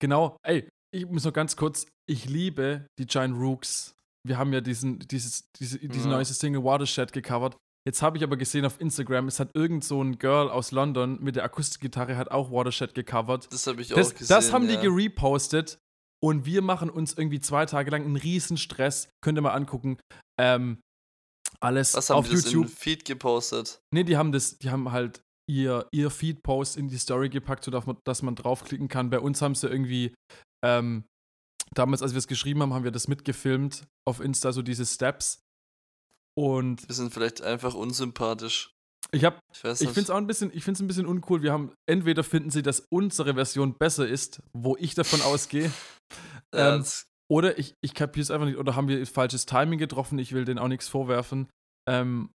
genau, 0.00 0.36
ey, 0.46 0.68
ich 0.94 1.06
muss 1.06 1.24
noch 1.24 1.32
ganz 1.32 1.56
kurz, 1.56 1.86
ich 2.08 2.26
liebe 2.26 2.86
die 2.98 3.06
Giant 3.06 3.36
Rooks. 3.36 3.94
Wir 4.26 4.38
haben 4.38 4.52
ja 4.52 4.60
diesen, 4.60 4.98
dieses, 5.00 5.44
diese, 5.58 5.78
diesen 5.78 6.10
Ja. 6.10 6.16
neueste 6.16 6.34
Single 6.34 6.64
Watershed 6.64 7.12
gecovert. 7.12 7.56
Jetzt 7.86 8.02
habe 8.02 8.18
ich 8.18 8.22
aber 8.24 8.36
gesehen 8.36 8.64
auf 8.64 8.80
Instagram, 8.80 9.28
es 9.28 9.40
hat 9.40 9.50
irgend 9.54 9.82
so 9.84 10.02
ein 10.02 10.18
Girl 10.18 10.50
aus 10.50 10.72
London 10.72 11.18
mit 11.22 11.36
der 11.36 11.44
Akustikgitarre 11.44 12.16
hat 12.16 12.30
auch 12.30 12.50
Watershed 12.50 12.94
gecovert. 12.94 13.50
das 13.52 13.66
habe 13.66 13.80
ich 13.80 13.88
Das, 13.88 14.08
auch 14.08 14.12
gesehen. 14.14 14.28
das 14.28 14.52
haben 14.52 14.68
die 14.68 14.74
ja. 14.74 14.80
gerepostet 14.82 15.78
und 16.22 16.44
wir 16.44 16.62
machen 16.62 16.90
uns 16.90 17.14
irgendwie 17.16 17.40
zwei 17.40 17.64
Tage 17.66 17.90
lang 17.90 18.04
einen 18.04 18.16
riesen 18.16 18.56
Stress. 18.56 19.08
Könnt 19.22 19.38
ihr 19.38 19.42
mal 19.42 19.52
angucken. 19.54 19.98
Ähm, 20.38 20.80
alles 21.60 21.94
Was 21.94 22.10
haben 22.10 22.18
auf 22.18 22.28
die 22.28 22.34
das 22.36 22.44
YouTube. 22.46 22.66
in 22.66 22.68
Feed 22.72 23.04
gepostet? 23.04 23.80
Nee, 23.92 24.04
die 24.04 24.16
haben 24.16 24.32
das, 24.32 24.58
die 24.58 24.70
haben 24.70 24.92
halt 24.92 25.22
ihr, 25.50 25.86
ihr 25.92 26.10
Feed-Post 26.10 26.76
in 26.76 26.88
die 26.88 26.98
Story 26.98 27.28
gepackt, 27.30 27.64
sodass 27.64 27.86
man, 27.86 27.96
dass 28.04 28.22
man 28.22 28.34
draufklicken 28.34 28.88
kann. 28.88 29.10
Bei 29.10 29.18
uns 29.20 29.40
haben 29.42 29.54
sie 29.54 29.66
irgendwie, 29.68 30.14
ähm, 30.64 31.04
damals, 31.74 32.02
als 32.02 32.12
wir 32.12 32.18
es 32.18 32.26
geschrieben 32.28 32.62
haben, 32.62 32.74
haben 32.74 32.84
wir 32.84 32.90
das 32.90 33.08
mitgefilmt 33.08 33.84
auf 34.06 34.20
Insta, 34.20 34.52
so 34.52 34.62
diese 34.62 34.84
Steps. 34.86 35.40
Und 36.36 36.86
Wir 36.88 36.94
sind 36.94 37.12
vielleicht 37.12 37.42
einfach 37.42 37.74
unsympathisch. 37.74 38.70
ich 39.10 39.24
habe 39.24 39.40
Ich 39.52 39.64
ich 39.64 39.78
finde 39.88 40.00
es 40.02 40.10
auch 40.10 40.16
ein 40.18 40.26
bisschen, 40.26 40.50
ich 40.54 40.62
finde 40.64 40.84
ein 40.84 40.86
bisschen 40.86 41.06
uncool. 41.06 41.42
Wir 41.42 41.52
haben, 41.52 41.72
entweder 41.88 42.22
finden 42.22 42.50
sie, 42.50 42.62
dass 42.62 42.84
unsere 42.92 43.34
Version 43.34 43.76
besser 43.76 44.06
ist, 44.06 44.40
wo 44.52 44.76
ich 44.76 44.94
davon 44.94 45.20
ausgehe, 45.22 45.72
Ja, 46.54 46.74
ähm, 46.74 46.80
das- 46.80 47.04
oder 47.30 47.58
ich, 47.58 47.74
ich 47.82 47.94
kapiere 47.94 48.22
es 48.22 48.30
einfach 48.30 48.46
nicht, 48.46 48.58
oder 48.58 48.74
haben 48.74 48.88
wir 48.88 49.06
falsches 49.06 49.46
Timing 49.46 49.78
getroffen, 49.78 50.18
ich 50.18 50.32
will 50.32 50.44
denen 50.44 50.58
auch 50.58 50.68
nichts 50.68 50.88
vorwerfen. 50.88 51.48
Ähm, 51.88 52.30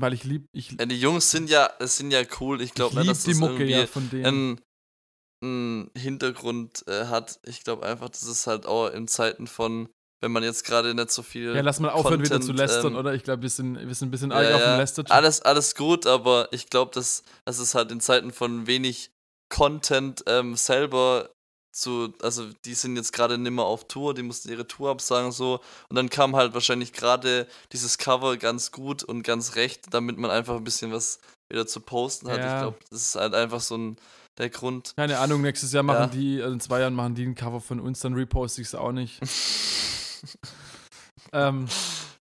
weil 0.00 0.12
ich 0.12 0.24
lieb, 0.24 0.46
ich, 0.52 0.72
ja, 0.72 0.86
die 0.86 1.00
Jungs 1.00 1.30
sind 1.30 1.50
ja, 1.50 1.70
sind 1.80 2.12
ja 2.12 2.22
cool. 2.40 2.62
Ich 2.62 2.74
glaube 2.74 2.96
nicht, 2.96 3.10
dass 3.10 3.24
die 3.24 3.30
das 3.30 3.40
Mucke 3.40 3.54
irgendwie 3.54 3.72
ja 3.72 3.86
von 3.86 4.08
denen. 4.10 4.26
einen, 4.26 4.60
einen 5.42 5.90
Hintergrund 5.96 6.84
äh, 6.86 7.06
hat. 7.06 7.40
Ich 7.44 7.64
glaube 7.64 7.84
einfach, 7.84 8.08
das 8.08 8.22
ist 8.22 8.46
halt 8.46 8.66
auch 8.66 8.88
in 8.90 9.08
Zeiten 9.08 9.48
von, 9.48 9.88
wenn 10.22 10.30
man 10.30 10.44
jetzt 10.44 10.64
gerade 10.64 10.94
nicht 10.94 11.10
so 11.10 11.22
viel. 11.22 11.54
Ja, 11.54 11.62
lass 11.62 11.80
mal 11.80 11.90
aufhören, 11.90 12.22
wieder 12.22 12.40
zu 12.40 12.48
Content, 12.48 12.58
lästern, 12.58 12.92
ähm, 12.92 12.98
oder? 12.98 13.14
Ich 13.14 13.24
glaube, 13.24 13.42
wir 13.42 13.50
sind, 13.50 13.74
wir 13.74 13.94
sind 13.94 14.08
ein 14.08 14.10
bisschen 14.12 14.30
Ja, 14.30 14.36
arg 14.36 14.54
auf 14.54 14.60
ja, 14.60 14.74
dem 14.74 14.78
läster 14.78 15.04
alles, 15.08 15.40
alles 15.42 15.74
gut, 15.74 16.06
aber 16.06 16.48
ich 16.52 16.70
glaube, 16.70 16.92
dass, 16.94 17.24
dass 17.44 17.58
es 17.58 17.74
halt 17.74 17.90
in 17.90 18.00
Zeiten 18.00 18.32
von 18.32 18.68
wenig 18.68 19.10
Content 19.52 20.22
ähm, 20.26 20.54
selber 20.54 21.30
zu, 21.80 22.12
also 22.22 22.48
die 22.64 22.74
sind 22.74 22.96
jetzt 22.96 23.12
gerade 23.12 23.38
nimmer 23.38 23.64
auf 23.64 23.86
Tour, 23.88 24.14
die 24.14 24.22
mussten 24.22 24.50
ihre 24.50 24.66
Tour 24.66 24.90
absagen 24.90 25.32
so 25.32 25.60
und 25.88 25.96
dann 25.96 26.10
kam 26.10 26.36
halt 26.36 26.54
wahrscheinlich 26.54 26.92
gerade 26.92 27.46
dieses 27.72 27.98
Cover 27.98 28.36
ganz 28.36 28.72
gut 28.72 29.02
und 29.02 29.22
ganz 29.22 29.56
recht, 29.56 29.86
damit 29.90 30.18
man 30.18 30.30
einfach 30.30 30.56
ein 30.56 30.64
bisschen 30.64 30.92
was 30.92 31.20
wieder 31.50 31.66
zu 31.66 31.80
posten 31.80 32.28
hat. 32.30 32.38
Ja. 32.38 32.54
Ich 32.56 32.60
glaube, 32.62 32.78
das 32.90 33.00
ist 33.00 33.14
halt 33.14 33.34
einfach 33.34 33.60
so 33.60 33.76
ein 33.76 33.96
der 34.38 34.50
Grund. 34.50 34.92
Keine 34.96 35.18
Ahnung, 35.18 35.42
nächstes 35.42 35.72
Jahr 35.72 35.82
machen 35.82 36.00
Ja. 36.00 36.06
die, 36.06 36.40
also 36.40 36.52
in 36.54 36.60
zwei 36.60 36.80
Jahren 36.80 36.94
machen 36.94 37.14
die 37.16 37.24
ein 37.24 37.34
Cover 37.34 37.60
von 37.60 37.80
uns, 37.80 38.00
dann 38.00 38.14
reposte 38.14 38.60
ich 38.60 38.68
es 38.68 38.74
auch 38.74 38.92
nicht. 38.92 39.20
ähm, 41.32 41.66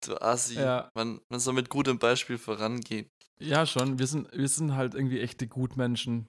Du 0.06 0.20
Assi. 0.20 0.54
Ja. 0.54 0.90
Man, 0.94 1.20
man 1.30 1.40
soll 1.40 1.54
mit 1.54 1.70
gutem 1.70 1.98
Beispiel 1.98 2.36
vorangehen. 2.38 3.08
ja, 3.38 3.64
schon. 3.66 3.98
Wir 3.98 4.06
sind, 4.06 4.30
wir 4.32 4.48
sind 4.48 4.74
halt 4.74 4.94
irgendwie 4.94 5.20
echte 5.20 5.46
Gutmenschen. 5.46 6.26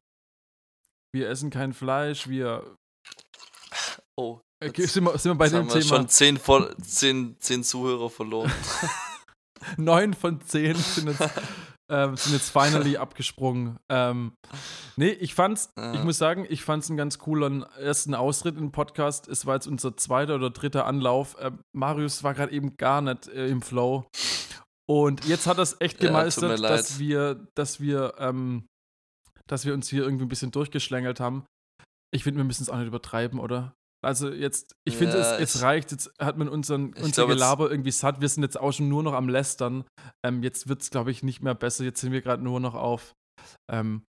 Wir 1.13 1.30
essen 1.30 1.49
kein 1.49 1.74
Fleisch, 1.74 2.28
wir. 2.28 2.76
Oh, 4.18 4.39
Okay, 4.64 4.86
sind, 4.86 5.03
wir, 5.03 5.18
sind 5.18 5.32
wir 5.32 5.36
bei 5.36 5.49
dem 5.49 5.60
haben 5.60 5.68
wir 5.68 5.74
Thema. 5.82 5.97
schon 5.97 6.08
zehn, 6.08 6.38
voll, 6.38 6.74
zehn, 6.82 7.36
zehn 7.39 7.64
Zuhörer 7.64 8.10
verloren. 8.10 8.51
Neun 9.78 10.14
von 10.14 10.39
zehn 10.41 10.76
sind 10.76 11.10
jetzt, 11.10 11.30
ähm, 11.91 12.16
sind 12.16 12.34
jetzt 12.34 12.49
finally 12.51 12.97
abgesprungen. 12.97 13.78
Ähm, 13.91 14.32
nee, 14.95 15.10
ich 15.10 15.36
fand's, 15.36 15.70
Ja. 15.78 15.93
ich 15.93 16.03
muss 16.03 16.18
sagen, 16.18 16.45
ich 16.49 16.64
fand's 16.64 16.89
einen 16.89 16.97
ganz 16.97 17.20
coolen 17.20 17.64
ersten 17.78 18.16
Austritt 18.16 18.58
im 18.58 18.72
Podcast. 18.72 19.28
Es 19.28 19.45
war 19.45 19.56
jetzt 19.56 19.68
unser 19.68 19.97
zweiter 19.97 20.36
oder 20.36 20.49
dritter 20.49 20.86
Anlauf. 20.86 21.36
Ähm, 21.39 21.60
Marius 21.76 22.24
war 22.24 22.34
gerade 22.34 22.53
eben 22.53 22.78
gar 22.78 23.01
nicht 23.01 23.28
äh, 23.28 23.47
im 23.47 23.62
Flow. 23.62 24.06
Und 24.88 25.26
jetzt 25.26 25.47
hat 25.47 25.58
er 25.58 25.64
es 25.64 25.76
echt 25.80 26.01
Ja, 26.01 26.08
gemeistert, 26.10 26.60
leid. 26.60 26.72
dass 26.72 26.97
wir, 26.99 27.45
dass 27.56 27.80
wir, 27.82 28.14
ähm, 28.20 28.66
dass 29.47 29.66
wir 29.66 29.74
uns 29.74 29.89
hier 29.89 30.03
irgendwie 30.03 30.26
ein 30.26 30.30
bisschen 30.30 30.51
durchgeschlängelt 30.51 31.20
haben. 31.20 31.45
Ich 32.16 32.24
finde, 32.24 32.39
wir 32.39 32.45
müssen 32.45 32.63
es 32.63 32.70
auch 32.70 32.78
nicht 32.78 32.88
übertreiben, 32.88 33.39
oder? 33.39 33.74
Also 34.05 34.30
jetzt, 34.32 34.74
ich 34.88 34.97
finde, 34.97 35.18
Ja, 35.20 35.36
es, 35.38 35.41
es 35.49 35.55
ich- 35.55 35.61
reicht, 35.63 35.91
jetzt 35.91 36.11
hat 36.20 36.38
man 36.38 36.47
unseren, 36.47 36.93
unser 36.93 37.09
glaub, 37.24 37.30
Gelaber 37.30 37.72
irgendwie 37.72 37.91
satt. 37.91 38.22
Wir 38.22 38.30
sind 38.30 38.43
jetzt 38.43 38.59
auch 38.59 38.72
schon 38.72 38.88
nur 38.88 39.01
noch 39.03 39.13
am 39.13 39.30
Lästern. 39.30 39.84
Ähm, 40.26 40.43
jetzt 40.43 40.68
wird 40.68 40.82
es, 40.84 40.91
glaube 40.91 41.09
ich, 41.11 41.24
nicht 41.24 41.41
mehr 41.41 41.55
besser. 41.55 41.84
Jetzt 41.84 42.01
sind 42.01 42.11
wir 42.11 42.22
gerade 42.22 42.43
nur 42.43 42.59
noch 42.59 42.76
auf. 42.76 43.13
Ähm, 43.72 44.03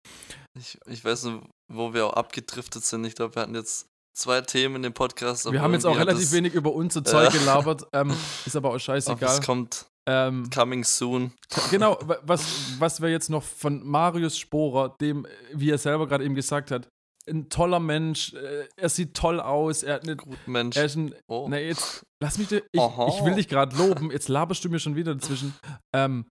Ich, 0.58 0.80
ich 0.88 1.04
weiß 1.06 1.24
nicht, 1.26 1.44
wo 1.72 1.94
wir 1.94 2.08
auch 2.08 2.14
abgedriftet 2.14 2.84
sind. 2.84 3.06
Ich 3.06 3.16
glaube, 3.16 3.36
wir 3.36 3.44
hatten 3.44 3.56
jetzt 3.56 3.88
zwei 4.18 4.42
Themen 4.42 4.78
in 4.78 4.84
dem 4.84 4.94
Podcast. 4.94 5.52
wir 5.52 5.62
haben 5.62 5.74
jetzt 5.74 5.86
auch 5.86 5.98
relativ 5.98 6.24
es- 6.24 6.32
wenig 6.34 6.54
über 6.54 6.74
unser 6.74 7.04
Zeug 7.06 7.32
gelabert. 7.32 7.88
Ähm, 7.94 8.14
ist 8.46 8.56
aber 8.56 8.70
auch 8.70 8.72
aber 8.74 8.78
Es 8.78 8.84
scheißegal. 8.84 9.42
kommt 9.42 9.86
Ähm, 10.08 10.50
coming 10.54 10.84
soon. 10.84 11.34
genau, 11.72 11.98
wa- 12.02 12.20
was, 12.24 12.80
was 12.80 13.00
wir 13.02 13.10
jetzt 13.10 13.30
noch 13.30 13.44
von 13.44 13.86
Marius 13.88 14.38
Sporer, 14.38 14.96
dem, 15.02 15.26
wie 15.54 15.70
er 15.70 15.78
selber 15.78 16.08
gerade 16.08 16.26
eben 16.26 16.36
gesagt 16.36 16.72
hat, 16.72 16.88
ein 17.30 17.50
toller 17.50 17.80
Mensch, 17.80 18.34
äh, 18.34 18.68
er 18.76 18.90
sieht 18.90 19.14
toll 19.14 19.40
aus, 19.40 19.84
er 19.84 19.96
hat 19.96 20.04
eine, 20.04 20.16
Gut, 20.18 20.38
Mensch. 20.48 20.76
er 20.76 20.86
ist 20.86 20.96
ein, 20.96 21.16
Oh. 21.28 21.48
na 21.50 21.58
jetzt, 21.60 22.04
lass 22.22 22.38
mich, 22.38 22.52
ich, 22.52 22.62
ich 22.74 23.26
will 23.26 23.36
dich 23.36 23.48
gerade 23.48 23.76
loben, 23.78 24.12
jetzt 24.12 24.28
laberst 24.30 24.64
du 24.66 24.70
mir 24.70 24.80
schon 24.80 24.96
wieder 24.96 25.16
dazwischen. 25.16 25.54
Ähm, 25.96 26.26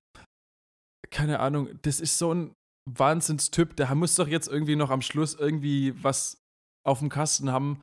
keine 1.10 1.40
Ahnung, 1.40 1.68
das 1.82 2.00
ist 2.00 2.18
so 2.18 2.32
ein 2.32 2.52
Wahnsinnstyp, 2.90 3.76
der 3.76 3.94
muss 3.94 4.14
doch 4.16 4.28
jetzt 4.28 4.48
irgendwie 4.48 4.76
noch 4.76 4.90
am 4.90 5.02
Schluss 5.02 5.34
irgendwie 5.34 5.94
was 6.02 6.38
auf 6.86 6.98
dem 6.98 7.08
Kasten 7.08 7.50
haben, 7.52 7.80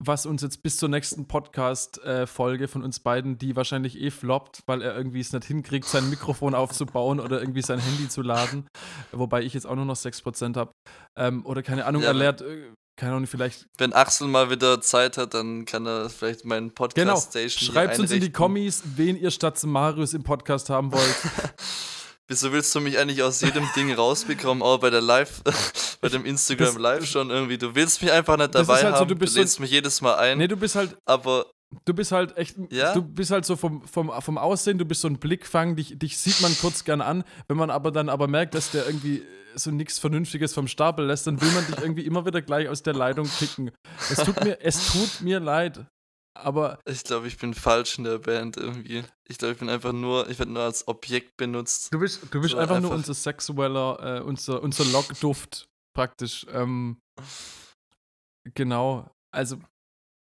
was 0.00 0.26
uns 0.26 0.42
jetzt 0.42 0.62
bis 0.62 0.76
zur 0.76 0.88
nächsten 0.88 1.26
Podcast-Folge 1.26 2.68
von 2.68 2.84
uns 2.84 3.00
beiden, 3.00 3.36
die 3.38 3.56
wahrscheinlich 3.56 3.98
eh 4.00 4.10
floppt, 4.12 4.60
weil 4.66 4.80
er 4.82 4.96
irgendwie 4.96 5.18
es 5.18 5.32
nicht 5.32 5.46
hinkriegt, 5.46 5.86
sein 5.86 6.08
Mikrofon 6.08 6.54
aufzubauen 6.54 7.18
oder 7.18 7.40
irgendwie 7.40 7.62
sein 7.62 7.80
Handy 7.80 8.08
zu 8.08 8.22
laden, 8.22 8.68
wobei 9.10 9.42
ich 9.42 9.54
jetzt 9.54 9.66
auch 9.66 9.74
nur 9.74 9.84
noch 9.86 9.96
6% 9.96 10.56
habe. 10.56 10.70
Ähm, 11.18 11.44
oder 11.44 11.62
keine 11.62 11.84
Ahnung, 11.84 12.02
Ja, 12.02 12.08
er 12.08 12.14
lehrt, 12.14 12.40
äh, 12.42 12.70
keine 12.96 13.12
Ahnung, 13.14 13.26
vielleicht 13.26 13.66
Wenn 13.78 13.92
Axel 13.92 14.26
mal 14.28 14.50
wieder 14.50 14.80
Zeit 14.80 15.18
hat, 15.18 15.34
dann 15.34 15.64
kann 15.64 15.86
er 15.86 16.08
vielleicht 16.10 16.44
meinen 16.44 16.68
Genau, 16.68 16.74
Podcast-Station 16.74 17.58
hier 17.60 17.72
schreibt 17.72 17.98
uns 17.98 18.10
in 18.10 18.20
die. 18.20 18.32
Kommis, 18.32 18.82
wen 18.96 19.16
ihr 19.16 19.30
statt 19.30 19.62
Marius 19.64 20.14
im 20.14 20.22
Podcast 20.22 20.70
haben 20.70 20.92
wollt. 20.92 21.02
Wieso 22.30 22.52
willst 22.52 22.74
du 22.74 22.80
mich 22.80 22.98
eigentlich 22.98 23.22
aus 23.22 23.40
jedem 23.40 23.66
Ding 23.74 23.90
rausbekommen, 23.92 24.62
auch 24.62 24.78
bei 24.78 24.90
der 24.90 25.00
Live, 25.00 25.42
bei 26.02 26.08
dem 26.08 26.26
Instagram 26.26 26.66
das- 26.74 26.76
Live 26.78 27.06
schon 27.06 27.30
irgendwie? 27.30 27.56
Du 27.56 27.74
willst 27.74 28.02
mich 28.02 28.12
einfach 28.12 28.36
nicht 28.36 28.54
dabei 28.54 28.74
halt 28.74 28.82
so, 28.94 29.00
haben, 29.00 29.08
du 29.08 29.14
du, 29.14 29.20
bist 29.20 29.32
so 29.32 29.38
ein- 29.40 29.44
lädst 29.44 29.60
mich 29.60 29.70
jedes 29.70 30.00
Mal 30.02 30.14
ein, 30.16 30.36
nee, 30.38 30.46
du 30.46 30.56
bist 30.56 30.74
halt, 30.74 30.94
aber 31.06 31.46
du 31.86 31.94
bist 31.94 32.12
halt 32.12 32.36
echt, 32.36 32.56
Ja? 32.70 32.92
du 32.92 33.00
bist 33.00 33.30
halt 33.30 33.46
so 33.46 33.56
vom, 33.56 33.80
vom, 33.88 34.12
vom 34.20 34.36
Aussehen, 34.36 34.76
du 34.76 34.84
bist 34.84 35.00
so 35.00 35.08
ein 35.08 35.18
Blickfang, 35.18 35.74
dich, 35.76 35.98
dich 35.98 36.18
sieht 36.18 36.40
man 36.42 36.54
kurz 36.60 36.84
gern 36.84 37.00
an, 37.00 37.24
wenn 37.46 37.56
man 37.56 37.70
aber 37.70 37.90
dann 37.92 38.10
aber 38.10 38.28
merkt, 38.28 38.54
dass 38.54 38.72
der 38.72 38.84
irgendwie 38.86 39.22
so 39.58 39.70
nichts 39.70 39.98
Vernünftiges 39.98 40.54
vom 40.54 40.68
Stapel 40.68 41.06
lässt, 41.06 41.26
dann 41.26 41.40
will 41.40 41.50
man 41.52 41.66
dich 41.66 41.78
irgendwie 41.78 42.06
immer 42.06 42.24
wieder 42.26 42.40
gleich 42.42 42.68
aus 42.68 42.82
der 42.82 42.94
Leitung 42.94 43.28
kicken. 43.28 43.70
Es 44.10 44.16
tut 44.24 44.42
mir, 44.44 44.58
es 44.62 44.92
tut 44.92 45.20
mir 45.20 45.40
leid, 45.40 45.84
aber 46.34 46.78
ich 46.88 47.02
glaube, 47.04 47.26
ich 47.28 47.36
bin 47.38 47.52
falsch 47.54 47.98
in 47.98 48.04
der 48.04 48.18
Band 48.18 48.56
irgendwie. 48.56 49.04
Ich 49.28 49.38
glaube, 49.38 49.52
ich 49.54 49.58
bin 49.58 49.68
einfach 49.68 49.92
nur, 49.92 50.28
ich 50.30 50.38
werde 50.38 50.52
nur 50.52 50.62
als 50.62 50.86
Objekt 50.88 51.36
benutzt. 51.36 51.92
du 51.92 51.98
bist, 51.98 52.20
du 52.30 52.40
bist 52.40 52.52
So 52.52 52.58
einfach, 52.58 52.76
nur 52.80 52.90
einfach- 52.92 52.96
unser 52.98 53.14
sexueller, 53.14 54.18
äh, 54.18 54.20
unser, 54.22 54.62
unser 54.62 54.84
Lockduft 54.86 55.66
praktisch. 55.96 56.46
Ähm, 56.50 56.98
genau, 58.54 59.10
also, 59.34 59.58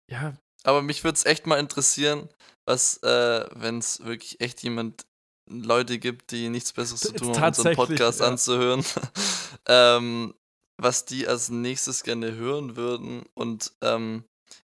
ja, 0.09 0.33
Aber 0.65 0.81
mich 0.81 1.03
würde 1.03 1.15
es 1.17 1.25
echt 1.25 1.45
mal 1.47 1.59
interessieren, 1.59 2.29
was, 2.65 2.97
äh, 3.03 3.45
wenn 3.55 3.79
es 3.79 4.03
wirklich 4.05 4.39
echt 4.39 4.63
jemand, 4.63 5.03
Leute 5.49 5.99
gibt, 5.99 6.31
die 6.31 6.49
nichts 6.49 6.71
Besseres 6.73 7.01
zu 7.01 7.13
tun 7.13 7.39
haben, 7.39 7.47
unseren 7.47 7.75
Podcast 7.75 8.19
ja. 8.21 8.27
anzuhören, 8.27 8.83
ähm, 9.67 10.33
was 10.77 11.05
die 11.05 11.27
als 11.27 11.49
nächstes 11.49 12.03
gerne 12.03 12.33
hören 12.33 12.75
würden 12.75 13.23
und 13.33 13.71
ähm, 13.81 14.23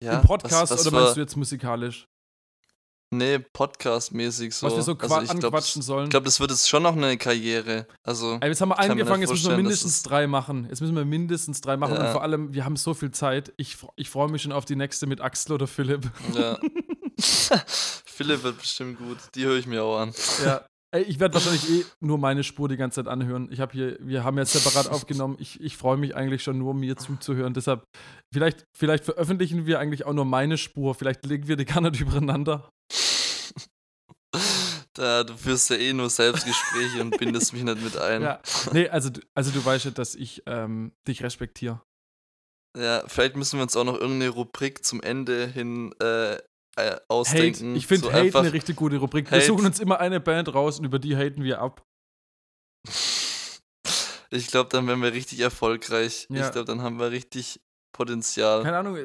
ja, 0.03 0.20
Im 0.20 0.27
Podcast 0.27 0.70
was, 0.70 0.81
was 0.81 0.87
oder 0.87 1.01
meinst 1.01 1.16
du 1.16 1.20
jetzt 1.20 1.37
musikalisch? 1.37 2.09
Nee, 3.14 3.41
Podcast-mäßig 3.41 4.55
so. 4.55 4.66
Was 4.66 4.75
wir 4.77 4.83
so 4.83 4.93
Also 4.93 5.07
qua- 5.07 5.23
ich 5.23 5.29
glaube, 5.29 5.47
anquatschen 5.49 5.83
sollen? 5.83 6.05
ich 6.05 6.11
glaub, 6.11 6.25
das 6.25 6.41
wird 6.41 6.51
jetzt 6.51 6.66
schon 6.68 6.83
noch 6.83 6.97
eine 6.97 7.18
Karriere. 7.18 7.87
Also, 8.03 8.39
Ey, 8.41 8.49
jetzt 8.49 8.62
haben 8.62 8.70
wir 8.70 8.79
angefangen, 8.79 9.20
jetzt 9.20 9.31
müssen 9.31 9.51
wir 9.51 9.57
mindestens 9.59 9.97
es- 9.99 10.03
drei 10.03 10.27
machen. 10.27 10.66
Jetzt 10.70 10.81
müssen 10.81 10.97
wir 10.97 11.05
mindestens 11.05 11.61
drei 11.61 11.77
machen 11.77 11.93
und 11.99 12.03
Ja. 12.05 12.12
vor 12.12 12.23
allem, 12.23 12.55
wir 12.55 12.64
haben 12.64 12.77
so 12.77 12.95
viel 12.95 13.11
Zeit. 13.11 13.53
Ich, 13.59 13.77
ich 13.97 14.09
freue 14.09 14.31
mich 14.31 14.41
schon 14.43 14.53
auf 14.53 14.64
die 14.64 14.77
nächste 14.77 15.07
mit 15.07 15.20
Axel 15.20 15.53
oder 15.53 15.66
Philipp. 15.66 16.11
ja. 16.35 16.59
Philipp 18.07 18.43
wird 18.43 18.59
bestimmt 18.59 18.99
gut. 18.99 19.18
Die 19.35 19.45
höre 19.45 19.57
ich 19.57 19.66
mir 19.66 19.83
auch 19.83 19.99
an. 19.99 20.12
ja. 20.45 20.64
Ey, 20.95 21.05
ich 21.05 21.18
werde 21.20 21.33
wahrscheinlich 21.33 21.70
eh 21.70 21.87
nur 22.01 22.18
meine 22.18 22.45
Spur 22.45 22.68
die 22.68 22.77
ganze 22.77 22.97
Zeit 23.03 23.09
anhören. 23.11 23.49
Ich 23.51 23.61
habe 23.61 23.73
hier, 23.73 23.97
wir 24.01 24.25
haben 24.25 24.37
jetzt 24.37 24.53
separat 24.53 24.89
aufgenommen. 24.91 25.37
Ich, 25.41 25.59
ich 25.59 25.79
freue 25.79 25.97
mich 25.97 26.14
eigentlich 26.14 26.43
schon 26.43 26.59
nur, 26.59 26.75
mir 26.75 26.99
zuzuhören. 26.99 27.55
Deshalb, 27.55 27.83
vielleicht, 28.31 28.66
vielleicht 28.77 29.07
veröffentlichen 29.07 29.64
wir 29.64 29.79
eigentlich 29.79 30.05
auch 30.05 30.12
nur 30.12 30.27
meine 30.27 30.59
Spur. 30.59 30.95
Vielleicht 30.95 31.25
legen 31.25 31.49
wir 31.49 31.57
die 31.57 31.64
gar 31.64 31.81
nicht 31.81 31.99
übereinander. 31.99 32.68
Da, 34.95 35.25
du 35.25 35.35
führst 35.35 35.70
ja 35.70 35.77
eh 35.77 35.95
nur 35.95 36.11
Selbstgespräche 36.11 37.01
und 37.01 37.16
bindest 37.18 37.55
mich 37.55 37.62
nicht 37.62 37.83
mit 37.83 37.97
ein. 37.97 38.20
Ja. 38.20 38.43
Nee, 38.75 38.89
also, 38.91 39.09
du- 39.09 39.23
also 39.35 39.51
du 39.51 39.64
weißt 39.64 39.87
ja, 39.87 39.91
dass 39.93 40.14
ich 40.14 40.43
ähm, 40.45 40.93
dich 41.09 41.23
respektiere. 41.23 41.81
Ja, 42.79 43.03
vielleicht 43.07 43.37
müssen 43.37 43.59
wir 43.59 43.62
uns 43.62 43.77
auch 43.77 43.85
noch 43.85 43.95
irgendeine 43.99 44.29
Rubrik 44.31 44.85
zum 44.85 45.01
Ende 45.01 45.47
hin 45.47 45.95
äh, 46.01 46.37
äh, 46.77 46.97
ausdenken. 47.09 47.70
Hate. 47.70 47.79
Ich 47.79 47.87
finde 47.87 48.07
so 48.07 48.12
Hate 48.12 48.39
eine 48.39 48.53
richtig 48.53 48.77
gute 48.77 48.97
Rubrik. 48.97 49.31
Wir 49.31 49.39
Hate. 49.39 49.47
suchen 49.47 49.66
uns 49.66 49.81
immer 49.81 50.01
eine 50.01 50.20
Band 50.20 50.53
raus 50.55 50.79
und 50.79 50.85
über 50.85 50.99
die 50.99 51.16
haten 51.16 51.43
wir 51.43 51.61
ab. 51.61 51.85
Ich 54.35 54.47
glaube, 54.47 54.70
dann 54.70 54.87
wären 54.87 55.03
wir 55.03 55.12
richtig 55.12 55.41
erfolgreich. 55.41 56.27
Ja. 56.31 56.47
Ich 56.47 56.53
glaube, 56.53 56.64
dann 56.64 56.81
haben 56.81 56.99
wir 56.99 57.11
richtig 57.11 57.61
Potenzial. 57.95 58.62
Keine 58.62 58.79
Ahnung, 58.79 58.97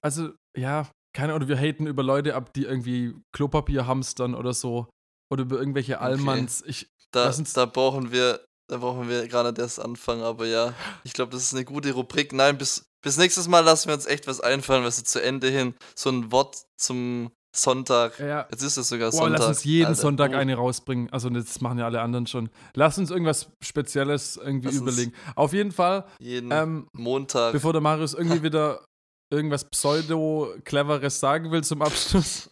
also 0.00 0.30
ja, 0.56 0.88
keine 1.12 1.34
Ahnung, 1.34 1.48
wir 1.48 1.58
haten 1.58 1.88
über 1.88 2.04
Leute 2.04 2.36
ab, 2.36 2.52
die 2.54 2.64
irgendwie 2.64 3.14
Klopapier 3.32 3.88
hamstern 3.88 4.34
oder 4.34 4.54
so. 4.54 4.88
Oder 5.28 5.42
über 5.42 5.58
irgendwelche 5.58 6.00
Allmanns. 6.00 6.62
Ich, 6.66 6.88
Da, 7.10 7.32
da 7.32 7.66
brauchen 7.66 8.12
wir, 8.12 8.44
da 8.68 8.78
brauchen 8.78 9.08
wir 9.08 9.26
gerade 9.26 9.60
erst 9.60 9.80
anfangen, 9.80 10.22
aber 10.22 10.46
ja, 10.46 10.72
ich 11.02 11.14
glaube, 11.14 11.32
das 11.32 11.42
ist 11.42 11.54
eine 11.54 11.64
gute 11.64 11.92
Rubrik. 11.92 12.32
Nein, 12.32 12.56
bis, 12.58 12.86
bis 13.06 13.18
nächstes 13.18 13.46
Mal 13.46 13.60
lassen 13.60 13.86
wir 13.86 13.94
uns 13.94 14.04
echt 14.06 14.26
was 14.26 14.40
einfallen, 14.40 14.82
was 14.82 14.98
wir 14.98 15.04
zu 15.04 15.22
Ende 15.22 15.48
hin, 15.48 15.74
so 15.94 16.10
ein 16.10 16.32
Wort 16.32 16.66
zum 16.76 17.30
Sonntag. 17.54 18.18
ja, 18.18 18.48
Jetzt 18.50 18.62
ist 18.64 18.76
es 18.76 18.88
sogar 18.88 19.12
boah, 19.12 19.18
Sonntag. 19.18 19.38
lass 19.38 19.48
uns 19.48 19.64
jeden 19.64 19.86
Alter. 19.86 20.00
Sonntag 20.00 20.32
Oh, 20.32 20.36
eine 20.36 20.56
rausbringen. 20.56 21.08
Also 21.12 21.30
das 21.30 21.60
machen 21.60 21.78
ja 21.78 21.84
alle 21.84 22.00
anderen 22.00 22.26
schon. 22.26 22.50
Lass 22.74 22.98
uns 22.98 23.12
irgendwas 23.12 23.48
Spezielles 23.62 24.36
irgendwie 24.36 24.66
Lass 24.66 24.76
überlegen. 24.78 25.12
Auf 25.36 25.52
jeden 25.52 25.70
Fall, 25.70 26.04
Jeden 26.18 26.50
ähm, 26.50 26.88
Montag. 26.92 27.52
bevor 27.52 27.72
der 27.72 27.80
Marius 27.80 28.12
irgendwie 28.14 28.42
wieder 28.42 28.84
irgendwas 29.32 29.70
Pseudo-Cleveres 29.70 31.20
sagen 31.20 31.52
will 31.52 31.62
zum 31.62 31.82
Abschluss. 31.82 32.50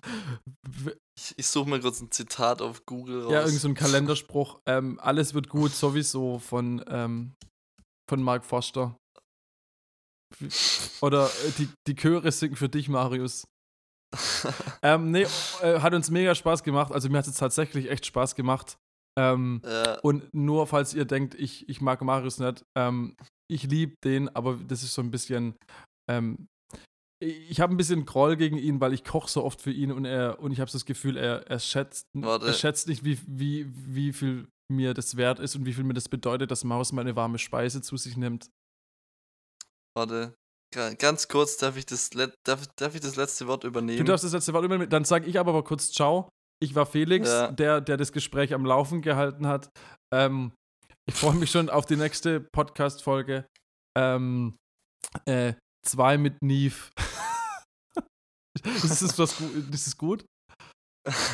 Ich, 1.19 1.35
ich 1.37 1.47
suche 1.49 1.69
mal 1.69 1.81
kurz 1.81 2.01
ein 2.01 2.13
Zitat 2.13 2.63
auf 2.63 2.87
Google 2.87 3.25
raus. 3.25 3.33
Ja, 3.33 3.41
irgend 3.43 3.61
so 3.61 3.67
ein 3.67 3.75
Kalenderspruch. 3.75 4.61
Ähm, 4.67 5.01
alles 5.03 5.35
wird 5.35 5.49
gut, 5.49 5.73
sowieso 5.73 6.39
von, 6.39 6.85
ähm, 6.89 7.35
von 8.09 8.23
Mark 8.23 8.45
Foster. 8.45 8.97
Oder 11.01 11.27
äh, 11.27 11.51
die, 11.59 11.69
die 11.87 11.95
Chöre 11.95 12.31
singen 12.33 12.57
für 12.57 12.69
dich, 12.69 12.89
Marius. 12.89 13.47
Ähm, 14.83 15.11
nee, 15.11 15.27
äh, 15.63 15.81
hat 15.81 15.95
uns 15.95 16.11
mega 16.11 16.35
Spaß 16.35 16.63
gemacht. 16.63 16.93
Also 16.93 17.09
mir 17.09 17.19
hat 17.19 17.27
es 17.27 17.37
tatsächlich 17.37 17.91
echt 17.91 18.05
Spaß 18.05 18.35
gemacht. 18.35 18.77
Ähm, 19.19 19.63
ja, 19.65 19.99
und 20.01 20.33
nur 20.35 20.67
falls 20.67 20.93
ihr 20.93 21.05
denkt, 21.05 21.35
ich, 21.35 21.69
ich 21.69 21.81
mag 21.81 22.03
Marius 22.03 22.39
nicht, 22.39 22.65
ähm, 22.77 23.17
ich 23.51 23.65
liebe 23.65 23.95
den, 24.05 24.29
aber 24.35 24.59
das 24.69 24.83
ist 24.83 24.95
so 24.95 25.03
ein 25.03 25.11
bisschen. 25.11 25.55
Ähm, 26.11 26.49
ich 27.23 27.61
habe 27.61 27.73
ein 27.73 27.79
bisschen 27.79 28.05
Groll 28.05 28.37
gegen 28.37 28.59
ihn, 28.59 28.81
weil 28.81 28.93
ich 28.93 29.05
koche 29.05 29.31
so 29.31 29.45
oft 29.45 29.63
für 29.63 29.71
ihn 29.71 29.93
und 29.93 30.05
er 30.05 30.41
und 30.41 30.53
ich 30.53 30.61
habe 30.61 30.71
so 30.71 30.77
das 30.77 30.85
Gefühl, 30.85 31.17
er, 31.17 31.47
er, 31.49 31.59
schätzt, 31.59 32.07
Warte. 32.13 32.47
er 32.47 32.53
schätzt 32.53 32.89
nicht, 32.89 33.05
wie, 33.05 33.19
wie, 33.27 33.67
wie 33.73 34.13
viel 34.13 34.49
mir 34.71 34.93
das 34.93 35.17
wert 35.17 35.39
ist 35.39 35.57
und 35.57 35.65
wie 35.65 35.73
viel 35.73 35.85
mir 35.85 35.95
das 35.95 36.09
bedeutet, 36.09 36.51
dass 36.51 36.65
Maus 36.65 36.93
meine 36.93 37.17
warme 37.17 37.39
Speise 37.39 37.81
zu 37.81 37.97
sich 37.97 38.17
nimmt. 38.17 38.51
Warte. 39.97 40.35
Ga- 40.75 40.95
Ganz 40.95 41.29
kurz, 41.29 41.57
darf 41.57 41.77
ich 41.77 41.87
das, 41.87 42.11
darf, 42.45 42.67
darf 42.77 42.95
ich 42.95 43.01
das 43.01 43.17
letzte 43.17 43.47
Wort 43.47 43.65
übernehmen? 43.65 43.99
Du 43.99 44.05
darfst 44.05 44.25
das 44.25 44.33
letzte 44.33 44.53
Wort 44.53 44.65
übernehmen. 44.65 44.91
Dann 44.91 45.05
sage 45.05 45.27
ich 45.27 45.39
aber 45.39 45.53
mal 45.53 45.63
kurz 45.65 45.93
Ciao. 45.93 46.29
Ich 46.63 46.75
war 46.75 46.87
Felix, 46.87 47.29
Ja. 47.29 47.51
der, 47.53 47.81
der 47.81 47.97
das 47.97 48.13
Gespräch 48.13 48.55
am 48.55 48.65
Laufen 48.65 49.03
gehalten 49.03 49.47
hat. 49.47 49.69
Ähm, 50.13 50.53
ich 51.07 51.15
freue 51.15 51.35
mich 51.35 51.51
schon 51.51 51.69
auf 51.69 51.85
die 51.87 51.97
nächste 51.97 52.41
Podcast-Folge. 52.41 53.47
Ähm, 53.97 54.57
äh, 55.27 55.55
zwei 55.87 56.17
mit 56.19 56.43
Neve. 56.43 56.77
ist 58.65 59.03
das 59.03 59.19
was? 59.19 59.41
Ist 59.41 59.87
das 59.87 59.99
gut? 59.99 60.25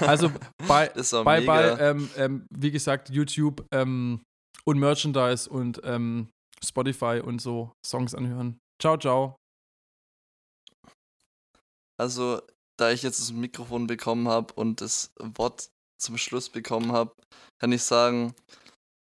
Also, 0.01 0.31
bye 0.67 0.91
mega. 0.97 1.41
bye. 1.47 1.79
Ähm, 1.79 2.11
ähm, 2.17 2.47
wie 2.53 2.71
gesagt, 2.73 3.09
YouTube 3.11 3.65
ähm, 3.73 4.21
und 4.65 4.79
Merchandise 4.79 5.49
und 5.49 5.81
ähm, 5.85 6.29
Spotify 6.65 7.21
und 7.25 7.41
so 7.41 7.73
Songs 7.85 8.15
anhören. 8.15 8.59
Ciao, 8.81 8.97
ciao. 8.97 9.37
Also, 11.99 12.41
da 12.79 12.91
ich 12.91 13.03
jetzt 13.03 13.21
das 13.21 13.33
Mikrofon 13.33 13.87
bekommen 13.87 14.29
habe 14.29 14.55
und 14.55 14.81
das 14.81 15.13
Wort 15.19 15.71
zum 16.01 16.17
Schluss 16.17 16.49
bekommen 16.49 16.93
habe, 16.93 17.13
kann 17.61 17.73
ich 17.73 17.83
sagen, 17.83 18.35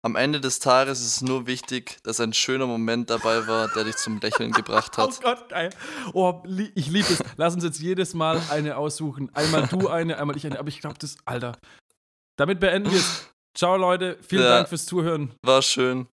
am 0.02 0.16
Ende 0.16 0.40
des 0.40 0.60
Tages 0.60 1.00
ist 1.00 1.16
es 1.16 1.22
nur 1.22 1.46
wichtig, 1.46 1.98
dass 2.04 2.20
ein 2.20 2.32
schöner 2.32 2.66
Moment 2.66 3.10
dabei 3.10 3.46
war, 3.46 3.68
der 3.68 3.84
dich 3.84 3.96
zum 3.96 4.18
Lächeln 4.20 4.52
gebracht 4.52 4.96
hat. 4.98 5.18
Oh 5.18 5.22
Gott, 5.22 5.48
geil. 5.48 5.70
Oh, 6.14 6.42
ich 6.74 6.86
liebe 6.86 7.08
es. 7.12 7.22
Lass 7.36 7.54
uns 7.54 7.64
jetzt 7.64 7.80
jedes 7.80 8.14
Mal 8.14 8.40
eine 8.50 8.76
aussuchen. 8.76 9.34
Einmal 9.34 9.66
du 9.66 9.88
eine, 9.88 10.18
einmal 10.18 10.36
ich 10.36 10.46
eine. 10.46 10.58
Aber 10.58 10.68
ich 10.68 10.80
glaube, 10.80 10.96
das, 10.98 11.16
Alter. 11.26 11.58
Damit 12.38 12.60
beenden 12.60 12.90
wir 12.90 12.98
es. 12.98 13.30
Ciao, 13.54 13.76
Leute. 13.76 14.18
Vielen 14.22 14.42
ja, 14.42 14.56
Dank 14.56 14.68
fürs 14.68 14.86
Zuhören. 14.86 15.34
War 15.44 15.60
schön. 15.60 16.06